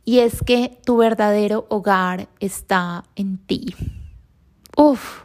y 0.05 0.20
es 0.20 0.43
que 0.43 0.78
tu 0.86 0.97
verdadero 0.97 1.65
hogar 1.70 2.30
está 2.39 3.03
en 3.15 3.39
ti. 3.39 3.74
Uf, 4.78 5.24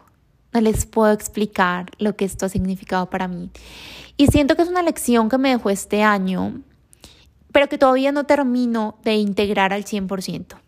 no 0.51 0.63
les 0.63 0.87
puedo 0.87 1.13
explicar 1.13 1.91
lo 1.99 2.17
que 2.17 2.25
esto 2.25 2.47
ha 2.47 2.49
significado 2.49 3.11
para 3.11 3.29
mí. 3.29 3.51
Y 4.17 4.29
siento 4.29 4.57
que 4.57 4.63
es 4.63 4.69
una 4.69 4.83
lección 4.83 5.29
que 5.29 5.37
me 5.37 5.51
dejó 5.51 5.69
este 5.69 6.03
año, 6.03 6.63
pero 7.53 7.69
que 7.69 7.77
todavía 7.77 8.13
no 8.13 8.25
termino 8.25 8.97
de 9.05 9.17
integrar 9.17 9.75
al 9.75 9.85
100%. 9.85 10.64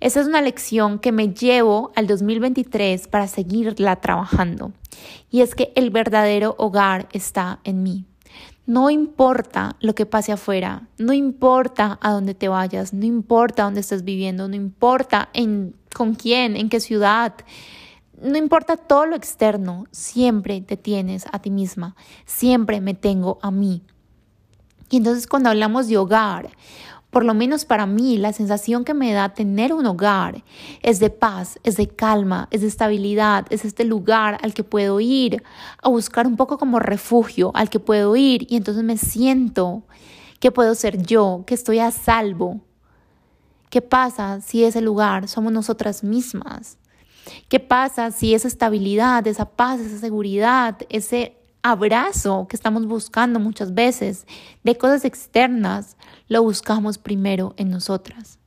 Esa 0.00 0.20
es 0.20 0.26
una 0.26 0.40
lección 0.40 0.98
que 0.98 1.12
me 1.12 1.32
llevo 1.32 1.92
al 1.94 2.06
2023 2.06 3.08
para 3.08 3.26
seguirla 3.26 3.96
trabajando. 3.96 4.72
Y 5.30 5.42
es 5.42 5.54
que 5.54 5.72
el 5.76 5.90
verdadero 5.90 6.54
hogar 6.58 7.08
está 7.12 7.60
en 7.64 7.82
mí. 7.82 8.04
No 8.66 8.88
importa 8.88 9.76
lo 9.80 9.94
que 9.94 10.06
pase 10.06 10.32
afuera, 10.32 10.88
no 10.96 11.12
importa 11.12 11.98
a 12.00 12.12
dónde 12.12 12.34
te 12.34 12.48
vayas, 12.48 12.92
no 12.92 13.04
importa 13.04 13.64
dónde 13.64 13.80
estés 13.80 14.04
viviendo, 14.04 14.46
no 14.48 14.54
importa 14.54 15.28
en, 15.32 15.74
con 15.94 16.14
quién, 16.14 16.56
en 16.56 16.68
qué 16.68 16.78
ciudad, 16.78 17.34
no 18.22 18.36
importa 18.36 18.76
todo 18.76 19.06
lo 19.06 19.16
externo, 19.16 19.86
siempre 19.90 20.60
te 20.60 20.76
tienes 20.76 21.26
a 21.32 21.40
ti 21.40 21.50
misma, 21.50 21.96
siempre 22.26 22.80
me 22.80 22.94
tengo 22.94 23.38
a 23.42 23.50
mí. 23.50 23.82
Y 24.90 24.98
entonces 24.98 25.26
cuando 25.26 25.48
hablamos 25.48 25.88
de 25.88 25.96
hogar, 25.96 26.50
por 27.10 27.24
lo 27.24 27.34
menos 27.34 27.64
para 27.64 27.86
mí, 27.86 28.18
la 28.18 28.32
sensación 28.32 28.84
que 28.84 28.94
me 28.94 29.12
da 29.12 29.34
tener 29.34 29.72
un 29.72 29.84
hogar 29.86 30.44
es 30.82 31.00
de 31.00 31.10
paz, 31.10 31.58
es 31.64 31.76
de 31.76 31.88
calma, 31.88 32.46
es 32.52 32.60
de 32.60 32.68
estabilidad, 32.68 33.46
es 33.50 33.64
este 33.64 33.84
lugar 33.84 34.38
al 34.42 34.54
que 34.54 34.62
puedo 34.62 35.00
ir 35.00 35.42
a 35.82 35.88
buscar 35.88 36.26
un 36.26 36.36
poco 36.36 36.56
como 36.56 36.78
refugio, 36.78 37.50
al 37.54 37.68
que 37.68 37.80
puedo 37.80 38.14
ir 38.14 38.46
y 38.48 38.56
entonces 38.56 38.84
me 38.84 38.96
siento 38.96 39.82
que 40.38 40.52
puedo 40.52 40.74
ser 40.74 41.02
yo, 41.02 41.42
que 41.46 41.54
estoy 41.54 41.80
a 41.80 41.90
salvo. 41.90 42.60
¿Qué 43.70 43.82
pasa 43.82 44.40
si 44.40 44.64
ese 44.64 44.80
lugar 44.80 45.28
somos 45.28 45.52
nosotras 45.52 46.04
mismas? 46.04 46.78
¿Qué 47.48 47.60
pasa 47.60 48.10
si 48.12 48.34
esa 48.34 48.48
estabilidad, 48.48 49.26
esa 49.26 49.44
paz, 49.44 49.80
esa 49.80 49.98
seguridad, 49.98 50.76
ese 50.88 51.39
abrazo 51.62 52.46
que 52.48 52.56
estamos 52.56 52.86
buscando 52.86 53.40
muchas 53.40 53.74
veces 53.74 54.26
de 54.64 54.76
cosas 54.76 55.04
externas, 55.04 55.96
lo 56.28 56.42
buscamos 56.42 56.98
primero 56.98 57.54
en 57.56 57.70
nosotras? 57.70 58.38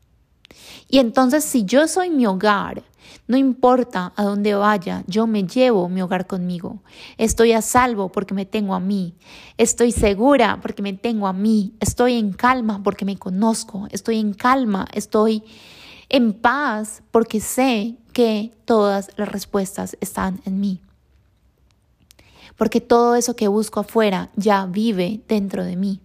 Y 0.88 1.00
entonces 1.00 1.44
si 1.44 1.66
yo 1.66 1.88
soy 1.88 2.10
mi 2.10 2.26
hogar, 2.26 2.84
no 3.28 3.38
importa 3.38 4.14
a 4.16 4.24
dónde 4.24 4.54
vaya, 4.54 5.04
yo 5.08 5.28
me 5.28 5.44
llevo 5.44 5.90
mi 5.90 6.02
hogar 6.02 6.28
conmigo. 6.28 6.82
Estoy 7.18 7.54
a 7.54 7.62
salvo 7.62 8.10
porque 8.10 8.34
me 8.34 8.46
tengo 8.46 8.76
a 8.76 8.80
mí. 8.80 9.16
Estoy 9.58 9.92
segura 9.92 10.60
porque 10.62 10.82
me 10.82 10.94
tengo 10.94 11.28
a 11.28 11.34
mí. 11.34 11.74
Estoy 11.80 12.18
en 12.18 12.34
calma 12.34 12.82
porque 12.84 13.06
me 13.06 13.18
conozco. 13.18 13.88
Estoy 13.92 14.20
en 14.20 14.34
calma, 14.34 14.88
estoy 14.94 15.44
en 16.10 16.34
paz 16.34 17.02
porque 17.12 17.40
sé 17.40 17.96
que 18.12 18.54
todas 18.66 19.10
las 19.16 19.30
respuestas 19.30 19.98
están 20.02 20.42
en 20.46 20.60
mí. 20.60 20.82
Porque 22.56 22.82
todo 22.82 23.16
eso 23.16 23.36
que 23.36 23.48
busco 23.48 23.80
afuera 23.82 24.30
ya 24.36 24.66
vive 24.66 25.22
dentro 25.28 25.64
de 25.64 25.76
mí. 25.76 26.00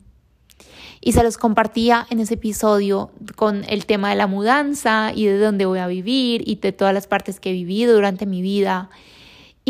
Y 1.00 1.12
se 1.12 1.22
los 1.22 1.38
compartía 1.38 2.06
en 2.10 2.20
ese 2.20 2.34
episodio 2.34 3.10
con 3.36 3.64
el 3.68 3.86
tema 3.86 4.10
de 4.10 4.16
la 4.16 4.26
mudanza 4.26 5.12
y 5.14 5.26
de 5.26 5.38
dónde 5.38 5.66
voy 5.66 5.78
a 5.78 5.86
vivir 5.86 6.42
y 6.46 6.56
de 6.56 6.72
todas 6.72 6.92
las 6.92 7.06
partes 7.06 7.38
que 7.38 7.50
he 7.50 7.52
vivido 7.52 7.94
durante 7.94 8.26
mi 8.26 8.42
vida 8.42 8.90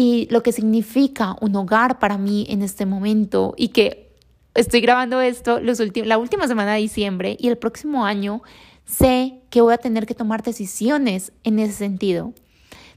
y 0.00 0.28
lo 0.30 0.44
que 0.44 0.52
significa 0.52 1.34
un 1.40 1.56
hogar 1.56 1.98
para 1.98 2.18
mí 2.18 2.46
en 2.48 2.62
este 2.62 2.86
momento 2.86 3.54
y 3.56 3.70
que 3.70 4.14
estoy 4.54 4.80
grabando 4.80 5.20
esto 5.20 5.58
los 5.58 5.82
la 5.96 6.18
última 6.18 6.46
semana 6.46 6.74
de 6.74 6.80
diciembre 6.82 7.36
y 7.36 7.48
el 7.48 7.58
próximo 7.58 8.06
año 8.06 8.40
sé 8.84 9.40
que 9.50 9.60
voy 9.60 9.74
a 9.74 9.78
tener 9.78 10.06
que 10.06 10.14
tomar 10.14 10.44
decisiones 10.44 11.32
en 11.42 11.58
ese 11.58 11.72
sentido. 11.72 12.32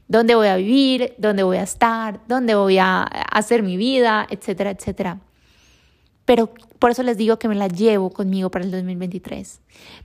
¿Dónde 0.08 0.34
voy 0.34 0.48
a 0.48 0.56
vivir? 0.56 1.14
¿Dónde 1.18 1.42
voy 1.42 1.56
a 1.56 1.62
estar? 1.62 2.20
¿Dónde 2.28 2.54
voy 2.54 2.78
a 2.78 3.02
hacer 3.02 3.62
mi 3.62 3.76
vida? 3.76 4.26
Etcétera, 4.28 4.70
etcétera. 4.70 5.20
Pero 6.24 6.52
por 6.78 6.90
eso 6.90 7.02
les 7.02 7.16
digo 7.16 7.38
que 7.38 7.48
me 7.48 7.54
la 7.54 7.68
llevo 7.68 8.10
conmigo 8.10 8.50
para 8.50 8.64
el 8.64 8.70
2023. 8.70 9.60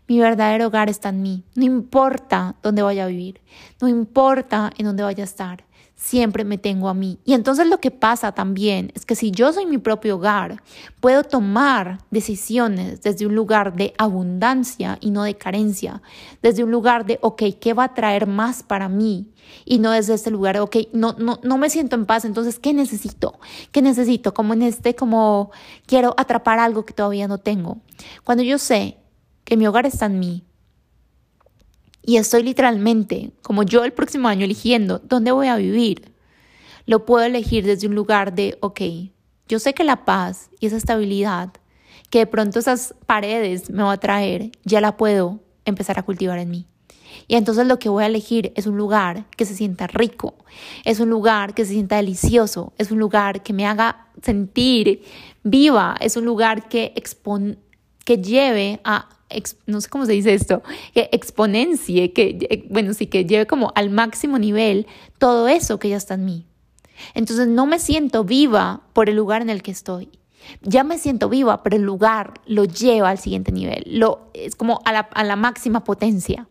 Mi 0.08 0.20
verdadero 0.20 0.68
hogar 0.68 0.90
está 0.90 1.10
en 1.10 1.22
mí. 1.22 1.44
No 1.56 1.66
importa 1.66 2.56
dónde 2.64 2.82
vaya 2.82 3.04
a 3.04 3.08
vivir. 3.08 3.42
No 3.82 3.88
importa 3.88 4.72
en 4.78 4.86
dónde 4.86 5.04
vaya 5.04 5.24
a 5.24 5.26
estar 5.26 5.67
siempre 5.98 6.46
me 6.46 6.58
tengo 6.58 6.88
a 6.88 6.94
mí. 6.94 7.20
Y 7.26 7.34
entonces 7.34 7.68
lo 7.68 7.80
que 7.80 7.92
pasa 7.92 8.32
también 8.32 8.92
es 8.96 9.06
que 9.06 9.16
si 9.16 9.32
yo 9.32 9.52
soy 9.52 9.66
mi 9.66 9.80
propio 9.80 10.16
hogar, 10.16 10.62
puedo 11.02 11.24
tomar 11.24 11.98
decisiones 12.12 13.02
desde 13.02 13.26
un 13.26 13.36
lugar 13.36 13.76
de 13.76 13.94
abundancia 13.98 15.00
y 15.02 15.10
no 15.10 15.24
de 15.24 15.36
carencia, 15.36 16.02
desde 16.42 16.64
un 16.64 16.72
lugar 16.72 17.06
de, 17.06 17.18
ok, 17.22 17.44
¿qué 17.60 17.74
va 17.74 17.86
a 17.86 17.94
traer 17.96 18.28
más 18.28 18.64
para 18.64 18.88
mí? 18.88 19.34
Y 19.66 19.80
no 19.80 19.92
desde 19.92 20.14
este 20.14 20.30
lugar, 20.30 20.60
ok, 20.60 20.78
no, 20.94 21.16
no, 21.18 21.40
no 21.42 21.58
me 21.58 21.70
siento 21.70 21.96
en 21.96 22.06
paz, 22.06 22.26
entonces, 22.26 22.60
¿qué 22.60 22.74
necesito? 22.74 23.40
¿Qué 23.72 23.82
necesito? 23.82 24.34
Como 24.34 24.54
en 24.54 24.62
este, 24.62 24.96
como 24.96 25.52
quiero 25.88 26.14
atrapar 26.18 26.60
algo 26.60 26.86
que 26.86 26.94
todavía 26.94 27.28
no 27.28 27.40
tengo. 27.40 27.80
Cuando 28.24 28.44
yo 28.44 28.60
sé 28.60 28.98
que 29.44 29.58
mi 29.58 29.66
hogar 29.66 29.86
está 29.88 30.06
en 30.06 30.20
mí, 30.20 30.44
y 32.08 32.16
estoy 32.16 32.42
literalmente, 32.42 33.32
como 33.42 33.64
yo 33.64 33.84
el 33.84 33.92
próximo 33.92 34.30
año, 34.30 34.46
eligiendo 34.46 35.00
dónde 35.00 35.34
voy 35.34 35.48
a 35.48 35.58
vivir. 35.58 36.14
Lo 36.86 37.06
puedo 37.06 37.26
elegir 37.26 37.66
desde 37.66 37.86
un 37.86 37.96
lugar 37.96 38.34
de, 38.34 38.58
ok, 38.62 38.80
yo 39.50 39.60
sé 39.60 39.74
que 39.74 39.84
la 39.84 40.06
paz 40.06 40.50
y 40.62 40.68
esa 40.68 40.78
estabilidad 40.78 41.50
que 42.10 42.20
de 42.20 42.26
pronto 42.26 42.60
esas 42.60 42.96
paredes 43.06 43.70
me 43.70 43.84
va 43.84 43.92
a 43.92 44.00
traer, 44.00 44.52
ya 44.64 44.80
la 44.80 44.96
puedo 44.96 45.42
empezar 45.66 46.00
a 46.00 46.04
cultivar 46.04 46.40
en 46.40 46.50
mí. 46.50 46.66
Y 47.28 47.36
entonces 47.36 47.68
lo 47.68 47.78
que 47.78 47.90
voy 47.90 48.06
a 48.06 48.08
elegir 48.08 48.54
es 48.56 48.68
un 48.68 48.78
lugar 48.78 49.26
que 49.36 49.44
se 49.44 49.54
sienta 49.54 49.88
rico, 49.88 50.36
es 50.86 51.02
un 51.02 51.10
lugar 51.10 51.54
que 51.54 51.66
se 51.66 51.74
sienta 51.74 51.98
delicioso, 51.98 52.72
es 52.78 52.90
un 52.90 53.00
lugar 53.00 53.44
que 53.44 53.52
me 53.52 53.66
haga 53.66 54.08
sentir 54.22 55.04
viva, 55.44 55.98
es 56.00 56.16
un 56.16 56.24
lugar 56.24 56.70
que, 56.70 56.94
que 58.06 58.18
lleve 58.18 58.80
a 58.86 59.10
no 59.66 59.82
sé 59.82 59.90
cómo 59.90 60.06
se 60.06 60.14
dice 60.14 60.34
esto, 60.34 60.64
que 60.94 61.10
exponencie, 61.12 62.14
que, 62.14 62.38
eh, 62.50 62.66
bueno, 62.70 62.94
sí, 62.94 63.08
que 63.08 63.26
lleve 63.26 63.46
como 63.46 63.72
al 63.76 63.90
máximo 63.90 64.40
nivel 64.40 64.88
todo 65.18 65.48
eso 65.48 65.80
que 65.80 65.90
ya 65.90 65.98
está 65.98 66.14
en 66.16 66.26
mí. 66.26 66.46
Entonces 67.14 67.48
no 67.48 67.66
me 67.66 67.80
siento 67.80 68.24
viva 68.24 68.82
por 68.94 69.10
el 69.10 69.16
lugar 69.16 69.42
en 69.42 69.50
el 69.50 69.62
que 69.62 69.72
estoy. 69.72 70.10
Ya 70.62 70.84
me 70.84 70.98
siento 70.98 71.30
viva, 71.30 71.62
pero 71.62 71.76
el 71.76 71.82
lugar 71.82 72.36
lo 72.46 72.64
lleva 72.64 73.10
al 73.10 73.20
siguiente 73.20 73.52
nivel, 73.52 73.84
lo, 73.86 74.32
es 74.34 74.56
como 74.56 74.80
a 74.86 74.94
la, 74.94 75.00
a 75.00 75.24
la 75.24 75.36
máxima 75.36 75.84
potencia. 75.84 76.48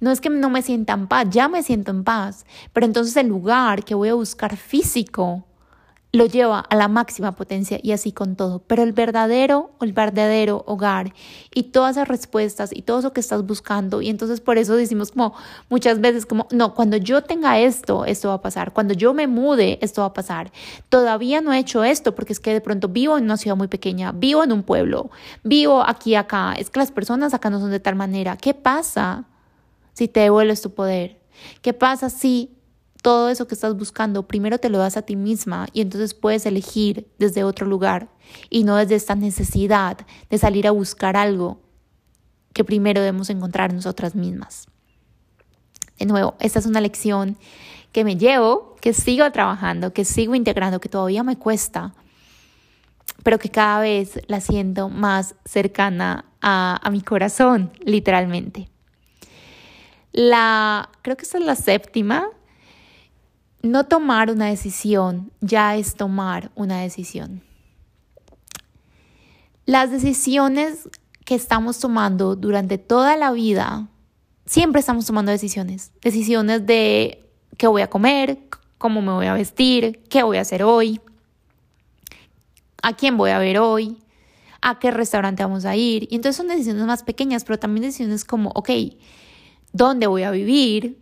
No 0.00 0.12
es 0.12 0.20
que 0.20 0.30
no 0.30 0.50
me 0.50 0.62
sienta 0.62 0.92
en 0.92 1.08
paz, 1.08 1.26
ya 1.30 1.48
me 1.48 1.62
siento 1.62 1.90
en 1.90 2.04
paz, 2.04 2.46
pero 2.72 2.86
entonces 2.86 3.16
el 3.16 3.26
lugar 3.26 3.84
que 3.84 3.96
voy 3.96 4.10
a 4.10 4.14
buscar 4.14 4.56
físico 4.56 5.47
lo 6.18 6.26
lleva 6.26 6.58
a 6.58 6.74
la 6.74 6.88
máxima 6.88 7.36
potencia 7.36 7.78
y 7.80 7.92
así 7.92 8.10
con 8.12 8.34
todo. 8.34 8.58
Pero 8.66 8.82
el 8.82 8.92
verdadero, 8.92 9.70
el 9.80 9.92
verdadero 9.92 10.64
hogar 10.66 11.14
y 11.54 11.64
todas 11.64 11.96
esas 11.96 12.08
respuestas 12.08 12.70
y 12.74 12.82
todo 12.82 12.98
eso 12.98 13.12
que 13.12 13.20
estás 13.20 13.46
buscando. 13.46 14.02
Y 14.02 14.08
entonces 14.08 14.40
por 14.40 14.58
eso 14.58 14.74
decimos 14.76 15.12
como 15.12 15.34
muchas 15.68 16.00
veces 16.00 16.26
como, 16.26 16.48
no, 16.50 16.74
cuando 16.74 16.96
yo 16.96 17.22
tenga 17.22 17.60
esto, 17.60 18.04
esto 18.04 18.28
va 18.28 18.34
a 18.34 18.42
pasar. 18.42 18.72
Cuando 18.72 18.94
yo 18.94 19.14
me 19.14 19.28
mude, 19.28 19.78
esto 19.80 20.00
va 20.02 20.08
a 20.08 20.12
pasar. 20.12 20.50
Todavía 20.88 21.40
no 21.40 21.52
he 21.52 21.58
hecho 21.58 21.84
esto 21.84 22.14
porque 22.14 22.32
es 22.32 22.40
que 22.40 22.52
de 22.52 22.60
pronto 22.60 22.88
vivo 22.88 23.16
en 23.16 23.24
una 23.24 23.36
ciudad 23.36 23.56
muy 23.56 23.68
pequeña, 23.68 24.10
vivo 24.10 24.42
en 24.42 24.50
un 24.50 24.64
pueblo, 24.64 25.10
vivo 25.44 25.82
aquí, 25.86 26.16
acá. 26.16 26.54
Es 26.58 26.68
que 26.68 26.80
las 26.80 26.90
personas 26.90 27.32
acá 27.32 27.48
no 27.48 27.60
son 27.60 27.70
de 27.70 27.80
tal 27.80 27.94
manera. 27.94 28.36
¿Qué 28.36 28.54
pasa 28.54 29.24
si 29.92 30.08
te 30.08 30.20
devuelves 30.20 30.62
tu 30.62 30.74
poder? 30.74 31.20
¿Qué 31.62 31.72
pasa 31.72 32.10
si 32.10 32.57
todo 33.02 33.28
eso 33.28 33.46
que 33.46 33.54
estás 33.54 33.76
buscando, 33.76 34.26
primero 34.26 34.58
te 34.58 34.68
lo 34.68 34.78
das 34.78 34.96
a 34.96 35.02
ti 35.02 35.16
misma 35.16 35.68
y 35.72 35.80
entonces 35.80 36.14
puedes 36.14 36.46
elegir 36.46 37.08
desde 37.18 37.44
otro 37.44 37.66
lugar 37.66 38.08
y 38.50 38.64
no 38.64 38.76
desde 38.76 38.96
esta 38.96 39.14
necesidad 39.14 39.98
de 40.28 40.38
salir 40.38 40.66
a 40.66 40.72
buscar 40.72 41.16
algo 41.16 41.60
que 42.52 42.64
primero 42.64 43.00
debemos 43.00 43.30
encontrar 43.30 43.72
nosotras 43.72 44.14
mismas. 44.14 44.66
De 45.98 46.06
nuevo, 46.06 46.34
esta 46.40 46.58
es 46.58 46.66
una 46.66 46.80
lección 46.80 47.38
que 47.92 48.04
me 48.04 48.16
llevo, 48.16 48.76
que 48.80 48.92
sigo 48.92 49.30
trabajando, 49.30 49.92
que 49.92 50.04
sigo 50.04 50.34
integrando, 50.34 50.80
que 50.80 50.88
todavía 50.88 51.22
me 51.22 51.36
cuesta, 51.36 51.94
pero 53.22 53.38
que 53.38 53.50
cada 53.50 53.80
vez 53.80 54.20
la 54.26 54.40
siento 54.40 54.88
más 54.88 55.34
cercana 55.44 56.24
a, 56.40 56.78
a 56.82 56.90
mi 56.90 57.00
corazón, 57.00 57.72
literalmente. 57.80 58.68
La, 60.12 60.90
creo 61.02 61.16
que 61.16 61.24
esta 61.24 61.38
es 61.38 61.44
la 61.44 61.56
séptima 61.56 62.28
no 63.62 63.84
tomar 63.84 64.30
una 64.30 64.46
decisión 64.46 65.32
ya 65.40 65.76
es 65.76 65.94
tomar 65.94 66.50
una 66.54 66.80
decisión. 66.80 67.42
Las 69.66 69.90
decisiones 69.90 70.88
que 71.24 71.34
estamos 71.34 71.78
tomando 71.78 72.36
durante 72.36 72.78
toda 72.78 73.16
la 73.16 73.32
vida, 73.32 73.88
siempre 74.46 74.80
estamos 74.80 75.04
tomando 75.04 75.30
decisiones. 75.30 75.92
Decisiones 76.00 76.64
de 76.64 77.28
qué 77.58 77.66
voy 77.66 77.82
a 77.82 77.90
comer, 77.90 78.38
cómo 78.78 79.02
me 79.02 79.12
voy 79.12 79.26
a 79.26 79.34
vestir, 79.34 80.02
qué 80.08 80.22
voy 80.22 80.38
a 80.38 80.42
hacer 80.42 80.62
hoy, 80.62 81.00
a 82.82 82.94
quién 82.94 83.16
voy 83.16 83.30
a 83.30 83.38
ver 83.38 83.58
hoy, 83.58 83.98
a 84.62 84.78
qué 84.78 84.90
restaurante 84.90 85.42
vamos 85.42 85.64
a 85.64 85.76
ir. 85.76 86.08
Y 86.10 86.16
entonces 86.16 86.36
son 86.36 86.48
decisiones 86.48 86.86
más 86.86 87.02
pequeñas, 87.02 87.44
pero 87.44 87.58
también 87.58 87.82
decisiones 87.82 88.24
como, 88.24 88.50
ok, 88.54 88.70
¿dónde 89.72 90.06
voy 90.06 90.22
a 90.22 90.30
vivir? 90.30 90.98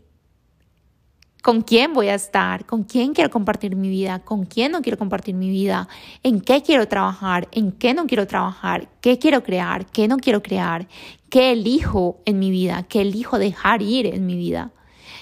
Con 1.47 1.63
quién 1.63 1.93
voy 1.93 2.09
a 2.09 2.17
estar, 2.17 2.67
con 2.67 2.83
quién 2.83 3.15
quiero 3.15 3.31
compartir 3.31 3.77
mi 3.77 3.89
vida, 3.89 4.19
con 4.19 4.47
quién 4.47 4.73
no 4.73 4.83
quiero 4.83 4.99
compartir 4.99 5.37
mi 5.37 5.49
vida, 5.49 5.87
en 6.25 6.41
qué 6.41 6.61
quiero 6.61 6.89
trabajar, 6.89 7.47
en 7.53 7.71
qué 7.71 7.95
no 7.95 8.09
quiero 8.09 8.27
trabajar, 8.27 8.89
qué 9.01 9.21
quiero 9.21 9.45
crear, 9.45 9.87
qué 9.87 10.09
no 10.09 10.17
quiero 10.17 10.43
crear, 10.43 10.89
qué 11.31 11.53
elijo 11.53 12.21
en 12.25 12.41
mi 12.41 12.51
vida, 12.51 12.83
qué 12.89 13.03
elijo 13.03 13.39
dejar 13.39 13.81
ir 13.81 14.07
en 14.07 14.27
mi 14.27 14.35
vida. 14.37 14.73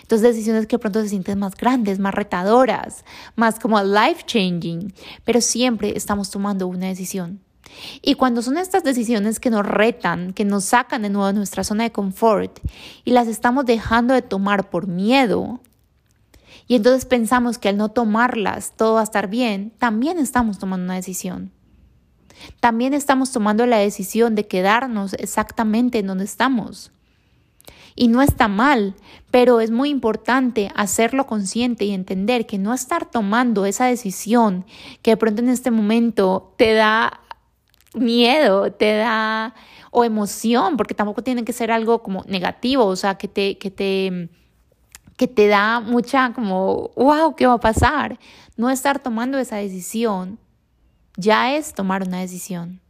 Entonces 0.00 0.28
decisiones 0.28 0.66
que 0.66 0.78
pronto 0.78 1.02
se 1.02 1.10
sienten 1.10 1.40
más 1.40 1.56
grandes, 1.56 1.98
más 1.98 2.14
retadoras, 2.14 3.04
más 3.36 3.60
como 3.60 3.82
life 3.82 4.22
changing, 4.24 4.94
pero 5.24 5.42
siempre 5.42 5.92
estamos 5.94 6.30
tomando 6.30 6.68
una 6.68 6.86
decisión. 6.86 7.40
Y 8.00 8.14
cuando 8.14 8.40
son 8.40 8.56
estas 8.56 8.82
decisiones 8.82 9.40
que 9.40 9.50
nos 9.50 9.66
retan, 9.66 10.32
que 10.32 10.46
nos 10.46 10.64
sacan 10.64 11.02
de 11.02 11.10
nuevo 11.10 11.26
de 11.26 11.34
nuestra 11.34 11.64
zona 11.64 11.84
de 11.84 11.92
confort 11.92 12.60
y 13.04 13.10
las 13.10 13.28
estamos 13.28 13.66
dejando 13.66 14.14
de 14.14 14.22
tomar 14.22 14.70
por 14.70 14.86
miedo, 14.86 15.60
y 16.66 16.76
entonces 16.76 17.04
pensamos 17.04 17.58
que 17.58 17.68
al 17.68 17.76
no 17.76 17.90
tomarlas 17.90 18.72
todo 18.76 18.94
va 18.94 19.00
a 19.00 19.04
estar 19.04 19.28
bien, 19.28 19.72
también 19.78 20.18
estamos 20.18 20.58
tomando 20.58 20.84
una 20.84 20.94
decisión. 20.94 21.52
También 22.60 22.94
estamos 22.94 23.30
tomando 23.32 23.66
la 23.66 23.78
decisión 23.78 24.34
de 24.34 24.46
quedarnos 24.46 25.14
exactamente 25.14 25.98
en 25.98 26.06
donde 26.06 26.24
estamos. 26.24 26.90
Y 27.96 28.08
no 28.08 28.22
está 28.22 28.48
mal, 28.48 28.96
pero 29.30 29.60
es 29.60 29.70
muy 29.70 29.88
importante 29.88 30.72
hacerlo 30.74 31.26
consciente 31.26 31.84
y 31.84 31.92
entender 31.92 32.44
que 32.46 32.58
no 32.58 32.74
estar 32.74 33.08
tomando 33.08 33.66
esa 33.66 33.86
decisión 33.86 34.64
que 35.00 35.12
de 35.12 35.16
pronto 35.16 35.42
en 35.42 35.48
este 35.48 35.70
momento 35.70 36.54
te 36.56 36.74
da 36.74 37.20
miedo, 37.94 38.72
te 38.72 38.96
da 38.96 39.54
o 39.92 40.04
emoción, 40.04 40.76
porque 40.76 40.94
tampoco 40.94 41.22
tiene 41.22 41.44
que 41.44 41.52
ser 41.52 41.70
algo 41.70 42.02
como 42.02 42.24
negativo, 42.26 42.84
o 42.84 42.96
sea, 42.96 43.14
que 43.14 43.28
te, 43.28 43.58
que 43.58 43.70
te, 43.70 44.28
que 45.16 45.28
te 45.28 45.46
da 45.46 45.80
mucha 45.80 46.32
como, 46.32 46.90
wow, 46.96 47.34
¿qué 47.36 47.46
va 47.46 47.54
a 47.54 47.60
pasar? 47.60 48.18
No 48.56 48.70
estar 48.70 48.98
tomando 48.98 49.38
esa 49.38 49.56
decisión 49.56 50.38
ya 51.16 51.54
es 51.54 51.74
tomar 51.74 52.06
una 52.06 52.20
decisión. 52.20 52.80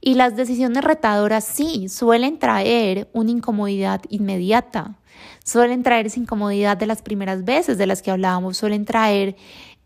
Y 0.00 0.14
las 0.14 0.36
decisiones 0.36 0.84
retadoras 0.84 1.44
sí 1.44 1.88
suelen 1.88 2.38
traer 2.38 3.08
una 3.12 3.30
incomodidad 3.30 4.02
inmediata, 4.10 4.98
suelen 5.44 5.82
traer 5.82 6.06
esa 6.06 6.20
incomodidad 6.20 6.76
de 6.76 6.86
las 6.86 7.00
primeras 7.00 7.44
veces 7.44 7.78
de 7.78 7.86
las 7.86 8.02
que 8.02 8.10
hablábamos, 8.10 8.58
suelen 8.58 8.84
traer 8.84 9.36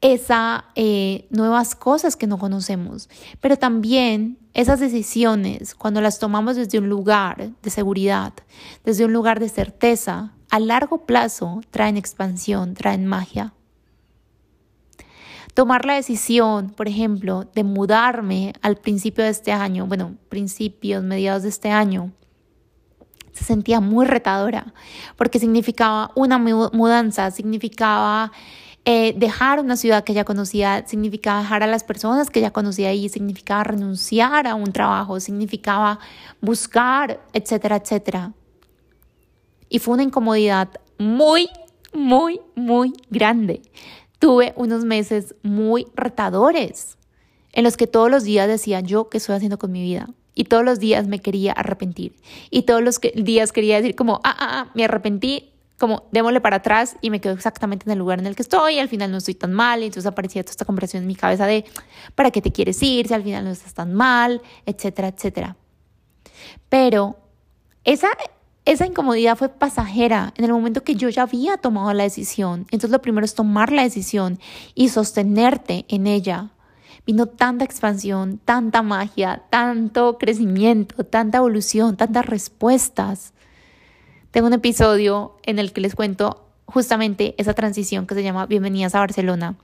esas 0.00 0.62
eh, 0.74 1.26
nuevas 1.30 1.74
cosas 1.74 2.16
que 2.16 2.26
no 2.26 2.38
conocemos, 2.38 3.08
pero 3.40 3.56
también 3.56 4.38
esas 4.54 4.80
decisiones, 4.80 5.74
cuando 5.74 6.00
las 6.00 6.18
tomamos 6.18 6.56
desde 6.56 6.78
un 6.78 6.88
lugar 6.88 7.50
de 7.62 7.70
seguridad, 7.70 8.32
desde 8.84 9.04
un 9.04 9.12
lugar 9.12 9.38
de 9.38 9.48
certeza, 9.48 10.32
a 10.50 10.60
largo 10.60 11.06
plazo 11.06 11.60
traen 11.70 11.96
expansión, 11.96 12.74
traen 12.74 13.06
magia. 13.06 13.52
Tomar 15.54 15.84
la 15.84 15.94
decisión, 15.94 16.70
por 16.70 16.88
ejemplo, 16.88 17.44
de 17.54 17.64
mudarme 17.64 18.52
al 18.62 18.76
principio 18.76 19.24
de 19.24 19.30
este 19.30 19.52
año, 19.52 19.86
bueno, 19.86 20.14
principios, 20.28 21.02
mediados 21.02 21.42
de 21.42 21.48
este 21.48 21.70
año, 21.70 22.12
se 23.32 23.44
sentía 23.44 23.80
muy 23.80 24.06
retadora, 24.06 24.72
porque 25.16 25.38
significaba 25.38 26.10
una 26.14 26.38
mudanza, 26.38 27.30
significaba 27.30 28.32
eh, 28.84 29.14
dejar 29.16 29.60
una 29.60 29.76
ciudad 29.76 30.02
que 30.02 30.14
ya 30.14 30.24
conocía, 30.24 30.86
significaba 30.86 31.40
dejar 31.40 31.62
a 31.62 31.66
las 31.66 31.84
personas 31.84 32.30
que 32.30 32.40
ya 32.40 32.52
conocía 32.52 32.88
ahí, 32.88 33.08
significaba 33.08 33.64
renunciar 33.64 34.46
a 34.46 34.54
un 34.54 34.72
trabajo, 34.72 35.20
significaba 35.20 35.98
buscar, 36.40 37.20
etcétera, 37.32 37.76
etcétera. 37.76 38.32
Y 39.68 39.78
fue 39.78 39.94
una 39.94 40.02
incomodidad 40.02 40.68
muy, 40.98 41.48
muy, 41.92 42.40
muy 42.54 42.92
grande. 43.10 43.62
Tuve 44.18 44.52
unos 44.56 44.84
meses 44.84 45.34
muy 45.42 45.86
retadores 45.94 46.98
en 47.52 47.64
los 47.64 47.76
que 47.76 47.86
todos 47.86 48.10
los 48.10 48.24
días 48.24 48.48
decía 48.48 48.80
yo 48.80 49.08
qué 49.08 49.18
estoy 49.18 49.36
haciendo 49.36 49.58
con 49.58 49.72
mi 49.72 49.82
vida. 49.82 50.08
Y 50.34 50.44
todos 50.44 50.64
los 50.64 50.78
días 50.78 51.08
me 51.08 51.20
quería 51.20 51.52
arrepentir. 51.52 52.14
Y 52.50 52.62
todos 52.62 52.82
los 52.82 53.00
días 53.00 53.50
quería 53.52 53.76
decir 53.76 53.96
como, 53.96 54.20
ah, 54.22 54.36
ah, 54.38 54.48
ah, 54.50 54.70
me 54.74 54.84
arrepentí, 54.84 55.50
como 55.78 56.08
démosle 56.10 56.40
para 56.40 56.56
atrás 56.56 56.96
y 57.00 57.10
me 57.10 57.20
quedo 57.20 57.34
exactamente 57.34 57.84
en 57.86 57.92
el 57.92 57.98
lugar 57.98 58.18
en 58.18 58.26
el 58.26 58.34
que 58.34 58.42
estoy 58.42 58.74
y 58.74 58.78
al 58.80 58.88
final 58.88 59.10
no 59.10 59.18
estoy 59.18 59.34
tan 59.34 59.52
mal. 59.52 59.80
Y 59.82 59.86
entonces 59.86 60.06
aparecía 60.06 60.42
toda 60.42 60.52
esta 60.52 60.64
conversación 60.64 61.02
en 61.02 61.06
mi 61.06 61.14
cabeza 61.14 61.46
de, 61.46 61.64
¿para 62.14 62.30
qué 62.30 62.42
te 62.42 62.52
quieres 62.52 62.82
ir 62.82 63.08
si 63.08 63.14
al 63.14 63.22
final 63.22 63.44
no 63.44 63.50
estás 63.50 63.74
tan 63.74 63.94
mal? 63.94 64.42
Etcétera, 64.66 65.08
etcétera. 65.08 65.56
Pero 66.68 67.16
esa 67.84 68.08
esa 68.68 68.84
incomodidad 68.84 69.38
fue 69.38 69.48
pasajera 69.48 70.34
en 70.36 70.44
el 70.44 70.52
momento 70.52 70.84
que 70.84 70.94
yo 70.94 71.08
ya 71.08 71.22
había 71.22 71.56
tomado 71.56 71.90
la 71.94 72.02
decisión. 72.02 72.66
Entonces 72.70 72.90
lo 72.90 73.00
primero 73.00 73.24
es 73.24 73.34
tomar 73.34 73.72
la 73.72 73.82
decisión 73.82 74.38
y 74.74 74.90
sostenerte 74.90 75.86
en 75.88 76.06
ella. 76.06 76.50
Vino 77.06 77.24
tanta 77.24 77.64
expansión, 77.64 78.38
tanta 78.44 78.82
magia, 78.82 79.44
tanto 79.48 80.18
crecimiento, 80.18 81.02
tanta 81.04 81.38
evolución, 81.38 81.96
tantas 81.96 82.26
respuestas. 82.26 83.32
Tengo 84.32 84.48
un 84.48 84.52
episodio 84.52 85.38
en 85.44 85.58
el 85.58 85.72
que 85.72 85.80
les 85.80 85.94
cuento 85.94 86.44
justamente 86.66 87.34
esa 87.38 87.54
transición 87.54 88.06
que 88.06 88.14
se 88.14 88.22
llama 88.22 88.44
Bienvenidas 88.44 88.94
a 88.94 88.98
Barcelona 88.98 89.56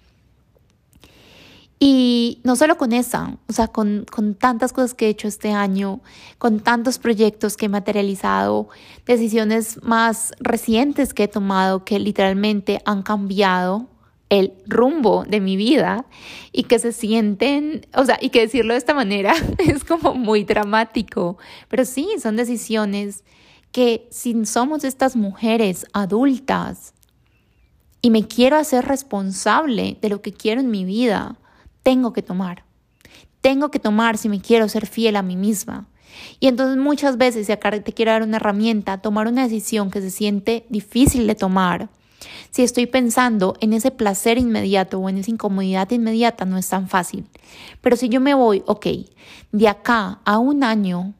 y 1.79 2.41
no 2.45 2.57
solo 2.57 2.79
con 2.79 2.93
esa, 2.93 3.37
o 3.49 3.53
sea, 3.53 3.69
con, 3.69 4.07
con, 4.11 4.35
tantas 4.35 4.73
cosas 4.73 4.95
que 4.95 5.07
he 5.07 5.09
hecho 5.09 5.29
este 5.29 5.53
año, 5.53 6.01
con 6.39 6.61
tantos 6.61 6.99
proyectos 6.99 7.57
que 7.57 7.67
he 7.67 7.69
materializado, 7.69 8.69
decisiones 9.07 9.83
más 9.83 10.33
recientes 10.41 11.13
que 11.13 11.25
he 11.25 11.29
tomado 11.29 11.85
que 11.85 11.99
literalmente 11.99 12.81
han 12.85 13.03
cambiado 13.03 13.89
el 14.31 14.53
rumbo 14.67 15.25
de 15.25 15.41
mi 15.41 15.57
vida 15.57 16.07
y 16.53 16.65
que 16.65 16.79
se 16.79 16.93
sienten, 16.93 17.87
o 17.95 18.05
sea, 18.05 18.19
y 18.21 18.31
que 18.31 18.41
decirlo 18.41 18.73
de 18.73 18.79
esta 18.79 18.95
manera 18.95 19.35
es 19.59 19.85
como 19.85 20.15
muy 20.15 20.45
dramático, 20.45 21.39
pero 21.69 21.85
sí, 21.85 22.09
son 22.21 22.37
decisiones 22.37 23.25
que 23.73 24.07
si 24.11 24.45
somos 24.47 24.85
estas 24.85 25.17
mujeres 25.17 25.87
adultas 25.93 26.95
y 28.01 28.11
me 28.11 28.27
quiero 28.27 28.57
hacer 28.57 28.85
responsable 28.87 29.99
de 30.01 30.09
lo 30.09 30.23
que 30.23 30.33
quiero 30.33 30.61
en 30.61 30.71
mi 30.71 30.85
vida, 30.85 31.39
tengo 31.85 32.13
que 32.13 32.23
tomar. 32.23 32.65
Tengo 33.41 33.71
que 33.71 33.79
tomar 33.79 34.19
si 34.19 34.29
me 34.29 34.41
quiero 34.41 34.69
ser 34.69 34.87
fiel 34.87 35.15
a 35.15 35.23
mí 35.23 35.37
misma. 35.37 35.87
Y 36.41 36.49
entonces 36.49 36.77
muchas 36.77 37.17
veces, 37.17 37.47
si 37.47 37.53
acá 37.53 37.71
te 37.71 37.93
quiero 37.93 38.11
dar 38.11 38.23
una 38.23 38.39
herramienta, 38.39 38.99
tomar 38.99 39.29
una 39.29 39.45
decisión 39.45 39.91
que 39.91 40.01
se 40.01 40.11
siente 40.11 40.67
difícil 40.69 41.27
de 41.27 41.35
tomar, 41.35 41.91
si 42.51 42.63
estoy 42.63 42.87
pensando 42.87 43.55
en 43.61 43.73
ese 43.73 43.91
placer 43.91 44.39
inmediato 44.39 44.99
o 44.99 45.09
en 45.09 45.19
esa 45.19 45.31
incomodidad 45.31 45.91
inmediata, 45.91 46.45
no 46.45 46.57
es 46.57 46.69
tan 46.69 46.89
fácil. 46.89 47.27
Pero 47.81 47.97
si 47.97 48.09
yo 48.09 48.21
me 48.21 48.35
voy, 48.35 48.63
ok, 48.67 48.87
de 49.53 49.69
acá 49.69 50.21
a 50.25 50.39
un 50.39 50.65
año, 50.65 51.15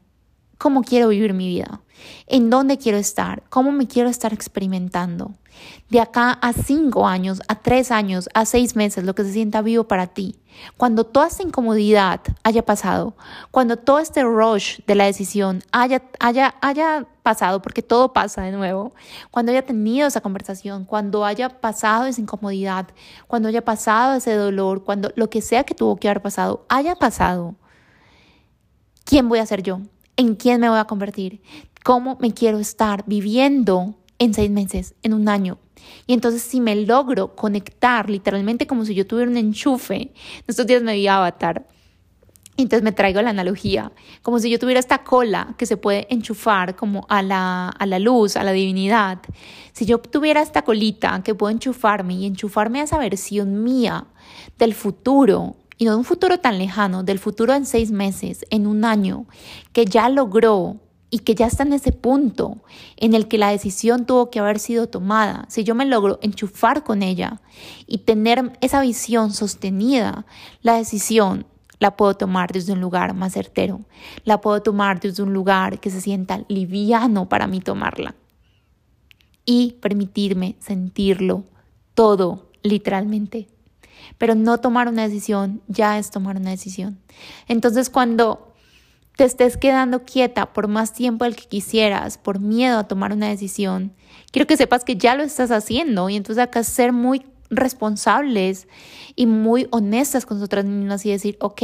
¿cómo 0.57 0.81
quiero 0.81 1.09
vivir 1.09 1.33
mi 1.33 1.47
vida? 1.47 1.81
¿En 2.27 2.49
dónde 2.49 2.77
quiero 2.77 2.97
estar? 2.97 3.43
¿Cómo 3.49 3.71
me 3.71 3.87
quiero 3.87 4.09
estar 4.09 4.33
experimentando? 4.33 5.35
De 5.89 5.99
acá 5.99 6.31
a 6.31 6.53
cinco 6.53 7.07
años, 7.07 7.41
a 7.47 7.55
tres 7.55 7.91
años, 7.91 8.29
a 8.33 8.45
seis 8.45 8.75
meses, 8.75 9.03
lo 9.03 9.15
que 9.15 9.23
se 9.23 9.33
sienta 9.33 9.61
vivo 9.61 9.85
para 9.85 10.07
ti. 10.07 10.35
Cuando 10.77 11.03
toda 11.03 11.27
esta 11.27 11.43
incomodidad 11.43 12.21
haya 12.43 12.65
pasado, 12.65 13.15
cuando 13.51 13.77
todo 13.77 13.99
este 13.99 14.23
rush 14.23 14.79
de 14.87 14.95
la 14.95 15.05
decisión 15.05 15.61
haya, 15.71 16.03
haya, 16.19 16.55
haya 16.61 17.05
pasado, 17.23 17.61
porque 17.61 17.81
todo 17.81 18.13
pasa 18.13 18.43
de 18.43 18.51
nuevo, 18.51 18.93
cuando 19.31 19.51
haya 19.51 19.65
tenido 19.65 20.07
esa 20.07 20.21
conversación, 20.21 20.85
cuando 20.85 21.25
haya 21.25 21.49
pasado 21.49 22.05
esa 22.05 22.21
incomodidad, 22.21 22.87
cuando 23.27 23.49
haya 23.49 23.63
pasado 23.63 24.15
ese 24.15 24.33
dolor, 24.33 24.83
cuando 24.83 25.11
lo 25.15 25.29
que 25.29 25.41
sea 25.41 25.63
que 25.63 25.75
tuvo 25.75 25.97
que 25.97 26.07
haber 26.07 26.21
pasado 26.21 26.65
haya 26.69 26.95
pasado, 26.95 27.55
¿quién 29.03 29.27
voy 29.29 29.39
a 29.39 29.45
ser 29.45 29.61
yo? 29.63 29.81
¿En 30.17 30.35
quién 30.35 30.61
me 30.61 30.69
voy 30.69 30.79
a 30.79 30.85
convertir? 30.85 31.41
¿Cómo 31.83 32.17
me 32.19 32.33
quiero 32.33 32.59
estar 32.59 33.03
viviendo 33.05 33.95
en 34.19 34.33
seis 34.33 34.49
meses, 34.49 34.95
en 35.03 35.13
un 35.13 35.29
año. 35.29 35.57
Y 36.07 36.13
entonces 36.13 36.41
si 36.41 36.61
me 36.61 36.75
logro 36.75 37.35
conectar 37.35 38.09
literalmente 38.09 38.67
como 38.67 38.85
si 38.85 38.95
yo 38.95 39.05
tuviera 39.05 39.29
un 39.29 39.37
enchufe, 39.37 40.13
estos 40.47 40.65
días 40.65 40.81
me 40.81 40.95
vi 40.95 41.07
Avatar, 41.07 41.67
entonces 42.57 42.83
me 42.83 42.93
traigo 42.93 43.21
la 43.21 43.31
analogía, 43.31 43.91
como 44.21 44.39
si 44.39 44.49
yo 44.49 44.57
tuviera 44.59 44.79
esta 44.79 45.03
cola 45.03 45.55
que 45.57 45.65
se 45.65 45.75
puede 45.75 46.07
enchufar 46.09 46.75
como 46.77 47.05
a 47.09 47.21
la, 47.21 47.67
a 47.67 47.85
la 47.85 47.99
luz, 47.99 48.37
a 48.37 48.43
la 48.43 48.53
divinidad. 48.53 49.19
Si 49.73 49.85
yo 49.85 49.99
tuviera 49.99 50.41
esta 50.41 50.61
colita 50.61 51.21
que 51.21 51.35
puedo 51.35 51.51
enchufarme 51.51 52.13
y 52.13 52.25
enchufarme 52.25 52.79
a 52.79 52.83
esa 52.83 52.97
versión 52.97 53.63
mía 53.63 54.07
del 54.57 54.73
futuro, 54.73 55.57
y 55.77 55.83
no 55.83 55.91
de 55.91 55.97
un 55.97 56.05
futuro 56.05 56.39
tan 56.39 56.57
lejano, 56.57 57.03
del 57.03 57.19
futuro 57.19 57.53
en 57.53 57.65
seis 57.65 57.91
meses, 57.91 58.45
en 58.49 58.67
un 58.67 58.85
año, 58.85 59.25
que 59.73 59.85
ya 59.85 60.07
logró 60.07 60.77
y 61.15 61.19
que 61.19 61.33
ya 61.33 61.47
está 61.47 61.63
en 61.63 61.71
ese 61.71 61.93
punto 61.93 62.57
en 62.97 63.13
el 63.13 63.29
que 63.29 63.37
la 63.37 63.49
decisión 63.49 64.05
tuvo 64.05 64.29
que 64.29 64.39
haber 64.39 64.59
sido 64.59 64.89
tomada, 64.89 65.45
si 65.47 65.63
yo 65.63 65.73
me 65.73 65.85
logro 65.85 66.19
enchufar 66.21 66.83
con 66.83 67.03
ella 67.03 67.39
y 67.87 67.99
tener 67.99 68.51
esa 68.59 68.81
visión 68.81 69.31
sostenida, 69.31 70.25
la 70.61 70.75
decisión 70.75 71.45
la 71.79 71.95
puedo 71.95 72.15
tomar 72.15 72.51
desde 72.51 72.73
un 72.73 72.81
lugar 72.81 73.13
más 73.13 73.31
certero, 73.31 73.79
la 74.25 74.41
puedo 74.41 74.61
tomar 74.61 74.99
desde 74.99 75.23
un 75.23 75.33
lugar 75.33 75.79
que 75.79 75.89
se 75.89 76.01
sienta 76.01 76.43
liviano 76.49 77.29
para 77.29 77.47
mí 77.47 77.61
tomarla 77.61 78.13
y 79.45 79.77
permitirme 79.79 80.57
sentirlo 80.59 81.45
todo 81.93 82.51
literalmente. 82.61 83.47
Pero 84.17 84.35
no 84.35 84.57
tomar 84.57 84.89
una 84.89 85.03
decisión 85.03 85.61
ya 85.69 85.97
es 85.97 86.11
tomar 86.11 86.35
una 86.35 86.49
decisión. 86.49 86.99
Entonces 87.47 87.89
cuando 87.89 88.54
te 89.15 89.23
estés 89.23 89.57
quedando 89.57 90.03
quieta 90.03 90.53
por 90.53 90.67
más 90.67 90.93
tiempo 90.93 91.25
del 91.25 91.35
que 91.35 91.45
quisieras, 91.45 92.17
por 92.17 92.39
miedo 92.39 92.79
a 92.79 92.87
tomar 92.87 93.13
una 93.13 93.29
decisión, 93.29 93.93
quiero 94.31 94.47
que 94.47 94.57
sepas 94.57 94.83
que 94.83 94.97
ya 94.97 95.15
lo 95.15 95.23
estás 95.23 95.51
haciendo 95.51 96.09
y 96.09 96.15
entonces 96.15 96.43
acá 96.43 96.63
ser 96.63 96.91
muy 96.91 97.25
responsables 97.49 98.67
y 99.15 99.25
muy 99.27 99.67
honestas 99.71 100.25
con 100.25 100.37
nosotras 100.37 100.65
mismas 100.65 101.05
y 101.05 101.11
decir, 101.11 101.37
ok, 101.39 101.61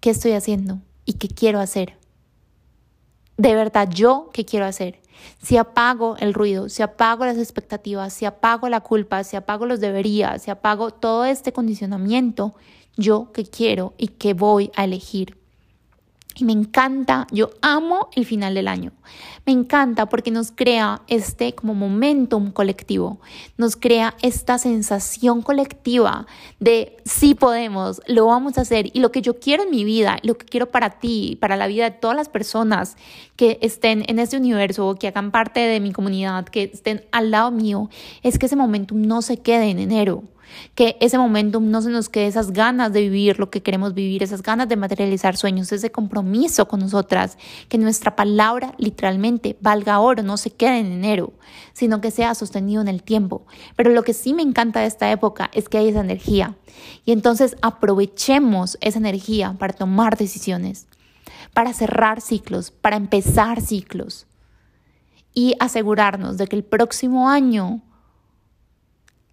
¿qué 0.00 0.10
estoy 0.10 0.32
haciendo? 0.32 0.80
¿Y 1.04 1.14
qué 1.14 1.28
quiero 1.28 1.60
hacer? 1.60 1.98
De 3.36 3.54
verdad, 3.54 3.88
yo 3.90 4.30
qué 4.32 4.44
quiero 4.44 4.66
hacer. 4.66 5.00
Si 5.42 5.56
apago 5.56 6.16
el 6.18 6.32
ruido, 6.32 6.68
si 6.68 6.82
apago 6.82 7.26
las 7.26 7.38
expectativas, 7.38 8.12
si 8.12 8.24
apago 8.24 8.68
la 8.68 8.80
culpa, 8.80 9.24
si 9.24 9.36
apago 9.36 9.66
los 9.66 9.80
deberías, 9.80 10.42
si 10.42 10.50
apago 10.50 10.90
todo 10.90 11.24
este 11.24 11.52
condicionamiento, 11.52 12.54
yo 12.96 13.32
que 13.32 13.44
quiero 13.44 13.94
y 13.98 14.08
que 14.08 14.34
voy 14.34 14.70
a 14.74 14.84
elegir. 14.84 15.37
Y 16.38 16.44
me 16.44 16.52
encanta, 16.52 17.26
yo 17.32 17.50
amo 17.62 18.10
el 18.14 18.24
final 18.24 18.54
del 18.54 18.68
año. 18.68 18.92
Me 19.44 19.52
encanta 19.52 20.06
porque 20.06 20.30
nos 20.30 20.52
crea 20.52 21.02
este 21.08 21.52
como 21.52 21.74
momentum 21.74 22.52
colectivo, 22.52 23.18
nos 23.56 23.74
crea 23.74 24.14
esta 24.22 24.56
sensación 24.56 25.42
colectiva 25.42 26.28
de 26.60 26.96
sí 27.04 27.34
podemos, 27.34 28.00
lo 28.06 28.26
vamos 28.26 28.56
a 28.56 28.60
hacer 28.60 28.90
y 28.92 29.00
lo 29.00 29.10
que 29.10 29.20
yo 29.20 29.40
quiero 29.40 29.64
en 29.64 29.70
mi 29.70 29.82
vida, 29.82 30.18
lo 30.22 30.36
que 30.36 30.46
quiero 30.46 30.70
para 30.70 30.90
ti, 31.00 31.36
para 31.40 31.56
la 31.56 31.66
vida 31.66 31.84
de 31.84 31.90
todas 31.90 32.16
las 32.16 32.28
personas 32.28 32.96
que 33.34 33.58
estén 33.60 34.04
en 34.06 34.20
este 34.20 34.36
universo, 34.36 34.94
que 34.94 35.08
hagan 35.08 35.32
parte 35.32 35.58
de 35.58 35.80
mi 35.80 35.92
comunidad, 35.92 36.44
que 36.44 36.70
estén 36.72 37.04
al 37.10 37.32
lado 37.32 37.50
mío, 37.50 37.90
es 38.22 38.38
que 38.38 38.46
ese 38.46 38.54
momentum 38.54 39.02
no 39.02 39.22
se 39.22 39.38
quede 39.38 39.70
en 39.70 39.80
enero 39.80 40.22
que 40.74 40.96
ese 41.00 41.18
momento 41.18 41.60
no 41.60 41.82
se 41.82 41.90
nos 41.90 42.08
quede 42.08 42.26
esas 42.26 42.52
ganas 42.52 42.92
de 42.92 43.00
vivir 43.00 43.38
lo 43.38 43.50
que 43.50 43.62
queremos 43.62 43.94
vivir, 43.94 44.22
esas 44.22 44.42
ganas 44.42 44.68
de 44.68 44.76
materializar 44.76 45.36
sueños, 45.36 45.72
ese 45.72 45.90
compromiso 45.90 46.68
con 46.68 46.80
nosotras, 46.80 47.38
que 47.68 47.78
nuestra 47.78 48.16
palabra 48.16 48.74
literalmente 48.78 49.56
valga 49.60 50.00
oro, 50.00 50.22
no 50.22 50.36
se 50.36 50.50
quede 50.50 50.78
en 50.78 50.92
enero, 50.92 51.32
sino 51.72 52.00
que 52.00 52.10
sea 52.10 52.34
sostenido 52.34 52.80
en 52.80 52.88
el 52.88 53.02
tiempo. 53.02 53.46
Pero 53.76 53.90
lo 53.90 54.02
que 54.02 54.14
sí 54.14 54.34
me 54.34 54.42
encanta 54.42 54.80
de 54.80 54.86
esta 54.86 55.10
época 55.10 55.50
es 55.52 55.68
que 55.68 55.78
hay 55.78 55.88
esa 55.88 56.00
energía 56.00 56.56
y 57.04 57.12
entonces 57.12 57.56
aprovechemos 57.62 58.78
esa 58.80 58.98
energía 58.98 59.54
para 59.58 59.72
tomar 59.72 60.16
decisiones, 60.16 60.86
para 61.54 61.72
cerrar 61.72 62.20
ciclos, 62.20 62.70
para 62.70 62.96
empezar 62.96 63.60
ciclos 63.60 64.26
y 65.34 65.54
asegurarnos 65.60 66.36
de 66.36 66.46
que 66.46 66.56
el 66.56 66.64
próximo 66.64 67.28
año 67.28 67.82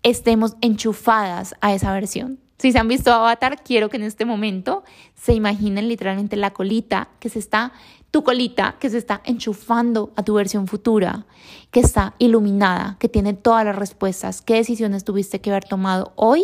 estemos 0.05 0.55
enchufadas 0.61 1.55
a 1.61 1.73
esa 1.73 1.91
versión. 1.91 2.39
Si 2.59 2.71
se 2.71 2.77
han 2.77 2.87
visto 2.87 3.11
Avatar, 3.11 3.63
quiero 3.63 3.89
que 3.89 3.97
en 3.97 4.03
este 4.03 4.23
momento 4.23 4.83
se 5.15 5.33
imaginen 5.33 5.89
literalmente 5.89 6.37
la 6.37 6.53
colita 6.53 7.09
que 7.19 7.27
se 7.27 7.39
está, 7.39 7.73
tu 8.11 8.23
colita 8.23 8.75
que 8.79 8.89
se 8.89 8.99
está 8.99 9.21
enchufando 9.25 10.13
a 10.15 10.23
tu 10.23 10.35
versión 10.35 10.67
futura, 10.67 11.25
que 11.71 11.79
está 11.79 12.13
iluminada, 12.19 12.97
que 12.99 13.09
tiene 13.09 13.33
todas 13.33 13.65
las 13.65 13.75
respuestas. 13.75 14.41
¿Qué 14.41 14.53
decisiones 14.53 15.03
tuviste 15.03 15.41
que 15.41 15.49
haber 15.49 15.65
tomado 15.65 16.13
hoy 16.15 16.43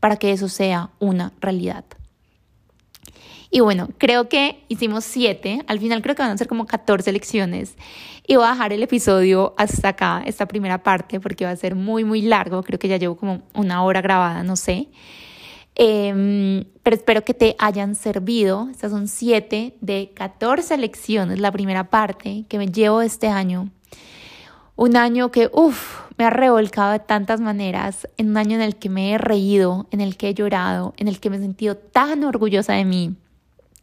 para 0.00 0.16
que 0.16 0.32
eso 0.32 0.48
sea 0.48 0.90
una 0.98 1.32
realidad? 1.40 1.84
Y 3.54 3.60
bueno, 3.60 3.90
creo 3.98 4.30
que 4.30 4.64
hicimos 4.68 5.04
siete, 5.04 5.60
al 5.66 5.78
final 5.78 6.00
creo 6.00 6.14
que 6.14 6.22
van 6.22 6.30
a 6.30 6.38
ser 6.38 6.48
como 6.48 6.64
14 6.64 7.12
lecciones. 7.12 7.76
Y 8.26 8.36
voy 8.36 8.46
a 8.46 8.52
dejar 8.52 8.72
el 8.72 8.82
episodio 8.82 9.52
hasta 9.58 9.88
acá, 9.88 10.22
esta 10.24 10.46
primera 10.46 10.82
parte, 10.82 11.20
porque 11.20 11.44
va 11.44 11.50
a 11.50 11.56
ser 11.56 11.74
muy, 11.74 12.02
muy 12.02 12.22
largo. 12.22 12.62
Creo 12.62 12.78
que 12.78 12.88
ya 12.88 12.96
llevo 12.96 13.14
como 13.18 13.42
una 13.52 13.84
hora 13.84 14.00
grabada, 14.00 14.42
no 14.42 14.56
sé. 14.56 14.88
Em, 15.74 16.64
pero 16.82 16.96
espero 16.96 17.24
que 17.24 17.34
te 17.34 17.54
hayan 17.58 17.94
servido. 17.94 18.68
Estas 18.70 18.90
son 18.90 19.06
siete 19.06 19.76
de 19.82 20.12
14 20.14 20.78
lecciones, 20.78 21.38
la 21.38 21.52
primera 21.52 21.90
parte 21.90 22.46
que 22.48 22.56
me 22.56 22.68
llevo 22.68 23.02
este 23.02 23.28
año. 23.28 23.68
Un 24.76 24.96
año 24.96 25.30
que, 25.30 25.50
uff, 25.52 26.00
me 26.16 26.24
ha 26.24 26.30
revolcado 26.30 26.92
de 26.92 27.00
tantas 27.00 27.42
maneras, 27.42 28.08
en 28.16 28.30
un 28.30 28.38
año 28.38 28.56
en 28.56 28.62
el 28.62 28.76
que 28.76 28.88
me 28.88 29.12
he 29.12 29.18
reído, 29.18 29.88
en 29.90 30.00
el 30.00 30.16
que 30.16 30.30
he 30.30 30.34
llorado, 30.34 30.94
en 30.96 31.06
el 31.06 31.20
que 31.20 31.28
me 31.28 31.36
he 31.36 31.40
sentido 31.40 31.76
tan 31.76 32.24
orgullosa 32.24 32.72
de 32.72 32.86
mí, 32.86 33.16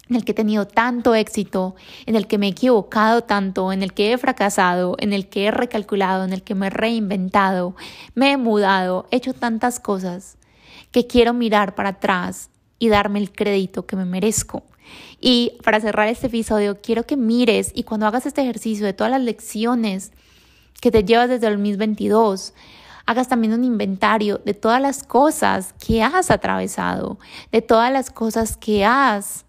en 0.10 0.16
el 0.16 0.26
que 0.26 0.32
he 0.32 0.36
tenido 0.36 0.66
tanto 0.66 1.14
éxito, 1.14 1.76
en 2.06 2.16
el 2.16 2.28
que 2.28 2.38
me 2.38 2.48
he 2.48 2.50
equivocado 2.50 3.22
tanto, 3.22 3.72
en 3.72 3.84
el 3.84 3.94
que 3.94 4.12
he 4.12 4.18
fracasado, 4.18 4.96
en 5.00 5.14
el 5.14 5.30
que 5.30 5.46
he 5.46 5.52
recalculado, 5.52 6.24
en 6.24 6.34
el 6.34 6.42
que 6.42 6.56
me 6.56 6.68
he 6.68 6.70
reinventado, 6.72 7.76
me 8.16 8.32
he 8.32 8.38
mudado, 8.38 9.08
he 9.12 9.18
hecho 9.18 9.34
tantas 9.34 9.80
cosas 9.80 10.38
que 10.92 11.06
quiero 11.06 11.34
mirar 11.34 11.76
para 11.76 11.90
atrás 11.90 12.50
y 12.80 12.90
darme 12.90 13.20
el 13.20 13.32
crédito 13.32 13.86
que 13.86 13.96
me 13.96 14.06
merezco. 14.06 14.64
Y 15.22 15.58
para 15.64 15.80
cerrar 15.80 16.08
este 16.08 16.28
episodio, 16.28 16.82
quiero 16.82 17.06
que 17.06 17.16
mires 17.16 17.72
y 17.76 17.84
cuando 17.84 18.08
hagas 18.08 18.26
este 18.26 18.42
ejercicio 18.42 18.86
de 18.86 18.94
todas 18.94 19.12
las 19.12 19.22
lecciones 19.22 20.12
que 20.82 20.90
te 20.90 21.04
llevas 21.04 21.30
desde 21.30 21.48
el 21.48 21.54
2022, 21.54 22.54
hagas 23.06 23.28
también 23.28 23.54
un 23.54 23.64
inventario 23.64 24.40
de 24.44 24.54
todas 24.56 24.82
las 24.82 25.04
cosas 25.04 25.74
que 25.74 26.02
has 26.02 26.32
atravesado, 26.32 27.20
de 27.52 27.62
todas 27.62 27.92
las 27.92 28.10
cosas 28.10 28.58
que 28.58 28.86
has 28.86 29.46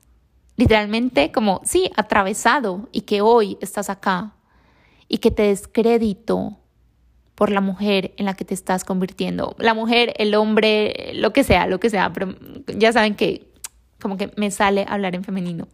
literalmente 0.57 1.32
como, 1.32 1.61
sí, 1.64 1.90
atravesado 1.96 2.88
y 2.92 3.03
que 3.03 3.20
hoy 3.20 3.59
estás 3.61 3.90
acá 3.90 4.34
y 5.09 5.18
que 5.18 5.30
te 5.30 5.44
descrédito 5.44 6.59
por 7.34 7.51
la 7.51 7.62
mujer 7.62 8.12
en 8.18 8.26
la 8.26 8.34
que 8.34 8.44
te 8.44 8.53
estás 8.53 8.84
convirtiendo. 8.84 9.57
La 9.59 9.72
mujer, 9.72 10.12
el 10.18 10.34
hombre, 10.34 11.12
lo 11.14 11.32
que 11.32 11.42
sea, 11.42 11.66
lo 11.66 11.80
que 11.80 11.88
sea, 11.88 12.12
pero 12.12 12.34
ya 12.66 12.92
saben 12.92 13.14
que 13.14 13.51
como 14.01 14.16
que 14.16 14.30
me 14.36 14.51
sale 14.51 14.84
hablar 14.88 15.14
en 15.14 15.24
femenino, 15.24 15.68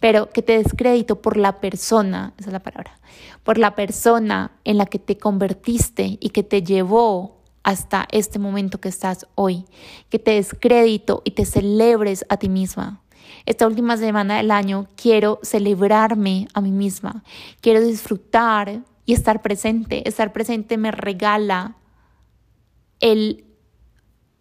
pero 0.00 0.30
que 0.30 0.42
te 0.42 0.56
descrédito 0.58 1.20
por 1.20 1.36
la 1.36 1.60
persona, 1.60 2.32
esa 2.38 2.50
es 2.50 2.52
la 2.52 2.60
palabra, 2.60 3.00
por 3.42 3.58
la 3.58 3.74
persona 3.74 4.52
en 4.64 4.78
la 4.78 4.86
que 4.86 4.98
te 4.98 5.18
convertiste 5.18 6.18
y 6.20 6.30
que 6.30 6.42
te 6.42 6.62
llevó 6.62 7.40
hasta 7.62 8.08
este 8.10 8.38
momento 8.38 8.80
que 8.80 8.88
estás 8.88 9.26
hoy, 9.34 9.64
que 10.08 10.18
te 10.18 10.32
descrédito 10.32 11.22
y 11.24 11.32
te 11.32 11.44
celebres 11.44 12.24
a 12.28 12.36
ti 12.36 12.48
misma, 12.48 13.02
esta 13.46 13.66
última 13.66 13.96
semana 13.96 14.36
del 14.36 14.50
año 14.50 14.86
quiero 14.96 15.38
celebrarme 15.42 16.48
a 16.54 16.60
mí 16.60 16.70
misma, 16.70 17.24
quiero 17.60 17.80
disfrutar 17.80 18.82
y 19.10 19.12
estar 19.12 19.42
presente. 19.42 20.08
Estar 20.08 20.32
presente 20.32 20.76
me 20.76 20.92
regala 20.92 21.74
el 23.00 23.44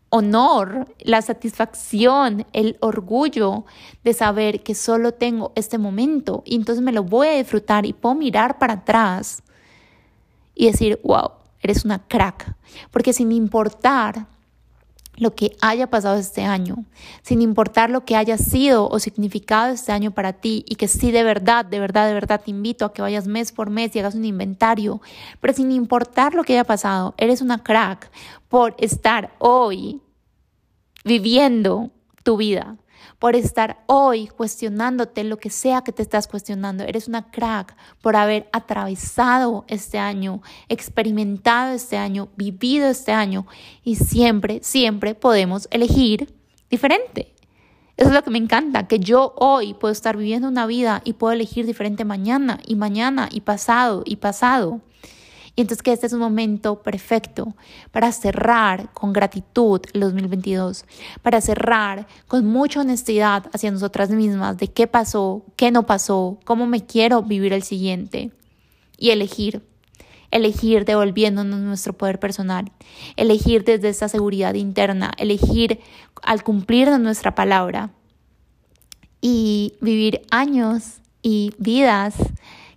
honor, 0.10 0.94
la 1.00 1.22
satisfacción, 1.22 2.46
el 2.54 2.78
orgullo 2.80 3.66
de 4.04 4.14
saber 4.14 4.62
que 4.62 4.76
solo 4.76 5.14
tengo 5.14 5.54
este 5.56 5.78
momento 5.78 6.44
y 6.46 6.56
entonces 6.56 6.84
me 6.84 6.92
lo 6.92 7.04
voy 7.04 7.28
a 7.28 7.38
disfrutar 7.38 7.86
y 7.86 7.94
puedo 7.94 8.16
mirar 8.16 8.60
para 8.60 8.74
atrás 8.74 9.44
y 10.54 10.68
decir, 10.68 11.00
wow, 11.04 11.32
eres 11.62 11.86
una 11.86 12.08
crack, 12.08 12.56
porque 12.92 13.14
sin 13.14 13.32
importar 13.32 14.28
lo 15.20 15.36
que 15.36 15.56
haya 15.62 15.88
pasado 15.88 16.18
este 16.18 16.44
año, 16.44 16.86
sin 17.22 17.42
importar 17.42 17.90
lo 17.90 18.06
que 18.06 18.16
haya 18.16 18.38
sido 18.38 18.90
o 18.90 19.00
significado 19.00 19.74
este 19.74 19.92
año 19.92 20.12
para 20.12 20.34
ti 20.34 20.64
y 20.68 20.76
que 20.76 20.88
sí 20.88 21.12
de 21.12 21.24
verdad, 21.24 21.66
de 21.66 21.80
verdad, 21.80 22.08
de 22.08 22.14
verdad 22.14 22.42
te 22.44 22.52
invito 22.52 22.86
a 22.86 22.94
que 22.94 23.02
vayas 23.02 23.28
mes 23.28 23.52
por 23.52 23.70
mes 23.70 23.96
y 23.96 24.00
hagas 24.00 24.16
un 24.16 24.26
inventario, 24.26 25.02
pero 25.42 25.54
sin 25.54 25.72
importar 25.72 26.34
lo 26.34 26.44
que 26.44 26.54
haya 26.54 26.64
pasado, 26.64 27.14
eres 27.18 27.42
una 27.42 27.62
crack 27.64 28.10
por 28.48 28.76
estar 28.80 29.36
hoy 29.40 30.02
viviendo 31.04 31.92
tu 32.24 32.38
vida, 32.38 32.78
por 33.20 33.36
estar 33.36 33.84
hoy 33.86 34.28
cuestionándote 34.28 35.26
lo 35.26 35.38
que 35.38 35.50
sea 35.50 35.82
que 35.82 35.92
te 35.92 36.02
estás 36.02 36.28
cuestionando. 36.28 36.84
Eres 36.86 37.08
una 37.08 37.30
crack 37.30 37.76
por 38.02 38.16
haber 38.16 38.50
atravesado 38.54 39.66
este 39.68 40.00
año, 40.00 40.42
experimentado 40.70 41.74
este 41.74 41.98
año, 41.98 42.30
vivido 42.38 42.88
este 42.88 43.12
año 43.12 43.46
y 43.84 43.98
siempre, 43.98 44.62
siempre 44.64 45.16
podemos 45.16 45.68
elegir 45.70 46.34
diferente. 46.70 47.36
Eso 47.98 48.08
es 48.08 48.16
lo 48.16 48.24
que 48.24 48.32
me 48.32 48.38
encanta, 48.38 48.88
que 48.88 49.00
yo 49.00 49.34
hoy 49.36 49.74
puedo 49.74 49.92
estar 49.92 50.16
viviendo 50.16 50.48
una 50.48 50.66
vida 50.66 51.02
y 51.04 51.14
puedo 51.14 51.34
elegir 51.34 51.66
diferente 51.66 52.06
mañana 52.06 52.58
y 52.66 52.76
mañana 52.76 53.28
y 53.30 53.42
pasado 53.42 54.04
y 54.06 54.16
pasado. 54.16 54.80
Y 55.60 55.62
entonces 55.62 55.84
que 55.84 55.92
este 55.92 56.08
es 56.08 56.14
un 56.14 56.22
momento 56.22 56.82
perfecto 56.82 57.54
para 57.92 58.14
cerrar 58.14 58.94
con 58.94 59.12
gratitud 59.12 59.82
el 59.92 60.00
2022, 60.00 60.86
para 61.22 61.42
cerrar 61.42 62.08
con 62.30 62.46
mucha 62.46 62.80
honestidad 62.80 63.48
hacia 63.52 63.70
nosotras 63.70 64.10
mismas 64.10 64.58
de 64.58 64.70
qué 64.70 64.88
pasó, 64.88 65.44
qué 65.58 65.70
no 65.70 65.86
pasó, 65.86 66.40
cómo 66.46 66.66
me 66.66 66.86
quiero 66.86 67.24
vivir 67.24 67.52
el 67.52 67.64
siguiente 67.64 68.32
y 68.98 69.10
elegir 69.10 69.62
elegir 70.32 70.86
devolviéndonos 70.86 71.60
nuestro 71.60 71.92
poder 71.92 72.22
personal, 72.22 72.72
elegir 73.18 73.66
desde 73.66 73.90
esa 73.90 74.08
seguridad 74.08 74.54
interna, 74.54 75.12
elegir 75.18 75.82
al 76.22 76.42
cumplir 76.42 76.88
nuestra 77.00 77.36
palabra 77.36 77.90
y 79.20 79.74
vivir 79.82 80.22
años 80.32 81.02
y 81.22 81.52
vidas 81.58 82.16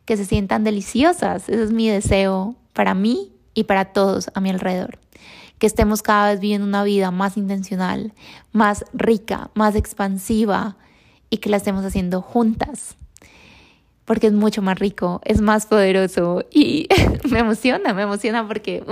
que 0.05 0.17
se 0.17 0.25
sientan 0.25 0.65
deliciosas. 0.65 1.49
Ese 1.49 1.63
es 1.63 1.71
mi 1.71 1.89
deseo 1.89 2.57
para 2.73 2.95
mí 2.95 3.33
y 3.55 3.65
para 3.65 3.87
todos 3.87 4.31
a 4.35 4.41
mi 4.41 4.51
alrededor. 4.51 4.99
Que 5.59 5.67
estemos 5.67 6.03
cada 6.03 6.31
vez 6.31 6.41
viviendo 6.41 6.67
una 6.67 6.85
vida 6.85 7.11
más 7.11 7.37
intencional, 7.37 8.13
más 8.53 8.85
rica, 8.93 9.51
más 9.55 9.77
expansiva 9.77 10.77
y 11.31 11.39
que 11.39 11.51
la 11.51 11.59
estemos 11.59 11.85
haciendo 11.85 12.21
juntas. 12.21 12.97
Porque 14.05 14.27
es 14.27 14.33
mucho 14.33 14.63
más 14.63 14.79
rico, 14.79 15.21
es 15.25 15.41
más 15.41 15.67
poderoso 15.67 16.45
y 16.51 16.89
me 17.31 17.39
emociona, 17.39 17.95
me 17.95 18.03
emociona 18.03 18.47
porque, 18.47 18.85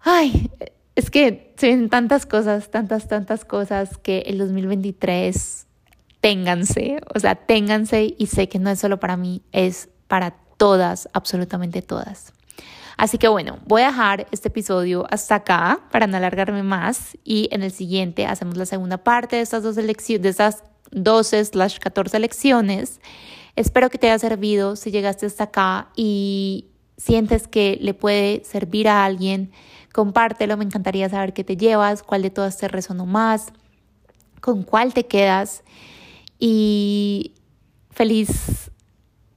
ay, 0.00 0.50
es 0.94 1.10
que 1.10 1.52
se 1.56 1.68
ven 1.68 1.88
tantas 1.88 2.26
cosas, 2.26 2.70
tantas, 2.70 3.08
tantas 3.08 3.44
cosas 3.44 3.98
que 3.98 4.20
el 4.26 4.38
2023 4.38 5.66
ténganse, 6.20 7.00
o 7.14 7.18
sea, 7.18 7.34
ténganse 7.34 8.14
y 8.16 8.26
sé 8.26 8.48
que 8.48 8.58
no 8.58 8.70
es 8.70 8.78
solo 8.78 9.00
para 9.00 9.16
mí, 9.16 9.42
es 9.52 9.88
para 10.06 10.36
todas, 10.60 11.08
absolutamente 11.14 11.80
todas. 11.80 12.34
Así 12.98 13.16
que 13.16 13.28
bueno, 13.28 13.60
voy 13.64 13.80
a 13.80 13.86
dejar 13.86 14.26
este 14.30 14.48
episodio 14.48 15.06
hasta 15.08 15.36
acá 15.36 15.80
para 15.90 16.06
no 16.06 16.18
alargarme 16.18 16.62
más 16.62 17.16
y 17.24 17.48
en 17.50 17.62
el 17.62 17.72
siguiente 17.72 18.26
hacemos 18.26 18.58
la 18.58 18.66
segunda 18.66 18.98
parte 18.98 19.36
de 19.36 19.42
estas 19.42 19.62
dos 19.62 19.76
de 19.76 20.28
estas 20.28 20.62
12 20.90 21.46
slash 21.46 21.78
14 21.78 22.18
lecciones. 22.18 23.00
Espero 23.56 23.88
que 23.88 23.96
te 23.96 24.10
haya 24.10 24.18
servido 24.18 24.76
si 24.76 24.90
llegaste 24.90 25.24
hasta 25.24 25.44
acá 25.44 25.88
y 25.96 26.66
sientes 26.98 27.48
que 27.48 27.78
le 27.80 27.94
puede 27.94 28.44
servir 28.44 28.86
a 28.86 29.06
alguien, 29.06 29.52
compártelo, 29.94 30.58
me 30.58 30.66
encantaría 30.66 31.08
saber 31.08 31.32
qué 31.32 31.42
te 31.42 31.56
llevas, 31.56 32.02
cuál 32.02 32.20
de 32.20 32.28
todas 32.28 32.58
te 32.58 32.68
resonó 32.68 33.06
más, 33.06 33.46
con 34.42 34.62
cuál 34.62 34.92
te 34.92 35.06
quedas 35.06 35.64
y 36.38 37.32
feliz 37.90 38.70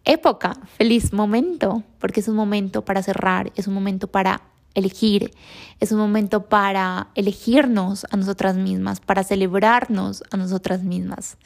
época, 0.06 0.58
feliz 0.78 1.14
momento, 1.14 1.84
porque 1.99 2.20
es 2.20 2.28
un 2.28 2.36
momento 2.36 2.84
para 2.84 3.04
cerrar, 3.04 3.51
es 3.56 3.68
un 3.68 3.74
momento 3.74 4.08
para 4.08 4.41
elegir, 4.74 5.32
es 5.80 5.91
un 5.91 5.99
momento 5.99 6.45
para 6.45 7.08
elegirnos 7.16 8.06
a 8.10 8.18
nosotras 8.18 8.56
mismas, 8.56 8.99
para 8.99 9.24
celebrarnos 9.24 10.24
a 10.32 10.38
nosotras 10.38 10.84
mismas. 10.84 11.38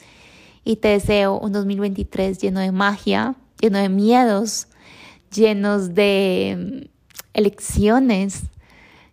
Y 0.64 0.76
te 0.76 0.88
deseo 0.88 1.38
un 1.38 1.52
2023 1.52 2.38
lleno 2.38 2.60
de 2.60 2.72
magia, 2.72 3.34
lleno 3.60 3.78
de 3.78 3.88
miedos, 3.88 4.68
llenos 5.32 5.94
de 5.94 6.90
elecciones, 7.34 8.42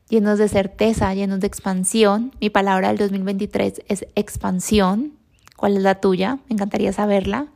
llenos 0.10 0.40
de 0.40 0.48
certeza, 0.48 1.14
llenos 1.14 1.40
de 1.40 1.48
expansión. 1.48 2.32
Mi 2.40 2.50
palabra 2.50 2.90
del 2.90 2.98
2023 2.98 3.84
es 3.88 4.06
expansión. 4.16 5.14
¿Cuál 5.56 5.78
es 5.78 5.84
la 5.84 5.96
tuya? 5.96 6.40
Me 6.50 6.54
encantaría 6.56 6.92
saberla. 6.92 7.48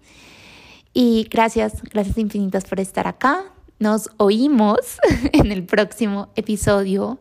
Y 1.01 1.29
gracias, 1.31 1.81
gracias 1.83 2.17
infinitas 2.17 2.65
por 2.65 2.81
estar 2.81 3.07
acá. 3.07 3.45
Nos 3.79 4.09
oímos 4.17 4.79
en 5.31 5.53
el 5.53 5.63
próximo 5.63 6.27
episodio. 6.35 7.19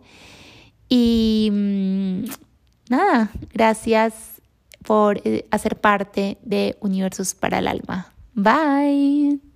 Y 0.89 1.49
mm, 1.53 2.25
nada, 2.91 3.31
gracias 3.55 4.43
por 4.85 5.21
eh, 5.25 5.47
hacer 5.53 5.77
parte 5.77 6.39
de 6.43 6.77
Universos 6.81 7.37
para 7.37 7.61
el 7.61 7.69
Alma. 7.69 8.13
Bye. 8.35 9.48